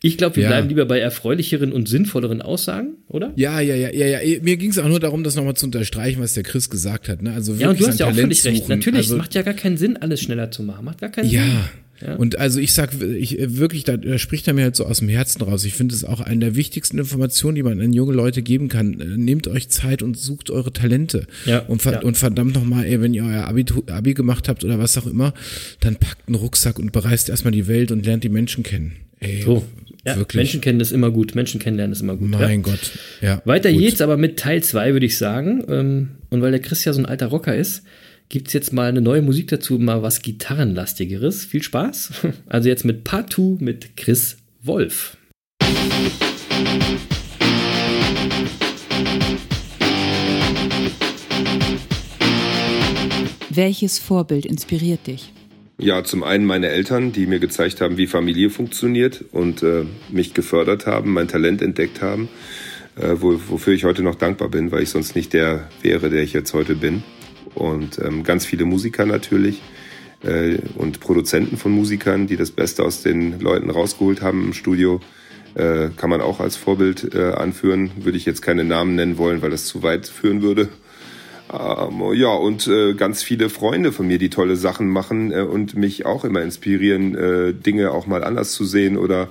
Ich 0.00 0.18
glaube, 0.18 0.36
wir 0.36 0.44
ja. 0.44 0.48
bleiben 0.50 0.68
lieber 0.68 0.84
bei 0.84 0.98
erfreulicheren 0.98 1.72
und 1.72 1.88
sinnvolleren 1.88 2.42
Aussagen, 2.42 2.94
oder? 3.08 3.32
Ja, 3.36 3.60
ja, 3.60 3.74
ja, 3.74 3.90
ja, 3.92 4.20
ja. 4.20 4.40
Mir 4.42 4.56
ging 4.56 4.70
es 4.70 4.78
auch 4.78 4.88
nur 4.88 5.00
darum, 5.00 5.24
das 5.24 5.36
nochmal 5.36 5.54
zu 5.54 5.66
unterstreichen, 5.66 6.20
was 6.22 6.34
der 6.34 6.42
Chris 6.44 6.70
gesagt 6.70 7.08
hat. 7.08 7.22
Ne? 7.22 7.32
Also 7.32 7.54
ja, 7.54 7.70
und 7.70 7.80
du 7.80 7.86
hast 7.86 7.98
ja 7.98 8.06
auch 8.06 8.14
völlig 8.14 8.44
recht. 8.44 8.68
Natürlich, 8.68 9.00
also, 9.00 9.14
es 9.14 9.18
macht 9.18 9.34
ja 9.34 9.42
gar 9.42 9.54
keinen 9.54 9.76
Sinn, 9.76 9.96
alles 9.96 10.20
schneller 10.20 10.50
zu 10.50 10.62
machen. 10.62 10.84
Macht 10.84 11.00
gar 11.00 11.10
keinen 11.10 11.28
ja. 11.28 11.42
Sinn. 11.42 11.52
Ja. 11.52 11.70
Und 12.18 12.38
also 12.38 12.58
ich 12.60 12.72
sag 12.72 12.90
ich 13.00 13.36
wirklich, 13.40 13.84
da, 13.84 13.96
da 13.96 14.18
spricht 14.18 14.48
er 14.48 14.54
mir 14.54 14.64
halt 14.64 14.76
so 14.76 14.86
aus 14.86 14.98
dem 14.98 15.08
Herzen 15.08 15.42
raus. 15.42 15.64
Ich 15.64 15.74
finde 15.74 15.94
es 15.94 16.04
auch 16.04 16.20
eine 16.20 16.40
der 16.40 16.56
wichtigsten 16.56 16.98
Informationen, 16.98 17.54
die 17.54 17.62
man 17.62 17.80
an 17.80 17.92
junge 17.92 18.12
Leute 18.12 18.42
geben 18.42 18.68
kann. 18.68 18.90
Nehmt 19.16 19.48
euch 19.48 19.68
Zeit 19.68 20.02
und 20.02 20.18
sucht 20.18 20.50
eure 20.50 20.72
Talente. 20.72 21.26
Ja. 21.46 21.60
Und, 21.60 21.82
ver 21.82 21.92
ja. 21.92 22.02
und 22.02 22.16
verdammt 22.16 22.54
nochmal, 22.54 22.84
ey, 22.84 23.00
wenn 23.00 23.14
ihr 23.14 23.24
euer 23.24 23.44
Abi, 23.44 23.64
Abi 23.88 24.14
gemacht 24.14 24.48
habt 24.48 24.64
oder 24.64 24.78
was 24.78 24.96
auch 24.98 25.06
immer, 25.06 25.34
dann 25.80 25.96
packt 25.96 26.28
einen 26.28 26.36
Rucksack 26.36 26.78
und 26.78 26.92
bereist 26.92 27.28
erstmal 27.28 27.52
die 27.52 27.68
Welt 27.68 27.92
und 27.92 28.04
lernt 28.04 28.24
die 28.24 28.28
Menschen 28.28 28.62
kennen. 28.62 28.96
Ey, 29.20 29.42
so. 29.42 29.64
Ja, 30.04 30.16
Wirklich. 30.16 30.38
Menschen 30.38 30.60
kennen 30.60 30.80
das 30.80 30.90
immer 30.90 31.12
gut. 31.12 31.36
Menschen 31.36 31.60
kennenlernen 31.60 31.92
ist 31.92 32.00
immer 32.00 32.16
gut. 32.16 32.28
Mein 32.28 32.50
ja. 32.50 32.56
Gott. 32.56 32.90
Ja, 33.20 33.42
Weiter 33.44 33.70
gut. 33.70 33.80
geht's 33.80 34.00
aber 34.00 34.16
mit 34.16 34.36
Teil 34.36 34.62
2, 34.62 34.94
würde 34.94 35.06
ich 35.06 35.16
sagen. 35.16 35.64
Ähm, 35.68 36.08
und 36.30 36.42
weil 36.42 36.50
der 36.50 36.60
Chris 36.60 36.84
ja 36.84 36.92
so 36.92 37.00
ein 37.00 37.06
alter 37.06 37.26
Rocker 37.26 37.54
ist, 37.54 37.84
gibt's 38.32 38.54
jetzt 38.54 38.72
mal 38.72 38.88
eine 38.88 39.02
neue 39.02 39.20
Musik 39.20 39.48
dazu, 39.48 39.78
mal 39.78 40.02
was 40.02 40.22
Gitarrenlastigeres. 40.22 41.44
Viel 41.44 41.62
Spaß. 41.62 42.12
Also 42.48 42.68
jetzt 42.68 42.84
mit 42.84 43.04
Part 43.04 43.32
2 43.32 43.62
mit 43.62 43.96
Chris 43.96 44.38
Wolf. 44.62 45.16
Welches 53.50 53.98
Vorbild 53.98 54.46
inspiriert 54.46 55.06
dich? 55.06 55.32
Ja, 55.78 56.02
zum 56.02 56.22
einen 56.22 56.46
meine 56.46 56.68
Eltern, 56.68 57.12
die 57.12 57.26
mir 57.26 57.38
gezeigt 57.38 57.82
haben, 57.82 57.98
wie 57.98 58.06
Familie 58.06 58.48
funktioniert 58.48 59.24
und 59.32 59.62
äh, 59.62 59.84
mich 60.10 60.32
gefördert 60.32 60.86
haben, 60.86 61.12
mein 61.12 61.28
Talent 61.28 61.60
entdeckt 61.60 62.00
haben, 62.00 62.30
äh, 62.96 63.14
wo, 63.16 63.38
wofür 63.48 63.74
ich 63.74 63.84
heute 63.84 64.02
noch 64.02 64.14
dankbar 64.14 64.48
bin, 64.48 64.72
weil 64.72 64.82
ich 64.82 64.90
sonst 64.90 65.16
nicht 65.16 65.34
der 65.34 65.68
wäre, 65.82 66.08
der 66.08 66.22
ich 66.22 66.32
jetzt 66.32 66.54
heute 66.54 66.76
bin. 66.76 67.02
Und 67.54 67.98
ähm, 67.98 68.24
ganz 68.24 68.44
viele 68.46 68.64
Musiker 68.64 69.06
natürlich 69.06 69.62
äh, 70.22 70.58
und 70.76 71.00
Produzenten 71.00 71.56
von 71.56 71.72
Musikern, 71.72 72.26
die 72.26 72.36
das 72.36 72.50
Beste 72.50 72.82
aus 72.84 73.02
den 73.02 73.40
Leuten 73.40 73.70
rausgeholt 73.70 74.22
haben 74.22 74.44
im 74.44 74.52
Studio, 74.52 75.00
äh, 75.54 75.88
kann 75.96 76.10
man 76.10 76.20
auch 76.20 76.40
als 76.40 76.56
Vorbild 76.56 77.14
äh, 77.14 77.32
anführen. 77.32 77.90
Würde 77.96 78.18
ich 78.18 78.24
jetzt 78.24 78.42
keine 78.42 78.64
Namen 78.64 78.94
nennen 78.94 79.18
wollen, 79.18 79.42
weil 79.42 79.50
das 79.50 79.66
zu 79.66 79.82
weit 79.82 80.06
führen 80.06 80.42
würde. 80.42 80.68
Ähm, 81.52 82.14
ja, 82.14 82.28
und 82.28 82.66
äh, 82.66 82.94
ganz 82.94 83.22
viele 83.22 83.50
Freunde 83.50 83.92
von 83.92 84.06
mir, 84.06 84.18
die 84.18 84.30
tolle 84.30 84.56
Sachen 84.56 84.88
machen 84.88 85.32
äh, 85.32 85.42
und 85.42 85.74
mich 85.74 86.06
auch 86.06 86.24
immer 86.24 86.40
inspirieren, 86.40 87.14
äh, 87.14 87.52
Dinge 87.52 87.90
auch 87.90 88.06
mal 88.06 88.24
anders 88.24 88.52
zu 88.52 88.64
sehen 88.64 88.96
oder 88.96 89.28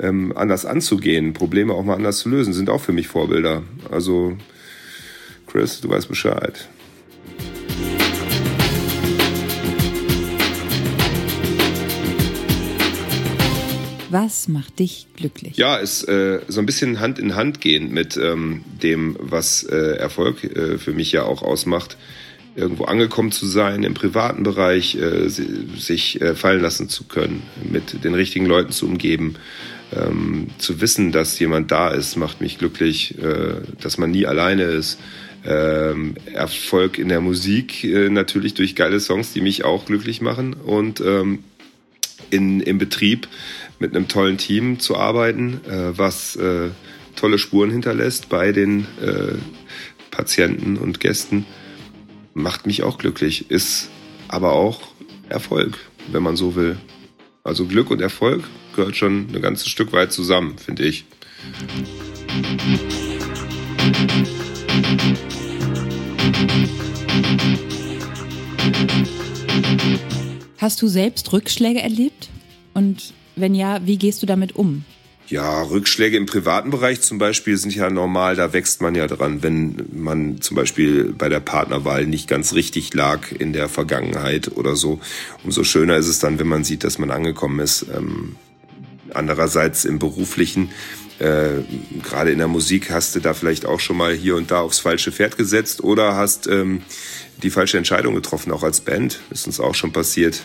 ähm, 0.00 0.32
anders 0.34 0.66
anzugehen, 0.66 1.32
Probleme 1.32 1.74
auch 1.74 1.84
mal 1.84 1.94
anders 1.94 2.18
zu 2.18 2.28
lösen, 2.28 2.52
sind 2.52 2.70
auch 2.70 2.80
für 2.80 2.92
mich 2.92 3.06
Vorbilder. 3.06 3.62
Also, 3.90 4.36
Chris, 5.46 5.80
du 5.80 5.90
weißt 5.90 6.08
Bescheid. 6.08 6.68
Was 14.10 14.48
macht 14.48 14.80
dich 14.80 15.06
glücklich? 15.16 15.56
Ja, 15.56 15.76
ist 15.76 16.02
äh, 16.08 16.40
so 16.48 16.58
ein 16.58 16.66
bisschen 16.66 16.98
Hand 16.98 17.20
in 17.20 17.36
Hand 17.36 17.60
gehend 17.60 17.92
mit 17.92 18.16
ähm, 18.16 18.64
dem, 18.82 19.16
was 19.20 19.62
äh, 19.62 19.96
Erfolg 19.96 20.42
äh, 20.42 20.78
für 20.78 20.92
mich 20.92 21.12
ja 21.12 21.22
auch 21.22 21.42
ausmacht. 21.42 21.96
Irgendwo 22.56 22.84
angekommen 22.84 23.30
zu 23.30 23.46
sein, 23.46 23.84
im 23.84 23.94
privaten 23.94 24.42
Bereich 24.42 24.96
äh, 24.96 25.28
sich 25.28 26.20
äh, 26.20 26.34
fallen 26.34 26.60
lassen 26.60 26.88
zu 26.88 27.04
können, 27.04 27.44
mit 27.70 28.02
den 28.02 28.14
richtigen 28.14 28.46
Leuten 28.46 28.72
zu 28.72 28.86
umgeben. 28.86 29.36
Ähm, 29.92 30.48
zu 30.58 30.80
wissen, 30.80 31.12
dass 31.12 31.38
jemand 31.38 31.70
da 31.70 31.90
ist, 31.90 32.16
macht 32.16 32.40
mich 32.40 32.58
glücklich, 32.58 33.16
äh, 33.18 33.60
dass 33.80 33.98
man 33.98 34.10
nie 34.10 34.26
alleine 34.26 34.64
ist. 34.64 34.98
Ähm, 35.44 36.16
Erfolg 36.32 36.98
in 36.98 37.08
der 37.08 37.20
Musik 37.20 37.84
äh, 37.84 38.08
natürlich 38.10 38.54
durch 38.54 38.74
geile 38.74 38.98
Songs, 38.98 39.32
die 39.32 39.40
mich 39.40 39.64
auch 39.64 39.86
glücklich 39.86 40.20
machen 40.20 40.54
und 40.54 41.00
ähm, 41.00 41.44
in, 42.30 42.60
im 42.60 42.78
Betrieb 42.78 43.28
mit 43.80 43.96
einem 43.96 44.06
tollen 44.06 44.38
Team 44.38 44.78
zu 44.78 44.96
arbeiten, 44.96 45.60
äh, 45.66 45.98
was 45.98 46.36
äh, 46.36 46.68
tolle 47.16 47.38
Spuren 47.38 47.70
hinterlässt 47.70 48.28
bei 48.28 48.52
den 48.52 48.86
äh, 49.02 49.34
Patienten 50.10 50.76
und 50.76 51.00
Gästen, 51.00 51.46
macht 52.34 52.66
mich 52.66 52.82
auch 52.82 52.98
glücklich, 52.98 53.50
ist 53.50 53.88
aber 54.28 54.52
auch 54.52 54.80
Erfolg, 55.28 55.78
wenn 56.12 56.22
man 56.22 56.36
so 56.36 56.54
will. 56.54 56.76
Also 57.42 57.66
Glück 57.66 57.90
und 57.90 58.02
Erfolg 58.02 58.44
gehört 58.76 58.96
schon 58.96 59.28
ein 59.34 59.42
ganzes 59.42 59.68
Stück 59.68 59.92
weit 59.92 60.12
zusammen, 60.12 60.58
finde 60.58 60.84
ich. 60.84 61.06
Hast 70.58 70.82
du 70.82 70.88
selbst 70.88 71.32
Rückschläge 71.32 71.80
erlebt? 71.80 72.28
Und 72.74 73.14
wenn 73.40 73.54
ja, 73.54 73.80
wie 73.84 73.98
gehst 73.98 74.22
du 74.22 74.26
damit 74.26 74.56
um? 74.56 74.84
Ja, 75.30 75.62
Rückschläge 75.62 76.16
im 76.16 76.26
privaten 76.26 76.70
Bereich 76.70 77.02
zum 77.02 77.18
Beispiel 77.18 77.56
sind 77.56 77.72
ja 77.72 77.88
normal, 77.88 78.34
da 78.34 78.52
wächst 78.52 78.80
man 78.82 78.96
ja 78.96 79.06
dran, 79.06 79.44
wenn 79.44 79.86
man 79.92 80.40
zum 80.40 80.56
Beispiel 80.56 81.14
bei 81.16 81.28
der 81.28 81.38
Partnerwahl 81.38 82.04
nicht 82.04 82.26
ganz 82.26 82.52
richtig 82.52 82.94
lag 82.94 83.30
in 83.38 83.52
der 83.52 83.68
Vergangenheit 83.68 84.56
oder 84.56 84.74
so. 84.74 84.98
Umso 85.44 85.62
schöner 85.62 85.96
ist 85.98 86.08
es 86.08 86.18
dann, 86.18 86.40
wenn 86.40 86.48
man 86.48 86.64
sieht, 86.64 86.82
dass 86.82 86.98
man 86.98 87.12
angekommen 87.12 87.60
ist. 87.60 87.86
Ähm, 87.96 88.34
andererseits 89.14 89.84
im 89.84 90.00
beruflichen, 90.00 90.70
äh, 91.20 91.62
gerade 92.02 92.32
in 92.32 92.38
der 92.38 92.48
Musik, 92.48 92.90
hast 92.90 93.14
du 93.14 93.20
da 93.20 93.32
vielleicht 93.32 93.66
auch 93.66 93.78
schon 93.78 93.98
mal 93.98 94.12
hier 94.12 94.34
und 94.34 94.50
da 94.50 94.62
aufs 94.62 94.80
falsche 94.80 95.12
Pferd 95.12 95.36
gesetzt 95.36 95.84
oder 95.84 96.16
hast 96.16 96.48
ähm, 96.48 96.82
die 97.44 97.50
falsche 97.50 97.78
Entscheidung 97.78 98.16
getroffen, 98.16 98.50
auch 98.50 98.64
als 98.64 98.80
Band. 98.80 99.20
Ist 99.30 99.46
uns 99.46 99.60
auch 99.60 99.76
schon 99.76 99.92
passiert 99.92 100.42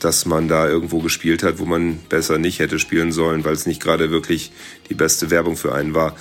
dass 0.00 0.26
man 0.26 0.48
da 0.48 0.68
irgendwo 0.68 0.98
gespielt 0.98 1.42
hat, 1.42 1.58
wo 1.58 1.64
man 1.64 1.98
besser 2.08 2.38
nicht 2.38 2.58
hätte 2.58 2.78
spielen 2.78 3.12
sollen, 3.12 3.44
weil 3.44 3.52
es 3.52 3.66
nicht 3.66 3.80
gerade 3.80 4.10
wirklich 4.10 4.50
die 4.88 4.94
beste 4.94 5.30
Werbung 5.30 5.56
für 5.56 5.74
einen 5.74 5.94
war. 5.94 6.16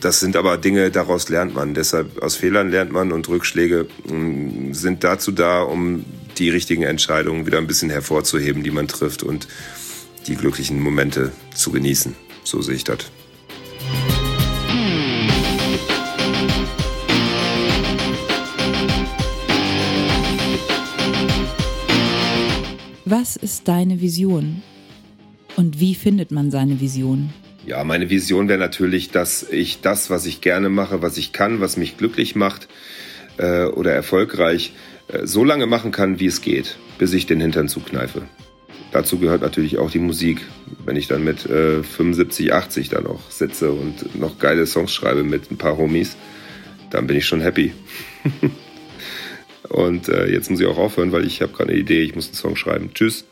Das 0.00 0.20
sind 0.20 0.36
aber 0.36 0.56
Dinge, 0.56 0.90
daraus 0.90 1.28
lernt 1.28 1.54
man. 1.54 1.74
Deshalb 1.74 2.22
aus 2.22 2.36
Fehlern 2.36 2.70
lernt 2.70 2.90
man 2.90 3.12
und 3.12 3.28
Rückschläge 3.28 3.86
mm, 4.06 4.72
sind 4.72 5.04
dazu 5.04 5.30
da, 5.30 5.62
um 5.62 6.04
die 6.38 6.48
richtigen 6.48 6.82
Entscheidungen 6.82 7.46
wieder 7.46 7.58
ein 7.58 7.66
bisschen 7.66 7.90
hervorzuheben, 7.90 8.62
die 8.62 8.70
man 8.70 8.88
trifft 8.88 9.22
und 9.22 9.46
die 10.26 10.36
glücklichen 10.36 10.80
Momente 10.80 11.32
zu 11.54 11.70
genießen. 11.70 12.14
So 12.44 12.62
sehe 12.62 12.76
ich 12.76 12.84
das. 12.84 13.19
Was 23.10 23.34
ist 23.34 23.66
deine 23.66 24.00
Vision? 24.00 24.62
Und 25.56 25.80
wie 25.80 25.96
findet 25.96 26.30
man 26.30 26.52
seine 26.52 26.80
Vision? 26.80 27.30
Ja, 27.66 27.82
meine 27.82 28.08
Vision 28.08 28.46
wäre 28.46 28.60
natürlich, 28.60 29.10
dass 29.10 29.42
ich 29.42 29.80
das, 29.80 30.10
was 30.10 30.26
ich 30.26 30.40
gerne 30.40 30.68
mache, 30.68 31.02
was 31.02 31.18
ich 31.18 31.32
kann, 31.32 31.60
was 31.60 31.76
mich 31.76 31.96
glücklich 31.96 32.36
macht 32.36 32.68
äh, 33.36 33.64
oder 33.64 33.92
erfolgreich, 33.92 34.74
äh, 35.08 35.26
so 35.26 35.42
lange 35.42 35.66
machen 35.66 35.90
kann, 35.90 36.20
wie 36.20 36.26
es 36.26 36.40
geht, 36.40 36.78
bis 36.98 37.12
ich 37.12 37.26
den 37.26 37.40
Hintern 37.40 37.66
zukneife. 37.66 38.22
Dazu 38.92 39.18
gehört 39.18 39.42
natürlich 39.42 39.78
auch 39.78 39.90
die 39.90 39.98
Musik. 39.98 40.42
Wenn 40.84 40.94
ich 40.94 41.08
dann 41.08 41.24
mit 41.24 41.46
äh, 41.46 41.82
75, 41.82 42.52
80 42.54 42.90
da 42.90 43.00
noch 43.00 43.28
sitze 43.28 43.72
und 43.72 44.20
noch 44.20 44.38
geile 44.38 44.66
Songs 44.66 44.94
schreibe 44.94 45.24
mit 45.24 45.50
ein 45.50 45.58
paar 45.58 45.76
Homies, 45.76 46.16
dann 46.90 47.08
bin 47.08 47.16
ich 47.16 47.26
schon 47.26 47.40
happy. 47.40 47.72
Und 49.68 50.08
äh, 50.08 50.26
jetzt 50.26 50.50
muss 50.50 50.60
ich 50.60 50.66
auch 50.66 50.78
aufhören, 50.78 51.12
weil 51.12 51.26
ich 51.26 51.42
habe 51.42 51.52
gerade 51.52 51.70
eine 51.70 51.78
Idee, 51.78 52.02
ich 52.02 52.14
muss 52.14 52.26
einen 52.26 52.34
Song 52.34 52.56
schreiben. 52.56 52.90
Tschüss. 52.94 53.24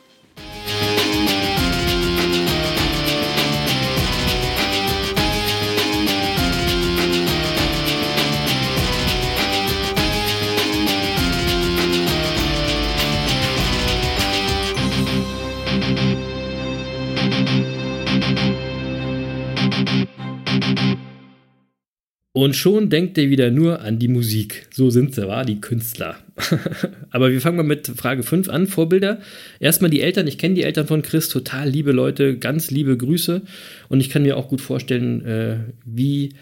Und 22.39 22.55
schon 22.55 22.89
denkt 22.89 23.19
er 23.19 23.31
wieder 23.31 23.51
nur 23.51 23.81
an 23.81 23.99
die 23.99 24.07
Musik. 24.07 24.69
So 24.71 24.91
sind 24.91 25.13
sie, 25.13 25.27
war 25.27 25.45
die 25.45 25.61
Künstler. 25.61 26.15
Aber 27.11 27.33
wir 27.33 27.41
fangen 27.41 27.57
mal 27.57 27.65
mit 27.65 27.89
Frage 27.89 28.23
5 28.23 28.49
an, 28.49 28.69
Vorbilder. 28.69 29.19
Erstmal 29.59 29.91
die 29.91 30.03
Eltern. 30.03 30.29
Ich 30.29 30.39
kenne 30.39 30.55
die 30.55 30.63
Eltern 30.63 30.87
von 30.87 31.03
Chris, 31.03 31.29
total 31.31 31.69
liebe 31.69 31.91
Leute, 31.91 32.39
ganz 32.39 32.71
liebe 32.71 32.97
Grüße. 32.97 33.43
Und 33.89 33.99
ich 33.99 34.09
kann 34.09 34.23
mir 34.23 34.37
auch 34.37 34.47
gut 34.47 34.61
vorstellen, 34.61 35.27
äh, 35.27 35.57
wie 35.85 36.35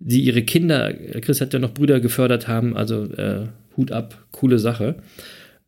sie 0.00 0.22
ihre 0.22 0.40
Kinder, 0.40 0.90
Chris 1.20 1.42
hat 1.42 1.52
ja 1.52 1.58
noch 1.58 1.74
Brüder 1.74 2.00
gefördert 2.00 2.48
haben, 2.48 2.74
also 2.74 3.04
äh, 3.12 3.48
Hut 3.76 3.92
ab, 3.92 4.24
coole 4.30 4.58
Sache. 4.58 4.94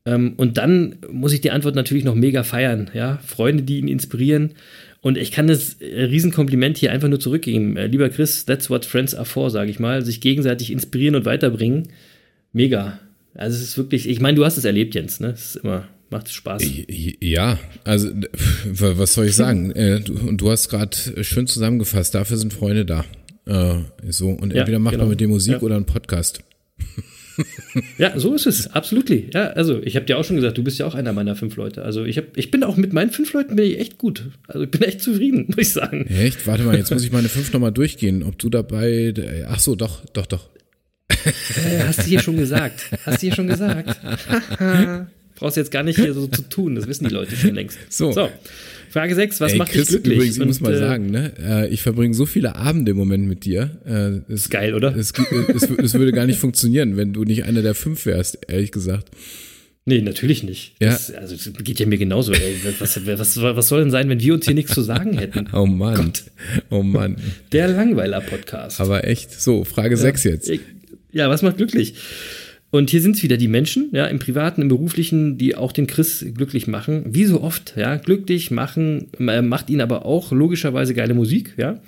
Ähm, 0.07 0.33
und 0.39 0.57
dann 0.57 0.97
muss 1.11 1.35
ich 1.35 1.43
die 1.43 1.51
Antwort 1.51 1.75
natürlich 1.75 2.05
noch 2.05 2.15
mega 2.15 2.43
feiern. 2.43 2.91
Ja? 2.95 3.19
Freunde, 3.19 3.65
die 3.65 3.81
ihn 3.81 3.89
inspirieren 3.89 4.55
und 5.05 5.19
ich 5.19 5.33
kann 5.33 5.47
das 5.47 5.75
äh, 5.83 6.05
Riesenkompliment 6.05 6.79
hier 6.79 6.91
einfach 6.91 7.09
nur 7.09 7.21
zurückgeben. 7.21 7.77
Äh, 7.77 7.89
lieber 7.89 8.09
Chris, 8.09 8.47
that's 8.47 8.71
what 8.71 8.87
friends 8.87 9.15
are 9.15 9.27
for, 9.27 9.51
sage 9.51 9.71
ich 9.71 9.79
mal. 9.79 10.03
Sich 10.03 10.23
gegenseitig 10.23 10.73
inspirieren 10.73 11.15
und 11.15 11.27
weiterbringen. 11.27 11.89
Mega. 12.55 13.01
Also 13.35 13.59
es 13.59 13.63
ist 13.63 13.77
wirklich, 13.77 14.09
ich 14.09 14.23
meine, 14.23 14.37
du 14.37 14.47
hast 14.47 14.57
es 14.57 14.65
erlebt, 14.65 14.95
Jens, 14.95 15.21
ne? 15.21 15.33
Es 15.33 15.57
ist 15.57 15.57
immer, 15.57 15.87
macht 16.09 16.33
Spaß. 16.33 16.63
Ja, 17.21 17.59
also 17.85 18.09
was 18.65 19.13
soll 19.13 19.27
ich 19.27 19.37
sagen? 19.37 19.73
Äh, 19.73 20.01
und 20.27 20.41
du 20.41 20.51
hast 20.51 20.71
gerade 20.71 20.97
schön 21.23 21.47
zusammengefasst, 21.47 22.15
dafür 22.15 22.39
sind 22.39 22.55
Freunde 22.55 22.87
da. 22.87 23.05
so, 24.09 24.31
und 24.31 24.55
entweder 24.55 24.73
ja, 24.73 24.79
macht 24.79 24.93
genau. 24.93 25.05
man 25.05 25.11
mit 25.11 25.21
dem 25.21 25.29
Musik 25.29 25.53
ja. 25.53 25.61
oder 25.61 25.77
einen 25.77 25.85
Podcast. 25.85 26.43
ja, 27.99 28.19
so 28.19 28.35
ist 28.35 28.47
es, 28.47 28.69
absolut. 28.73 29.11
Ja, 29.11 29.49
also 29.49 29.83
ich 29.83 29.97
habe 29.97 30.07
dir 30.07 30.19
auch 30.19 30.25
schon 30.25 30.37
gesagt, 30.37 30.59
du 30.59 30.65
bist 30.65 30.79
ja 30.79 30.87
auch 30.87 30.95
einer 30.95 31.13
meiner 31.13 31.37
fünf 31.37 31.57
Leute. 31.57 31.83
Also 31.83 32.05
ich, 32.05 32.19
hab, 32.19 32.37
ich 32.37 32.51
bin 32.51 32.65
auch 32.65 32.77
mit 32.77 32.93
meinen 32.93 33.11
fünf 33.11 33.33
Leuten 33.33 33.57
bin 33.57 33.67
ich 33.67 33.79
echt 33.79 33.99
gut. 33.99 34.31
Also 34.47 34.65
ich 34.65 34.71
bin 34.71 34.83
echt 34.83 35.03
zufrieden, 35.03 35.47
muss 35.49 35.59
ich 35.59 35.73
sagen. 35.73 36.07
Echt? 36.07 36.47
Warte 36.47 36.65
mal, 36.65 36.77
jetzt 36.77 36.91
muss 36.91 37.05
ich 37.05 37.13
meine 37.13 37.29
fünf 37.29 37.53
nochmal 37.53 37.73
durchgehen, 37.73 38.23
ob 38.23 38.39
du 38.39 38.51
dabei. 38.51 39.15
Ach 39.49 39.59
so, 39.59 39.75
doch, 39.75 40.05
doch, 40.13 40.27
doch. 40.27 40.51
Äh, 41.09 41.85
hast 41.87 42.01
du 42.01 42.05
hier 42.05 42.21
schon 42.21 42.37
gesagt. 42.37 42.91
Hast 43.05 43.23
du 43.23 43.27
hier 43.27 43.35
schon 43.35 43.49
gesagt. 43.49 44.01
Brauchst 45.37 45.57
jetzt 45.57 45.71
gar 45.71 45.83
nicht 45.83 45.99
hier 45.99 46.15
so 46.15 46.27
zu 46.29 46.43
tun, 46.43 46.75
das 46.77 46.87
wissen 46.87 47.09
die 47.09 47.15
Leute 47.15 47.35
schon 47.37 47.55
längst. 47.55 47.79
So. 47.91 48.13
Frage 48.91 49.15
6, 49.17 49.41
was 49.41 49.53
Ey, 49.53 49.59
macht 49.59 49.73
Chris, 49.73 49.89
dich 49.89 49.97
glücklich? 49.97 50.15
Übrigens, 50.15 50.37
ich 50.39 50.45
muss 50.45 50.57
Und, 50.59 50.63
mal 50.63 50.75
äh, 50.75 50.79
sagen, 50.79 51.11
ne, 51.11 51.33
äh, 51.41 51.69
ich 51.69 51.83
verbringe 51.83 52.15
so 52.15 52.27
viele 52.27 52.55
Abende 52.55 52.93
im 52.93 52.97
Moment 52.97 53.27
mit 53.27 53.45
dir. 53.45 53.71
Äh, 53.85 54.33
es, 54.33 54.49
Geil, 54.51 54.73
oder? 54.75 54.95
Es, 54.95 55.13
es, 55.53 55.63
es 55.69 55.95
würde 55.95 56.13
gar 56.13 56.27
nicht 56.27 56.39
funktionieren, 56.39 56.97
wenn 56.97 57.13
du 57.13 57.25
nicht 57.25 57.43
einer 57.45 57.63
der 57.63 57.75
fünf 57.75 58.07
wärst, 58.07 58.39
ehrlich 58.47 58.71
gesagt. 58.71 59.11
Nee, 59.85 60.01
natürlich 60.01 60.45
nicht. 60.45 60.77
Ja. 60.81 60.91
Das, 60.91 61.11
also, 61.13 61.35
das 61.35 61.53
geht 61.65 61.81
ja 61.81 61.87
mir 61.87 61.99
genauso. 61.99 62.33
Ey. 62.33 62.55
Was, 62.79 62.97
was, 63.05 63.37
was 63.43 63.69
soll 63.69 63.81
denn 63.81 63.91
sein, 63.91 64.09
wenn 64.09 64.21
wir 64.21 64.33
uns 64.35 64.45
hier 64.47 64.55
nichts 64.55 64.73
zu 64.73 64.81
sagen 64.83 65.19
hätten? 65.19 65.49
Oh 65.53 65.67
Mann. 65.67 65.97
Gott. 65.97 66.23
Oh 66.71 66.83
Mann. 66.85 67.17
Der 67.53 67.67
Langweiler-Podcast. 67.69 68.81
Aber 68.81 69.05
echt. 69.07 69.39
So, 69.41 69.65
Frage 69.65 69.97
sechs 69.97 70.23
jetzt. 70.25 70.49
Ich- 70.49 70.61
Ja, 71.11 71.29
was 71.29 71.43
macht 71.43 71.57
glücklich? 71.57 71.95
Und 72.75 72.91
hier 72.91 73.01
sind 73.01 73.15
es 73.15 73.23
wieder 73.23 73.37
die 73.37 73.47
Menschen, 73.47 73.91
ja, 73.93 74.07
im 74.07 74.19
Privaten, 74.19 74.61
im 74.61 74.67
Beruflichen, 74.67 75.39
die 75.39 75.55
auch 75.55 75.71
den 75.71 75.87
Chris 75.87 76.27
glücklich 76.35 76.67
machen. 76.67 77.05
Wie 77.07 77.25
so 77.25 77.41
oft, 77.41 77.75
ja, 77.77 77.95
glücklich 77.95 78.51
machen, 78.51 79.13
äh, 79.21 79.43
macht 79.43 79.71
ihn 79.71 79.81
aber 79.81 80.05
auch 80.05 80.33
logischerweise 80.33 80.93
geile 80.93 81.15
Musik, 81.15 81.55
ja. 81.57 81.81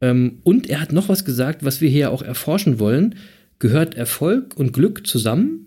Ähm, 0.00 0.38
und 0.42 0.70
er 0.70 0.80
hat 0.80 0.92
noch 0.92 1.10
was 1.10 1.26
gesagt, 1.26 1.66
was 1.66 1.82
wir 1.82 1.90
hier 1.90 2.12
auch 2.12 2.22
erforschen 2.22 2.78
wollen. 2.78 3.14
Gehört 3.58 3.94
Erfolg 3.94 4.56
und 4.56 4.72
Glück 4.72 5.06
zusammen? 5.06 5.66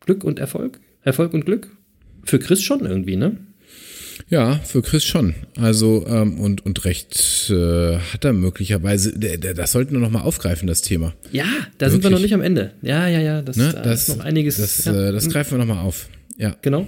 Glück 0.00 0.24
und 0.24 0.38
Erfolg? 0.38 0.80
Erfolg 1.02 1.34
und 1.34 1.44
Glück? 1.44 1.68
Für 2.22 2.38
Chris 2.38 2.62
schon 2.62 2.86
irgendwie, 2.86 3.16
ne? 3.16 3.36
Ja, 4.28 4.56
für 4.64 4.82
Chris 4.82 5.04
schon. 5.04 5.34
Also, 5.56 6.04
ähm, 6.08 6.38
und, 6.40 6.64
und 6.64 6.84
recht 6.84 7.50
äh, 7.50 7.98
hat 7.98 8.24
er 8.24 8.32
möglicherweise, 8.32 9.18
der, 9.18 9.38
der, 9.38 9.54
das 9.54 9.72
sollten 9.72 9.92
wir 9.92 10.00
noch 10.00 10.10
mal 10.10 10.22
aufgreifen, 10.22 10.66
das 10.66 10.82
Thema. 10.82 11.14
Ja, 11.32 11.44
da 11.78 11.90
sind 11.90 11.98
wir 12.02 12.10
Wirklich? 12.10 12.12
noch 12.12 12.20
nicht 12.22 12.34
am 12.34 12.40
Ende. 12.42 12.72
Ja, 12.82 13.06
ja, 13.08 13.20
ja, 13.20 13.42
das, 13.42 13.56
Ne? 13.56 13.70
da 13.74 13.82
Das, 13.82 14.08
ist 14.08 14.16
noch 14.16 14.24
einiges. 14.24 14.56
das, 14.56 14.84
ja. 14.84 15.08
äh, 15.08 15.12
das 15.12 15.28
greifen 15.28 15.52
wir 15.52 15.58
noch 15.64 15.74
mal 15.74 15.82
auf. 15.82 16.08
Ja. 16.36 16.56
Genau. 16.62 16.86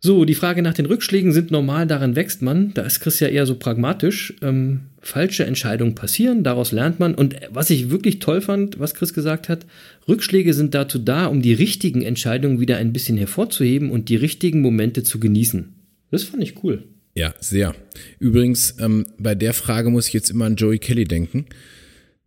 So, 0.00 0.24
die 0.24 0.34
Frage 0.34 0.62
nach 0.62 0.74
den 0.74 0.86
Rückschlägen 0.86 1.32
sind 1.32 1.50
normal, 1.50 1.86
daran 1.86 2.14
wächst 2.14 2.40
man. 2.40 2.72
Da 2.74 2.82
ist 2.82 3.00
Chris 3.00 3.18
ja 3.18 3.26
eher 3.28 3.46
so 3.46 3.56
pragmatisch. 3.56 4.32
Ähm, 4.42 4.80
falsche 5.00 5.44
Entscheidungen 5.44 5.94
passieren, 5.96 6.44
daraus 6.44 6.70
lernt 6.70 7.00
man. 7.00 7.14
Und 7.16 7.34
was 7.50 7.68
ich 7.70 7.90
wirklich 7.90 8.20
toll 8.20 8.40
fand, 8.40 8.78
was 8.78 8.94
Chris 8.94 9.12
gesagt 9.12 9.48
hat, 9.48 9.66
Rückschläge 10.06 10.54
sind 10.54 10.74
dazu 10.74 10.98
da, 10.98 11.26
um 11.26 11.42
die 11.42 11.52
richtigen 11.52 12.02
Entscheidungen 12.02 12.60
wieder 12.60 12.76
ein 12.76 12.92
bisschen 12.92 13.16
hervorzuheben 13.16 13.90
und 13.90 14.08
die 14.08 14.16
richtigen 14.16 14.60
Momente 14.60 15.02
zu 15.02 15.18
genießen. 15.18 15.74
Das 16.10 16.22
fand 16.24 16.42
ich 16.42 16.62
cool. 16.62 16.84
Ja, 17.14 17.34
sehr. 17.40 17.74
Übrigens, 18.18 18.76
ähm, 18.78 19.06
bei 19.18 19.34
der 19.34 19.52
Frage 19.54 19.90
muss 19.90 20.06
ich 20.08 20.12
jetzt 20.14 20.30
immer 20.30 20.44
an 20.44 20.56
Joey 20.56 20.78
Kelly 20.78 21.04
denken, 21.04 21.46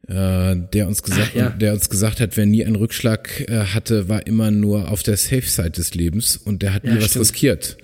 äh, 0.08 0.56
der 0.74 0.88
uns 0.88 1.02
gesagt, 1.04 1.30
Ach, 1.32 1.36
ja. 1.36 1.50
der 1.50 1.74
uns 1.74 1.90
gesagt 1.90 2.20
hat, 2.20 2.36
wer 2.36 2.46
nie 2.46 2.66
einen 2.66 2.76
Rückschlag 2.76 3.50
äh, 3.50 3.60
hatte, 3.74 4.10
war 4.10 4.28
immer 4.28 4.52
nur 4.52 4.92
auf 4.92 5.04
der 5.04 5.18
Safe 5.18 5.42
Side 5.44 5.72
des 5.72 5.94
Lebens 5.96 6.36
und 6.38 6.62
der 6.62 6.74
hat 6.74 6.84
Ja, 6.84 6.94
nie 6.94 6.98
was 7.02 7.12
stimmt. 7.12 7.22
riskiert. 7.26 7.78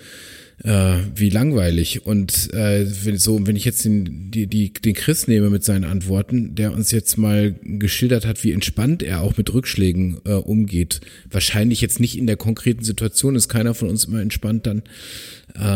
Äh, 0.64 0.96
wie 1.16 1.30
langweilig. 1.30 2.08
Und 2.08 2.52
äh, 2.56 2.86
wenn, 3.06 3.20
so, 3.20 3.46
wenn 3.46 3.56
ich 3.56 3.64
jetzt 3.64 3.86
den, 3.86 4.32
die, 4.32 4.48
die, 4.48 4.74
den 4.74 4.96
Chris 4.96 5.28
nehme 5.28 5.52
mit 5.52 5.64
seinen 5.64 5.84
Antworten, 5.84 6.56
der 6.56 6.74
uns 6.74 6.90
jetzt 6.90 7.16
mal 7.16 7.54
geschildert 7.62 8.26
hat, 8.26 8.44
wie 8.44 8.54
entspannt 8.54 9.04
er 9.04 9.22
auch 9.22 9.38
mit 9.38 9.54
Rückschlägen 9.54 10.18
äh, 10.26 10.32
umgeht. 10.32 11.00
Wahrscheinlich 11.30 11.80
jetzt 11.82 12.00
nicht 12.00 12.18
in 12.18 12.26
der 12.26 12.38
konkreten 12.38 12.84
Situation, 12.84 13.36
ist 13.36 13.50
keiner 13.50 13.76
von 13.76 13.88
uns 13.88 14.06
immer 14.06 14.20
entspannt 14.20 14.66
dann. 14.66 14.82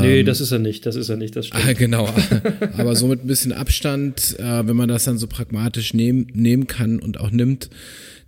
Nee, 0.02 0.24
das 0.24 0.42
ist 0.42 0.52
er 0.52 0.60
nicht, 0.60 0.86
das 0.86 0.96
ist 0.96 1.10
er 1.10 1.18
nicht, 1.18 1.36
das 1.36 1.48
stimmt. 1.48 1.64
Ah, 1.66 1.74
genau. 1.74 2.10
Aber 2.78 2.96
so 2.96 3.08
mit 3.08 3.24
ein 3.24 3.28
bisschen 3.28 3.52
Abstand, 3.52 4.40
äh, 4.40 4.68
wenn 4.68 4.76
man 4.76 4.90
das 4.90 5.06
dann 5.06 5.18
so 5.18 5.28
pragmatisch 5.28 5.94
nehmen, 5.94 6.28
nehmen 6.34 6.68
kann 6.68 7.00
und 7.00 7.20
auch 7.20 7.32
nimmt, 7.32 7.70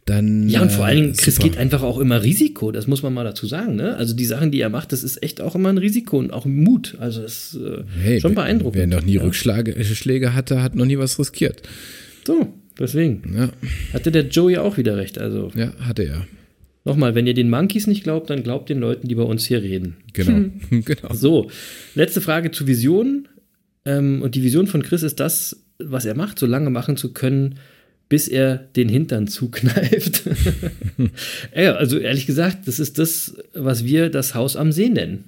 dann. 0.06 0.50
Ja, 0.50 0.62
und 0.62 0.72
vor 0.72 0.86
allen 0.86 0.98
Dingen, 0.98 1.14
äh, 1.14 1.18
Chris 1.18 1.36
super. 1.36 1.50
geht 1.50 1.58
einfach 1.58 1.82
auch 1.82 2.00
immer 2.00 2.24
Risiko, 2.24 2.72
das 2.72 2.88
muss 2.88 3.04
man 3.04 3.14
mal 3.14 3.24
dazu 3.24 3.46
sagen. 3.48 3.76
Ne? 3.76 3.96
Also 3.96 4.16
die 4.16 4.26
Sachen, 4.26 4.52
die 4.52 4.60
er 4.60 4.70
macht, 4.70 4.92
das 4.92 5.04
ist 5.04 5.22
echt 5.24 5.42
auch 5.42 5.56
immer 5.56 5.70
ein 5.70 5.78
Risiko 5.78 6.18
und 6.18 6.32
auch 6.32 6.46
Mut. 6.46 6.98
Also 7.00 7.22
das 7.22 7.54
ist 7.54 7.62
äh, 7.62 7.84
Hey, 8.02 8.22
schon 8.22 8.36
beeindruckend. 8.36 8.76
Wer 8.76 8.88
noch 8.88 9.04
nie 9.04 9.16
ja. 9.16 9.22
Rückschläge 9.22 9.84
Schläge 9.84 10.34
hatte, 10.34 10.62
hat 10.62 10.76
noch 10.76 10.86
nie 10.86 10.98
was 10.98 11.20
riskiert. 11.20 11.62
So, 12.26 12.54
deswegen. 12.80 13.22
Ja, 13.38 13.50
Hatte 13.94 14.12
der 14.12 14.28
Joey 14.28 14.58
auch 14.58 14.78
wieder 14.78 14.98
recht. 14.98 15.18
Also 15.18 15.52
ja 15.56 15.74
hatte 15.80 16.04
er. 16.04 16.28
Nochmal, 16.86 17.16
wenn 17.16 17.28
ihr 17.28 17.34
den 17.34 17.50
Monkeys 17.50 17.88
nicht 17.88 18.04
glaubt, 18.04 18.30
dann 18.30 18.44
glaubt 18.44 18.70
den 18.70 18.80
Leuten, 18.80 19.08
die 19.08 19.16
bei 19.16 19.24
uns 19.24 19.46
hier 19.46 19.62
reden. 19.62 19.98
Genau. 20.14 20.50
genau. 20.70 21.14
So, 21.14 21.50
letzte 21.96 22.22
Frage 22.22 22.52
zu 22.52 22.68
Vision. 22.68 23.28
Ähm, 23.86 24.22
und 24.22 24.36
die 24.36 24.44
Vision 24.44 24.68
von 24.68 24.82
Chris 24.82 25.04
ist 25.04 25.20
das, 25.20 25.64
was 25.80 26.06
er 26.06 26.16
macht, 26.16 26.40
so 26.40 26.46
lange 26.46 26.70
machen 26.70 26.96
zu 26.98 27.14
können, 27.14 27.56
bis 28.10 28.28
er 28.28 28.58
den 28.76 28.90
Hintern 28.90 29.28
zukneift. 29.28 30.24
ja, 31.56 31.74
also 31.74 31.98
ehrlich 31.98 32.26
gesagt, 32.26 32.68
das 32.68 32.80
ist 32.80 33.00
das, 33.00 33.36
was 33.54 33.86
wir 33.86 34.10
das 34.10 34.36
Haus 34.36 34.56
am 34.56 34.72
See 34.72 34.90
nennen. 34.90 35.26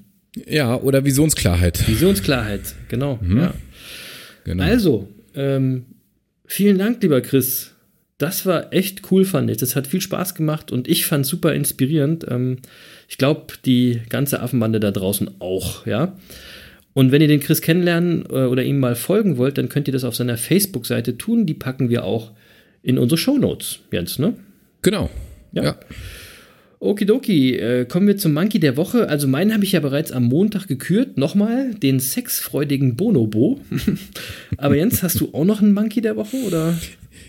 Ja, 0.48 0.76
oder 0.76 1.04
Visionsklarheit. 1.04 1.88
Visionsklarheit, 1.88 2.76
genau. 2.90 3.20
Ja. 3.28 3.54
Genau. 4.44 4.64
Also, 4.64 5.10
ähm, 5.34 5.86
vielen 6.46 6.78
Dank, 6.78 7.02
lieber 7.02 7.22
Chris. 7.22 7.75
Das 8.18 8.46
war 8.46 8.72
echt 8.72 9.12
cool, 9.12 9.26
fand 9.26 9.50
ich. 9.52 9.58
Das 9.58 9.76
hat 9.76 9.88
viel 9.88 10.02
Spaß 10.02 10.36
gemacht 10.36 10.72
und 10.72 10.88
ich 10.88 11.06
fand 11.06 11.26
super 11.26 11.54
inspirierend. 11.54 12.26
Ähm, 12.30 12.60
ich 13.10 13.18
glaube, 13.18 13.54
die 13.66 14.02
ganze 14.10 14.42
Affenbande 14.42 14.80
da 14.80 14.92
draußen 14.92 15.30
auch, 15.40 15.86
ja. 15.86 16.18
Und 16.94 17.12
wenn 17.12 17.22
ihr 17.22 17.28
den 17.28 17.42
Chris 17.42 17.62
kennenlernen 17.62 18.26
äh, 18.30 18.46
oder 18.46 18.64
ihm 18.64 18.80
mal 18.80 18.96
folgen 18.96 19.38
wollt, 19.38 19.58
dann 19.58 19.68
könnt 19.68 19.90
ihr 19.90 19.92
das 19.92 20.06
auf 20.06 20.16
seiner 20.16 20.38
Facebook-Seite 20.38 21.18
tun. 21.18 21.46
Die 21.46 21.54
packen 21.54 21.90
wir 21.90 22.06
auch 22.06 22.32
in 22.82 22.98
unsere 22.98 23.18
Shownotes, 23.18 23.80
Jens, 23.92 24.18
ne? 24.18 24.36
genau. 24.82 25.10
Ja. 25.52 25.64
ja. 25.64 25.76
Okidoki, 26.80 27.56
äh, 27.56 27.86
kommen 27.86 28.08
wir 28.08 28.18
zum 28.18 28.34
Monkey 28.34 28.60
der 28.60 28.78
Woche. 28.78 29.08
Also 29.10 29.28
meinen 29.28 29.54
habe 29.54 29.64
ich 29.64 29.72
ja 29.72 29.80
bereits 29.80 30.12
am 30.12 30.26
Montag 30.26 30.68
gekürt. 30.68 31.18
Nochmal 31.18 31.74
den 31.74 32.00
sexfreudigen 32.00 32.96
Bonobo. 32.96 33.60
Aber 34.58 34.76
Jens, 34.76 35.02
hast 35.04 35.20
du 35.20 35.30
auch 35.34 35.46
noch 35.46 35.62
einen 35.62 35.74
Monkey 35.74 36.02
der 36.02 36.16
Woche 36.16 36.38
oder? 36.46 36.78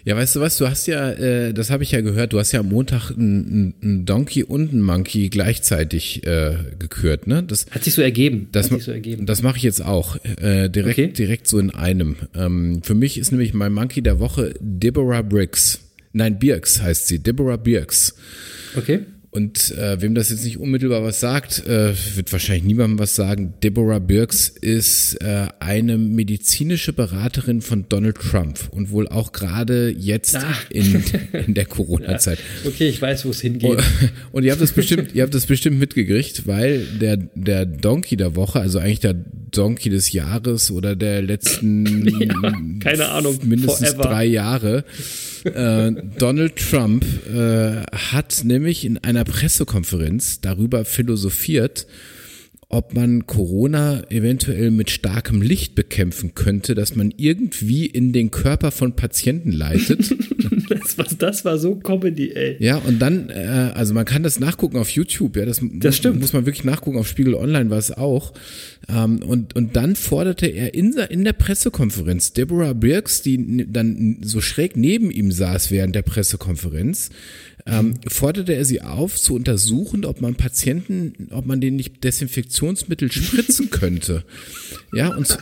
Ja, 0.05 0.17
weißt 0.17 0.37
du 0.37 0.41
was, 0.41 0.57
du 0.59 0.69
hast 0.69 0.87
ja, 0.87 1.11
äh, 1.11 1.53
das 1.53 1.71
habe 1.71 1.83
ich 1.83 1.91
ja 1.93 2.01
gehört, 2.01 2.33
du 2.33 2.39
hast 2.39 2.53
ja 2.53 2.61
am 2.61 2.69
Montag 2.69 3.11
einen 3.11 3.75
einen 3.83 4.07
Donkey 4.07 4.45
und 4.45 4.71
einen 4.71 4.83
Monkey 4.83 5.29
gleichzeitig 5.31 6.25
äh, 6.27 6.55
gekürt, 6.79 7.27
ne? 7.27 7.43
Das, 7.43 7.67
Hat 7.71 7.83
sich 7.83 7.95
so 7.95 8.03
ergeben. 8.03 8.49
Das, 8.53 8.69
so 8.69 8.93
ergeben. 8.93 9.27
das 9.27 9.43
mache 9.43 9.57
ich 9.57 9.65
jetzt 9.65 9.85
auch. 9.85 10.17
Äh, 10.41 10.69
direkt, 10.71 10.99
Okay. 10.99 11.09
direkt 11.13 11.49
so 11.49 11.59
in 11.59 11.71
einem. 11.71 12.17
Ähm, 12.37 12.83
für 12.85 12.95
mich 12.95 13.19
ist 13.19 13.33
nämlich 13.33 13.53
mein 13.53 13.73
Monkey 13.73 14.01
der 14.01 14.21
Woche 14.21 14.55
Deborah 14.61 15.23
Briggs. 15.23 15.81
Nein, 16.13 16.39
Birks 16.39 16.81
heißt 16.81 17.09
sie. 17.09 17.19
Deborah 17.19 17.57
Birks. 17.57 18.15
Okay. 18.77 19.01
Und 19.37 19.71
äh, 19.77 20.01
wem 20.01 20.15
das 20.15 20.31
jetzt 20.31 20.45
nicht 20.45 20.57
unmittelbar 20.59 21.03
was 21.03 21.21
sagt, 21.21 21.67
äh, 21.67 21.93
wird 22.15 22.33
wahrscheinlich 22.33 22.65
niemandem 22.65 22.99
was 22.99 23.15
sagen. 23.15 23.53
Deborah 23.63 23.99
Birks 23.99 24.49
ist 24.49 25.15
äh, 25.21 25.49
eine 25.61 25.99
medizinische 25.99 26.95
Beraterin 26.95 27.61
von 27.61 27.85
Donald 27.91 28.17
Trump 28.17 28.59
und 28.71 28.91
wohl 28.91 29.07
auch 29.09 29.33
gerade 29.33 29.91
jetzt 29.91 30.37
Ah. 30.37 30.55
in, 30.71 31.05
in 31.47 31.53
der 31.53 31.67
Corona-Zeit. 31.67 32.39
Okay, 32.65 32.89
ich 32.89 33.03
weiß, 33.03 33.27
wo 33.27 33.31
es 33.31 33.41
hingeht. 33.43 33.71
Oh, 33.71 33.77
Und 34.33 34.45
ihr 34.45 34.53
habt 34.53 34.63
das 34.63 34.73
bestimmt, 34.73 35.15
ihr 35.15 35.23
habt 35.23 35.35
das 35.35 35.45
bestimmt 35.45 35.79
mitgekriegt, 35.79 36.47
weil 36.47 36.81
der, 37.01 37.19
der 37.35 37.67
Donkey 37.67 38.17
der 38.17 38.37
Woche, 38.37 38.61
also 38.61 38.79
eigentlich 38.79 39.01
der 39.01 39.15
Donkey 39.51 39.91
des 39.91 40.13
Jahres 40.13 40.71
oder 40.71 40.97
der 40.97 41.21
letzten 41.23 42.07
Ja, 42.21 42.53
keine 42.81 43.09
Ahnung, 43.11 43.39
mindestens 43.45 43.91
forever. 43.91 44.03
drei 44.09 44.25
Jahre, 44.25 44.85
äh, 45.47 45.93
Donald 46.19 46.57
Trump 46.57 47.05
äh, 47.29 47.83
hat 47.93 48.43
nämlich 48.45 48.85
in 48.85 48.99
einer 48.99 49.25
Pressekonferenz 49.25 50.41
darüber 50.41 50.85
philosophiert, 50.85 51.87
ob 52.69 52.95
man 52.95 53.27
Corona 53.27 54.03
eventuell 54.11 54.71
mit 54.71 54.91
starkem 54.91 55.41
Licht 55.41 55.75
bekämpfen 55.75 56.35
könnte, 56.35 56.75
dass 56.75 56.97
man 56.97 57.13
irgendwie 57.17 57.87
in 57.87 58.13
den 58.13 58.31
Körper 58.31 58.71
von 58.73 58.97
Patienten 58.97 59.53
leitet. 59.53 60.15
Das, 60.79 60.99
was, 60.99 61.17
das 61.19 61.45
war 61.45 61.59
so 61.59 61.77
Comedy, 61.77 62.33
ey. 62.33 62.57
Ja, 62.59 62.77
und 62.79 62.99
dann, 62.99 63.31
äh, 63.31 63.71
also 63.75 63.95
man 63.95 64.05
kann 64.05 64.23
das 64.23 64.41
nachgucken 64.41 64.77
auf 64.79 64.91
YouTube, 64.91 65.37
ja, 65.37 65.45
das, 65.45 65.61
muss, 65.63 65.97
stimmt. 65.97 66.21
muss 66.21 66.33
man 66.33 66.47
wirklich 66.47 66.65
nachgucken, 66.65 66.99
auf 66.99 67.09
Spiegel 67.09 67.35
Online 67.35 67.71
war 67.71 67.79
es 67.79 67.91
auch. 67.93 68.33
Ähm, 68.89 69.23
und, 69.23 69.55
und 69.57 69.77
dann 69.77 69.97
forderte 69.97 70.47
er 70.47 70.75
in, 70.75 70.93
der- 70.93 71.11
in 71.11 71.25
der 71.25 71.33
Pressekonferenz 71.33 72.33
Deborah 72.33 72.73
Birks, 72.73 73.23
die 73.23 73.67
dann 73.71 74.19
so 74.23 74.41
schräg 74.41 74.77
neben 74.77 75.11
ihm 75.11 75.33
saß 75.33 75.71
während 75.71 75.95
der 75.95 76.03
Pressekonferenz, 76.03 77.11
ähm, 77.69 77.95
forderte 78.07 78.55
er 78.55 78.65
sie 78.65 78.81
auf, 78.83 79.17
zu 79.21 79.35
untersuchen, 79.35 80.05
ob 80.05 80.21
man 80.21 80.37
Patienten, 80.37 81.29
ob 81.31 81.47
man 81.47 81.61
denen 81.61 81.77
nicht 81.77 82.05
Desinfektionsmittel 82.05 83.11
spritzen 83.11 83.71
könnte. 83.71 84.23
Ja, 84.93 85.09
und 85.17 85.37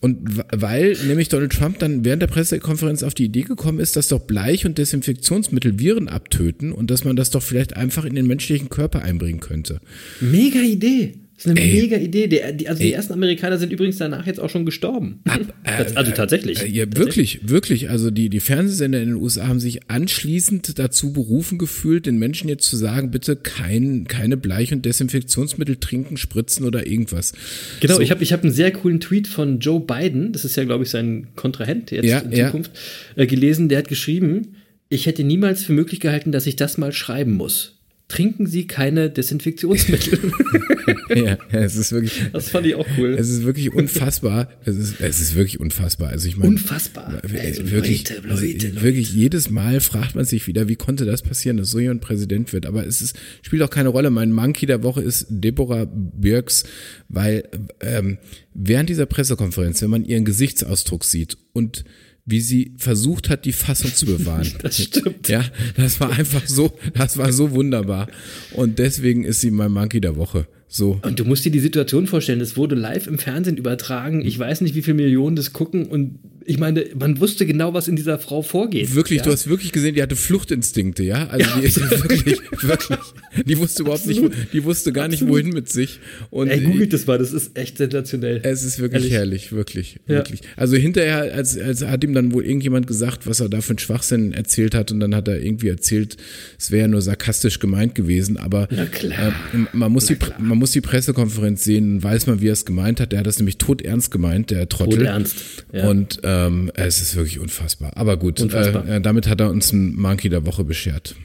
und 0.00 0.42
weil 0.50 0.96
nämlich 1.06 1.28
Donald 1.28 1.52
Trump 1.52 1.78
dann 1.78 2.04
während 2.04 2.22
der 2.22 2.26
Pressekonferenz 2.26 3.02
auf 3.02 3.12
die 3.12 3.26
Idee 3.26 3.42
gekommen 3.42 3.80
ist, 3.80 3.96
dass 3.96 4.08
doch 4.08 4.20
Bleich- 4.20 4.64
und 4.64 4.78
Desinfektionsmittel 4.78 5.78
Viren 5.78 6.08
abtöten 6.08 6.72
und 6.72 6.90
dass 6.90 7.04
man 7.04 7.16
das 7.16 7.30
doch 7.30 7.42
vielleicht 7.42 7.76
einfach 7.76 8.06
in 8.06 8.14
den 8.14 8.26
menschlichen 8.26 8.70
Körper 8.70 9.02
einbringen 9.02 9.40
könnte. 9.40 9.80
Mega 10.20 10.60
Idee. 10.60 11.14
Das 11.42 11.46
ist 11.46 11.58
eine 11.58 11.60
Ey. 11.60 11.80
mega 11.80 11.96
Idee. 11.96 12.26
Der, 12.26 12.52
die, 12.52 12.68
also 12.68 12.82
die 12.82 12.88
Ey. 12.90 12.92
ersten 12.94 13.14
Amerikaner 13.14 13.56
sind 13.56 13.72
übrigens 13.72 13.96
danach 13.96 14.26
jetzt 14.26 14.38
auch 14.40 14.50
schon 14.50 14.66
gestorben. 14.66 15.20
Ab, 15.26 15.40
äh, 15.40 15.44
die 15.44 15.46
gestorben. 15.46 15.94
äh, 15.94 15.96
also 15.96 16.12
tatsächlich. 16.12 16.60
Äh, 16.62 16.66
ja, 16.68 16.84
wirklich, 16.94 17.48
wirklich. 17.48 17.88
Also 17.88 18.10
die, 18.10 18.28
die 18.28 18.40
Fernsehsender 18.40 19.00
in 19.00 19.08
den 19.08 19.14
USA 19.16 19.48
haben 19.48 19.58
sich 19.58 19.88
anschließend 19.88 20.78
dazu 20.78 21.14
berufen 21.14 21.56
gefühlt, 21.56 22.04
den 22.04 22.18
Menschen 22.18 22.50
jetzt 22.50 22.66
zu 22.66 22.76
sagen, 22.76 23.10
bitte 23.10 23.36
kein, 23.36 24.04
keine 24.06 24.36
Bleich- 24.36 24.70
und 24.74 24.84
Desinfektionsmittel 24.84 25.76
trinken, 25.76 26.18
spritzen 26.18 26.66
oder 26.66 26.86
irgendwas. 26.86 27.32
Genau, 27.80 27.94
So. 27.94 28.00
ich 28.02 28.10
habe 28.10 28.22
ich 28.22 28.34
hab 28.34 28.42
einen 28.42 28.52
sehr 28.52 28.70
coolen 28.72 29.00
Tweet 29.00 29.26
von 29.26 29.60
Joe 29.60 29.80
Biden, 29.80 30.32
das 30.32 30.44
ist 30.44 30.56
ja, 30.56 30.64
glaube 30.64 30.84
ich, 30.84 30.90
sein 30.90 31.28
Kontrahent 31.36 31.90
jetzt 31.90 32.04
Ja, 32.04 32.18
in 32.18 32.32
ja. 32.32 32.46
Zukunft, 32.48 32.72
äh, 33.16 33.26
gelesen. 33.26 33.70
Der 33.70 33.78
hat 33.78 33.88
geschrieben, 33.88 34.56
ich 34.90 35.06
hätte 35.06 35.24
niemals 35.24 35.62
für 35.64 35.72
möglich 35.72 36.00
gehalten, 36.00 36.32
dass 36.32 36.46
ich 36.46 36.56
das 36.56 36.76
mal 36.76 36.92
schreiben 36.92 37.32
muss. 37.32 37.79
Trinken 38.10 38.46
Sie 38.46 38.66
keine 38.66 39.08
Desinfektionsmittel. 39.08 40.32
ja, 41.14 41.38
es 41.52 41.76
ist 41.76 41.92
wirklich, 41.92 42.20
das 42.32 42.50
fand 42.50 42.66
ich 42.66 42.74
auch 42.74 42.86
cool. 42.98 43.10
es 43.16 43.30
ist 43.30 43.44
wirklich 43.44 43.72
unfassbar. 43.72 44.48
Es 44.64 44.76
ist, 44.76 45.00
es 45.00 45.20
ist 45.20 45.36
wirklich 45.36 45.60
unfassbar. 45.60 46.08
Also 46.08 46.26
ich 46.26 46.36
meine, 46.36 46.50
Unfassbar. 46.50 47.22
Äh, 47.24 47.38
Also 47.38 47.70
wirklich, 47.70 48.08
Leute, 48.10 48.28
also 48.28 48.44
Leute, 48.44 48.68
Leute. 48.68 48.82
wirklich 48.82 49.12
jedes 49.14 49.48
Mal 49.48 49.80
fragt 49.80 50.16
man 50.16 50.24
sich 50.24 50.48
wieder, 50.48 50.66
wie 50.66 50.74
konnte 50.74 51.04
das 51.04 51.22
passieren, 51.22 51.56
dass 51.56 51.70
so 51.70 51.78
jemand 51.78 52.00
Präsident 52.00 52.52
wird? 52.52 52.66
Aber 52.66 52.84
es 52.84 53.00
ist, 53.00 53.16
spielt 53.42 53.62
auch 53.62 53.70
keine 53.70 53.90
Rolle. 53.90 54.10
Mein 54.10 54.32
Monkey 54.32 54.66
der 54.66 54.82
Woche 54.82 55.02
ist 55.02 55.26
Deborah 55.30 55.86
Birks, 55.86 56.64
weil 57.08 57.44
ähm, 57.80 58.18
während 58.54 58.88
dieser 58.88 59.06
Pressekonferenz, 59.06 59.80
wenn 59.82 59.90
man 59.90 60.04
ihren 60.04 60.24
Gesichtsausdruck 60.24 61.04
sieht 61.04 61.38
und 61.52 61.84
wie 62.30 62.40
sie 62.40 62.72
versucht 62.76 63.28
hat, 63.28 63.44
die 63.44 63.52
Fassung 63.52 63.94
zu 63.94 64.06
bewahren. 64.06 64.48
Das 64.62 64.82
stimmt. 64.82 65.28
Ja, 65.28 65.44
das 65.76 66.00
war 66.00 66.10
einfach 66.10 66.46
so, 66.46 66.72
das 66.94 67.16
war 67.16 67.32
so 67.32 67.52
wunderbar. 67.52 68.08
Und 68.52 68.78
deswegen 68.78 69.24
ist 69.24 69.40
sie 69.40 69.50
mein 69.50 69.72
Monkey 69.72 70.00
der 70.00 70.16
Woche. 70.16 70.46
So. 70.72 71.00
Und 71.02 71.18
du 71.18 71.24
musst 71.24 71.44
dir 71.44 71.50
die 71.50 71.58
Situation 71.58 72.06
vorstellen, 72.06 72.40
es 72.40 72.56
wurde 72.56 72.76
live 72.76 73.08
im 73.08 73.18
Fernsehen 73.18 73.56
übertragen. 73.56 74.24
Ich 74.24 74.38
weiß 74.38 74.60
nicht, 74.60 74.76
wie 74.76 74.82
viele 74.82 74.94
Millionen 74.94 75.34
das 75.34 75.52
gucken. 75.52 75.86
Und 75.86 76.20
ich 76.46 76.58
meine, 76.58 76.84
man 76.98 77.18
wusste 77.20 77.44
genau, 77.44 77.74
was 77.74 77.88
in 77.88 77.96
dieser 77.96 78.18
Frau 78.20 78.42
vorgeht. 78.42 78.94
Wirklich, 78.94 79.18
ja? 79.18 79.24
du 79.24 79.32
hast 79.32 79.48
wirklich 79.48 79.72
gesehen, 79.72 79.94
die 79.96 80.02
hatte 80.02 80.14
Fluchtinstinkte, 80.16 81.02
ja? 81.02 81.26
Also 81.28 81.48
die 81.60 81.66
ist 81.66 81.80
wirklich, 81.80 82.40
wirklich, 82.62 82.98
die 83.46 83.58
wusste 83.58 83.82
überhaupt 83.82 84.06
nicht, 84.06 84.22
die 84.52 84.64
wusste 84.64 84.92
gar 84.92 85.08
nicht, 85.08 85.26
wohin 85.26 85.48
mit 85.50 85.68
sich. 85.68 85.98
Und 86.30 86.48
Ey, 86.48 86.60
googelt 86.60 86.92
das 86.92 87.06
mal, 87.06 87.18
das 87.18 87.32
ist 87.32 87.56
echt 87.58 87.78
sensationell. 87.78 88.40
es 88.44 88.62
ist 88.62 88.78
wirklich 88.78 89.02
Ehrlich. 89.02 89.12
herrlich, 89.12 89.52
wirklich, 89.52 89.96
Ja. 90.06 90.16
wirklich. 90.16 90.40
Also 90.56 90.76
hinterher, 90.76 91.34
als, 91.34 91.58
als 91.58 91.84
hat 91.84 92.02
ihm 92.04 92.14
dann 92.14 92.32
wohl 92.32 92.44
irgendjemand 92.44 92.86
gesagt, 92.86 93.26
was 93.26 93.40
er 93.40 93.48
da 93.48 93.60
für 93.60 93.70
einen 93.70 93.78
Schwachsinn 93.78 94.32
erzählt 94.32 94.74
hat, 94.76 94.92
und 94.92 95.00
dann 95.00 95.14
hat 95.16 95.26
er 95.28 95.40
irgendwie 95.42 95.68
erzählt, 95.68 96.16
es 96.58 96.70
wäre 96.70 96.82
ja 96.82 96.88
nur 96.88 97.02
sarkastisch 97.02 97.58
gemeint 97.58 97.94
gewesen, 97.96 98.36
aber 98.38 98.66
Na 98.70 98.86
klar. 98.86 99.32
ähm, 99.52 99.66
man 99.72 99.90
muss 99.92 100.06
die, 100.06 100.16
man 100.38 100.58
muss 100.60 100.70
die 100.70 100.80
Pressekonferenz 100.80 101.64
sehen, 101.64 102.02
weiß 102.02 102.28
man, 102.28 102.40
wie 102.40 102.48
er 102.48 102.52
es 102.52 102.64
gemeint 102.64 103.00
hat. 103.00 103.10
Der 103.10 103.18
hat 103.18 103.26
das 103.26 103.38
nämlich 103.38 103.58
todernst 103.58 104.10
gemeint, 104.12 104.50
der 104.50 104.68
Trottel. 104.68 104.98
Todernst, 104.98 105.64
ja. 105.72 105.88
Und 105.88 106.20
ähm, 106.22 106.70
es 106.74 107.00
ist 107.02 107.16
wirklich 107.16 107.40
unfassbar. 107.40 107.96
Aber 107.96 108.16
gut, 108.16 108.40
Unfassbar. 108.40 108.86
Äh, 108.88 109.00
damit 109.00 109.26
hat 109.26 109.40
er 109.40 109.50
uns 109.50 109.72
einen 109.72 109.96
Monkey 110.00 110.28
der 110.28 110.46
Woche 110.46 110.62
beschert. 110.62 111.16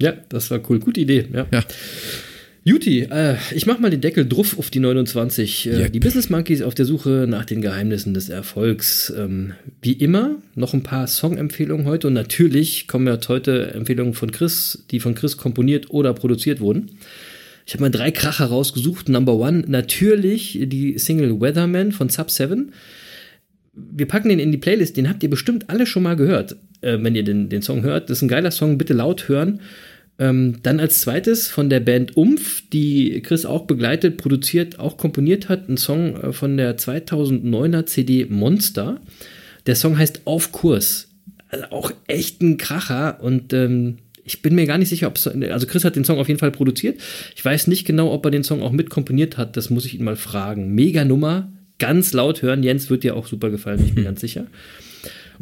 Ja, 0.00 0.14
das 0.30 0.50
war 0.50 0.60
cool. 0.70 0.80
Gute 0.80 1.00
Idee. 1.00 1.26
Ja. 1.32 1.46
Ja. 1.52 1.64
Juti, 2.66 3.00
äh, 3.02 3.36
ich 3.54 3.66
mach 3.66 3.78
mal 3.78 3.90
den 3.90 4.00
Deckel 4.00 4.26
drauf 4.26 4.58
auf 4.58 4.70
die 4.70 4.80
29. 4.80 5.66
Äh, 5.66 5.80
Ja. 5.82 5.88
Die 5.90 6.00
Business 6.00 6.30
Monkeys 6.30 6.62
auf 6.62 6.74
der 6.74 6.86
Suche 6.86 7.26
nach 7.28 7.44
den 7.44 7.60
Geheimnissen 7.60 8.14
des 8.14 8.30
Erfolgs. 8.30 9.12
Ähm, 9.14 9.52
wie 9.82 9.92
immer, 9.92 10.36
noch 10.54 10.72
ein 10.72 10.82
paar 10.82 11.06
Songempfehlungen 11.06 11.84
heute. 11.86 12.06
Und 12.06 12.14
natürlich 12.14 12.88
kommen 12.88 13.06
jetzt 13.06 13.28
heute 13.28 13.72
Empfehlungen 13.74 14.14
von 14.14 14.32
Chris, 14.32 14.84
die 14.90 14.98
von 14.98 15.14
Chris 15.14 15.36
komponiert 15.36 15.90
oder 15.90 16.14
produziert 16.14 16.60
wurden. 16.60 16.92
Ich 17.66 17.72
habe 17.74 17.82
mal 17.82 17.90
drei 17.90 18.10
Kracher 18.10 18.46
rausgesucht. 18.46 19.08
Number 19.08 19.34
one, 19.34 19.64
natürlich 19.66 20.58
die 20.64 20.98
Single 20.98 21.40
Weatherman 21.40 21.92
von 21.92 22.08
Sub 22.08 22.30
7. 22.30 22.72
Wir 23.72 24.06
packen 24.06 24.28
den 24.28 24.38
in 24.38 24.52
die 24.52 24.58
Playlist, 24.58 24.96
den 24.96 25.08
habt 25.08 25.22
ihr 25.22 25.30
bestimmt 25.30 25.68
alle 25.68 25.86
schon 25.86 26.04
mal 26.04 26.14
gehört, 26.14 26.56
äh, 26.80 26.98
wenn 27.00 27.14
ihr 27.14 27.24
den, 27.24 27.48
den 27.48 27.62
Song 27.62 27.82
hört. 27.82 28.08
Das 28.08 28.18
ist 28.18 28.22
ein 28.22 28.28
geiler 28.28 28.50
Song, 28.50 28.78
bitte 28.78 28.92
laut 28.92 29.28
hören. 29.28 29.60
Ähm, 30.16 30.58
dann 30.62 30.78
als 30.78 31.00
zweites 31.00 31.48
von 31.48 31.68
der 31.68 31.80
Band 31.80 32.16
Umf, 32.16 32.62
die 32.72 33.20
Chris 33.22 33.44
auch 33.44 33.66
begleitet, 33.66 34.16
produziert, 34.16 34.78
auch 34.78 34.96
komponiert 34.96 35.48
hat, 35.48 35.68
ein 35.68 35.76
Song 35.76 36.16
äh, 36.16 36.32
von 36.32 36.56
der 36.56 36.76
2009er 36.76 37.86
CD 37.86 38.26
Monster. 38.26 39.00
Der 39.66 39.74
Song 39.74 39.98
heißt 39.98 40.22
Auf 40.24 40.52
Kurs. 40.52 41.08
Also 41.48 41.64
auch 41.70 41.92
echt 42.06 42.42
ein 42.42 42.58
Kracher 42.58 43.20
und 43.22 43.52
ähm, 43.52 43.96
ich 44.24 44.42
bin 44.42 44.54
mir 44.54 44.66
gar 44.66 44.78
nicht 44.78 44.88
sicher, 44.88 45.06
ob 45.06 45.16
es, 45.16 45.26
also 45.26 45.66
Chris 45.66 45.84
hat 45.84 45.96
den 45.96 46.04
Song 46.04 46.18
auf 46.18 46.28
jeden 46.28 46.40
Fall 46.40 46.50
produziert. 46.50 47.00
Ich 47.36 47.44
weiß 47.44 47.66
nicht 47.66 47.84
genau, 47.84 48.12
ob 48.12 48.24
er 48.24 48.30
den 48.30 48.44
Song 48.44 48.62
auch 48.62 48.72
mitkomponiert 48.72 49.36
hat, 49.36 49.56
das 49.56 49.70
muss 49.70 49.84
ich 49.84 49.94
ihn 49.94 50.04
mal 50.04 50.16
fragen. 50.16 50.74
Mega 50.74 51.04
Nummer, 51.04 51.52
ganz 51.78 52.12
laut 52.12 52.42
hören. 52.42 52.62
Jens 52.62 52.90
wird 52.90 53.04
dir 53.04 53.16
auch 53.16 53.26
super 53.26 53.50
gefallen, 53.50 53.78
bin 53.78 53.86
ich 53.86 53.94
mir 53.94 54.04
ganz 54.04 54.20
sicher. 54.20 54.46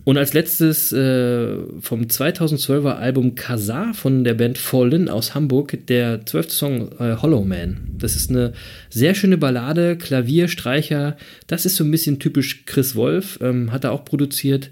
Und 0.05 0.17
als 0.17 0.33
letztes 0.33 0.93
äh, 0.93 1.57
vom 1.81 2.03
2012er 2.03 2.97
Album 2.97 3.35
Kazar 3.35 3.95
von 3.95 4.25
der 4.25 4.35
Band 4.35 4.59
Fallen 4.59 5.09
aus 5.09 5.35
Hamburg, 5.35 5.79
der 5.87 6.25
zwölfte 6.27 6.55
Song 6.55 6.91
äh, 6.99 7.17
Hollow 7.17 7.45
Man. 7.45 7.91
Das 7.99 8.17
ist 8.17 8.31
eine 8.31 8.53
sehr 8.91 9.15
schöne 9.15 9.37
Ballade, 9.37 9.97
Klavier, 9.97 10.49
Streicher. 10.49 11.17
Das 11.47 11.67
ist 11.67 11.77
so 11.77 11.85
ein 11.85 11.91
bisschen 11.91 12.19
typisch 12.19 12.65
Chris 12.65 12.97
Wolf, 12.97 13.39
ähm, 13.43 13.71
hat 13.71 13.85
er 13.85 13.93
auch 13.93 14.05
produziert. 14.05 14.71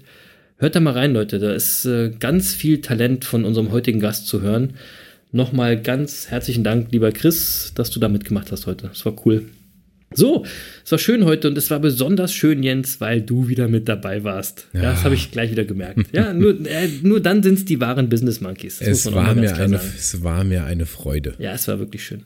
Hört 0.61 0.75
da 0.75 0.79
mal 0.79 0.93
rein, 0.93 1.13
Leute. 1.13 1.39
Da 1.39 1.53
ist 1.53 1.85
äh, 1.85 2.11
ganz 2.19 2.53
viel 2.53 2.81
Talent 2.81 3.25
von 3.25 3.45
unserem 3.45 3.71
heutigen 3.71 3.99
Gast 3.99 4.27
zu 4.27 4.43
hören. 4.43 4.75
Nochmal 5.31 5.81
ganz 5.81 6.27
herzlichen 6.27 6.63
Dank, 6.63 6.91
lieber 6.91 7.11
Chris, 7.11 7.71
dass 7.73 7.89
du 7.89 7.99
da 7.99 8.07
mitgemacht 8.09 8.51
hast 8.51 8.67
heute. 8.67 8.89
Das 8.89 9.03
war 9.03 9.15
cool. 9.25 9.45
So, 10.13 10.45
es 10.85 10.91
war 10.91 10.99
schön 10.99 11.25
heute 11.25 11.47
und 11.47 11.57
es 11.57 11.71
war 11.71 11.79
besonders 11.79 12.31
schön, 12.31 12.61
Jens, 12.61 13.01
weil 13.01 13.21
du 13.21 13.47
wieder 13.47 13.69
mit 13.69 13.89
dabei 13.89 14.23
warst. 14.23 14.67
Ja, 14.73 14.83
das 14.83 15.03
habe 15.03 15.15
ich 15.15 15.31
gleich 15.31 15.49
wieder 15.49 15.65
gemerkt. 15.65 16.05
Ja, 16.11 16.31
nur, 16.31 16.51
äh, 16.67 16.89
nur 17.01 17.21
dann 17.21 17.41
sind 17.41 17.57
es 17.57 17.65
die 17.65 17.79
wahren 17.79 18.09
Business 18.09 18.39
Monkeys. 18.39 18.81
Es 18.81 19.11
war, 19.11 19.33
mir 19.33 19.55
eine, 19.55 19.79
sagen. 19.79 19.89
es 19.97 20.21
war 20.21 20.43
mir 20.43 20.65
eine 20.65 20.85
Freude. 20.85 21.33
Ja, 21.39 21.53
es 21.53 21.67
war 21.69 21.79
wirklich 21.79 22.03
schön. 22.03 22.21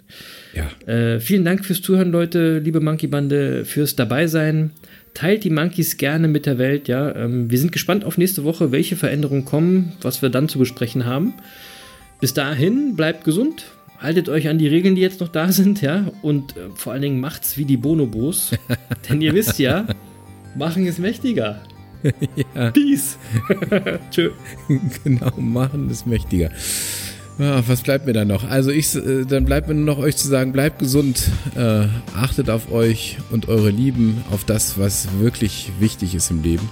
Ja. 0.53 0.91
Äh, 0.93 1.21
vielen 1.21 1.45
Dank 1.45 1.63
fürs 1.63 1.81
Zuhören, 1.81 2.11
Leute, 2.11 2.59
liebe 2.59 2.81
Monkey-Bande, 2.81 3.63
fürs 3.63 3.95
Dabeisein. 3.95 4.71
Teilt 5.15 5.45
die 5.45 5.49
Monkeys 5.49 5.95
gerne 5.95 6.27
mit 6.27 6.45
der 6.45 6.57
Welt, 6.57 6.89
ja. 6.89 7.15
Ähm, 7.15 7.49
wir 7.49 7.57
sind 7.57 7.71
gespannt 7.71 8.03
auf 8.03 8.17
nächste 8.17 8.43
Woche, 8.43 8.73
welche 8.73 8.97
Veränderungen 8.97 9.45
kommen, 9.45 9.93
was 10.01 10.21
wir 10.21 10.29
dann 10.29 10.49
zu 10.49 10.59
besprechen 10.59 11.05
haben. 11.05 11.33
Bis 12.19 12.33
dahin, 12.33 12.97
bleibt 12.97 13.23
gesund, 13.23 13.65
haltet 13.97 14.27
euch 14.27 14.49
an 14.49 14.57
die 14.57 14.67
Regeln, 14.67 14.95
die 14.95 15.01
jetzt 15.01 15.21
noch 15.21 15.29
da 15.29 15.53
sind, 15.53 15.81
ja. 15.81 16.11
Und 16.21 16.57
äh, 16.57 16.69
vor 16.75 16.91
allen 16.91 17.01
Dingen 17.01 17.21
macht's 17.21 17.57
wie 17.57 17.63
die 17.63 17.77
Bonobos. 17.77 18.51
Denn 19.09 19.21
ihr 19.21 19.33
wisst 19.33 19.57
ja, 19.57 19.87
machen 20.53 20.85
ist 20.85 20.99
mächtiger. 20.99 21.61
Peace. 22.73 23.17
Tschö. 24.11 24.31
genau, 25.05 25.31
machen 25.37 25.89
ist 25.89 26.05
mächtiger. 26.05 26.51
Ja, 27.37 27.67
was 27.67 27.81
bleibt 27.81 28.05
mir 28.05 28.13
dann 28.13 28.29
noch? 28.29 28.49
Also 28.49 28.71
ich, 28.71 28.95
äh, 28.95 29.25
dann 29.25 29.45
bleibt 29.45 29.67
mir 29.67 29.73
nur 29.73 29.85
noch 29.85 29.97
euch 29.97 30.15
zu 30.15 30.27
sagen, 30.27 30.53
bleibt 30.53 30.79
gesund, 30.79 31.29
äh, 31.55 31.87
achtet 32.15 32.49
auf 32.49 32.71
euch 32.71 33.17
und 33.29 33.49
eure 33.49 33.69
Lieben, 33.69 34.23
auf 34.31 34.45
das, 34.45 34.79
was 34.79 35.07
wirklich 35.19 35.71
wichtig 35.79 36.15
ist 36.15 36.31
im 36.31 36.43
Leben. 36.43 36.69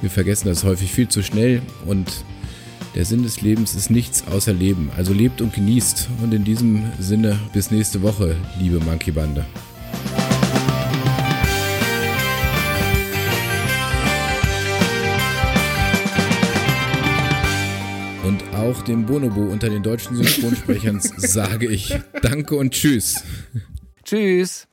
Wir 0.00 0.10
vergessen 0.10 0.48
das 0.48 0.64
häufig 0.64 0.90
viel 0.90 1.08
zu 1.08 1.22
schnell 1.22 1.60
und 1.86 2.24
der 2.94 3.04
Sinn 3.04 3.24
des 3.24 3.40
Lebens 3.40 3.74
ist 3.74 3.90
nichts 3.90 4.24
außer 4.30 4.52
Leben. 4.52 4.90
Also 4.96 5.12
lebt 5.12 5.40
und 5.40 5.52
genießt. 5.52 6.08
Und 6.22 6.32
in 6.32 6.44
diesem 6.44 6.84
Sinne 7.00 7.38
bis 7.52 7.72
nächste 7.72 8.02
Woche, 8.02 8.36
liebe 8.60 8.78
Monkey 8.78 9.10
Bande. 9.10 9.44
Und 18.26 18.42
auch 18.54 18.82
dem 18.82 19.04
Bonobo 19.04 19.42
unter 19.42 19.68
den 19.68 19.82
deutschen 19.82 20.16
Synchronsprechern 20.16 21.00
sage 21.16 21.66
ich 21.66 21.94
Danke 22.22 22.56
und 22.56 22.72
Tschüss. 22.72 23.22
Tschüss. 24.02 24.66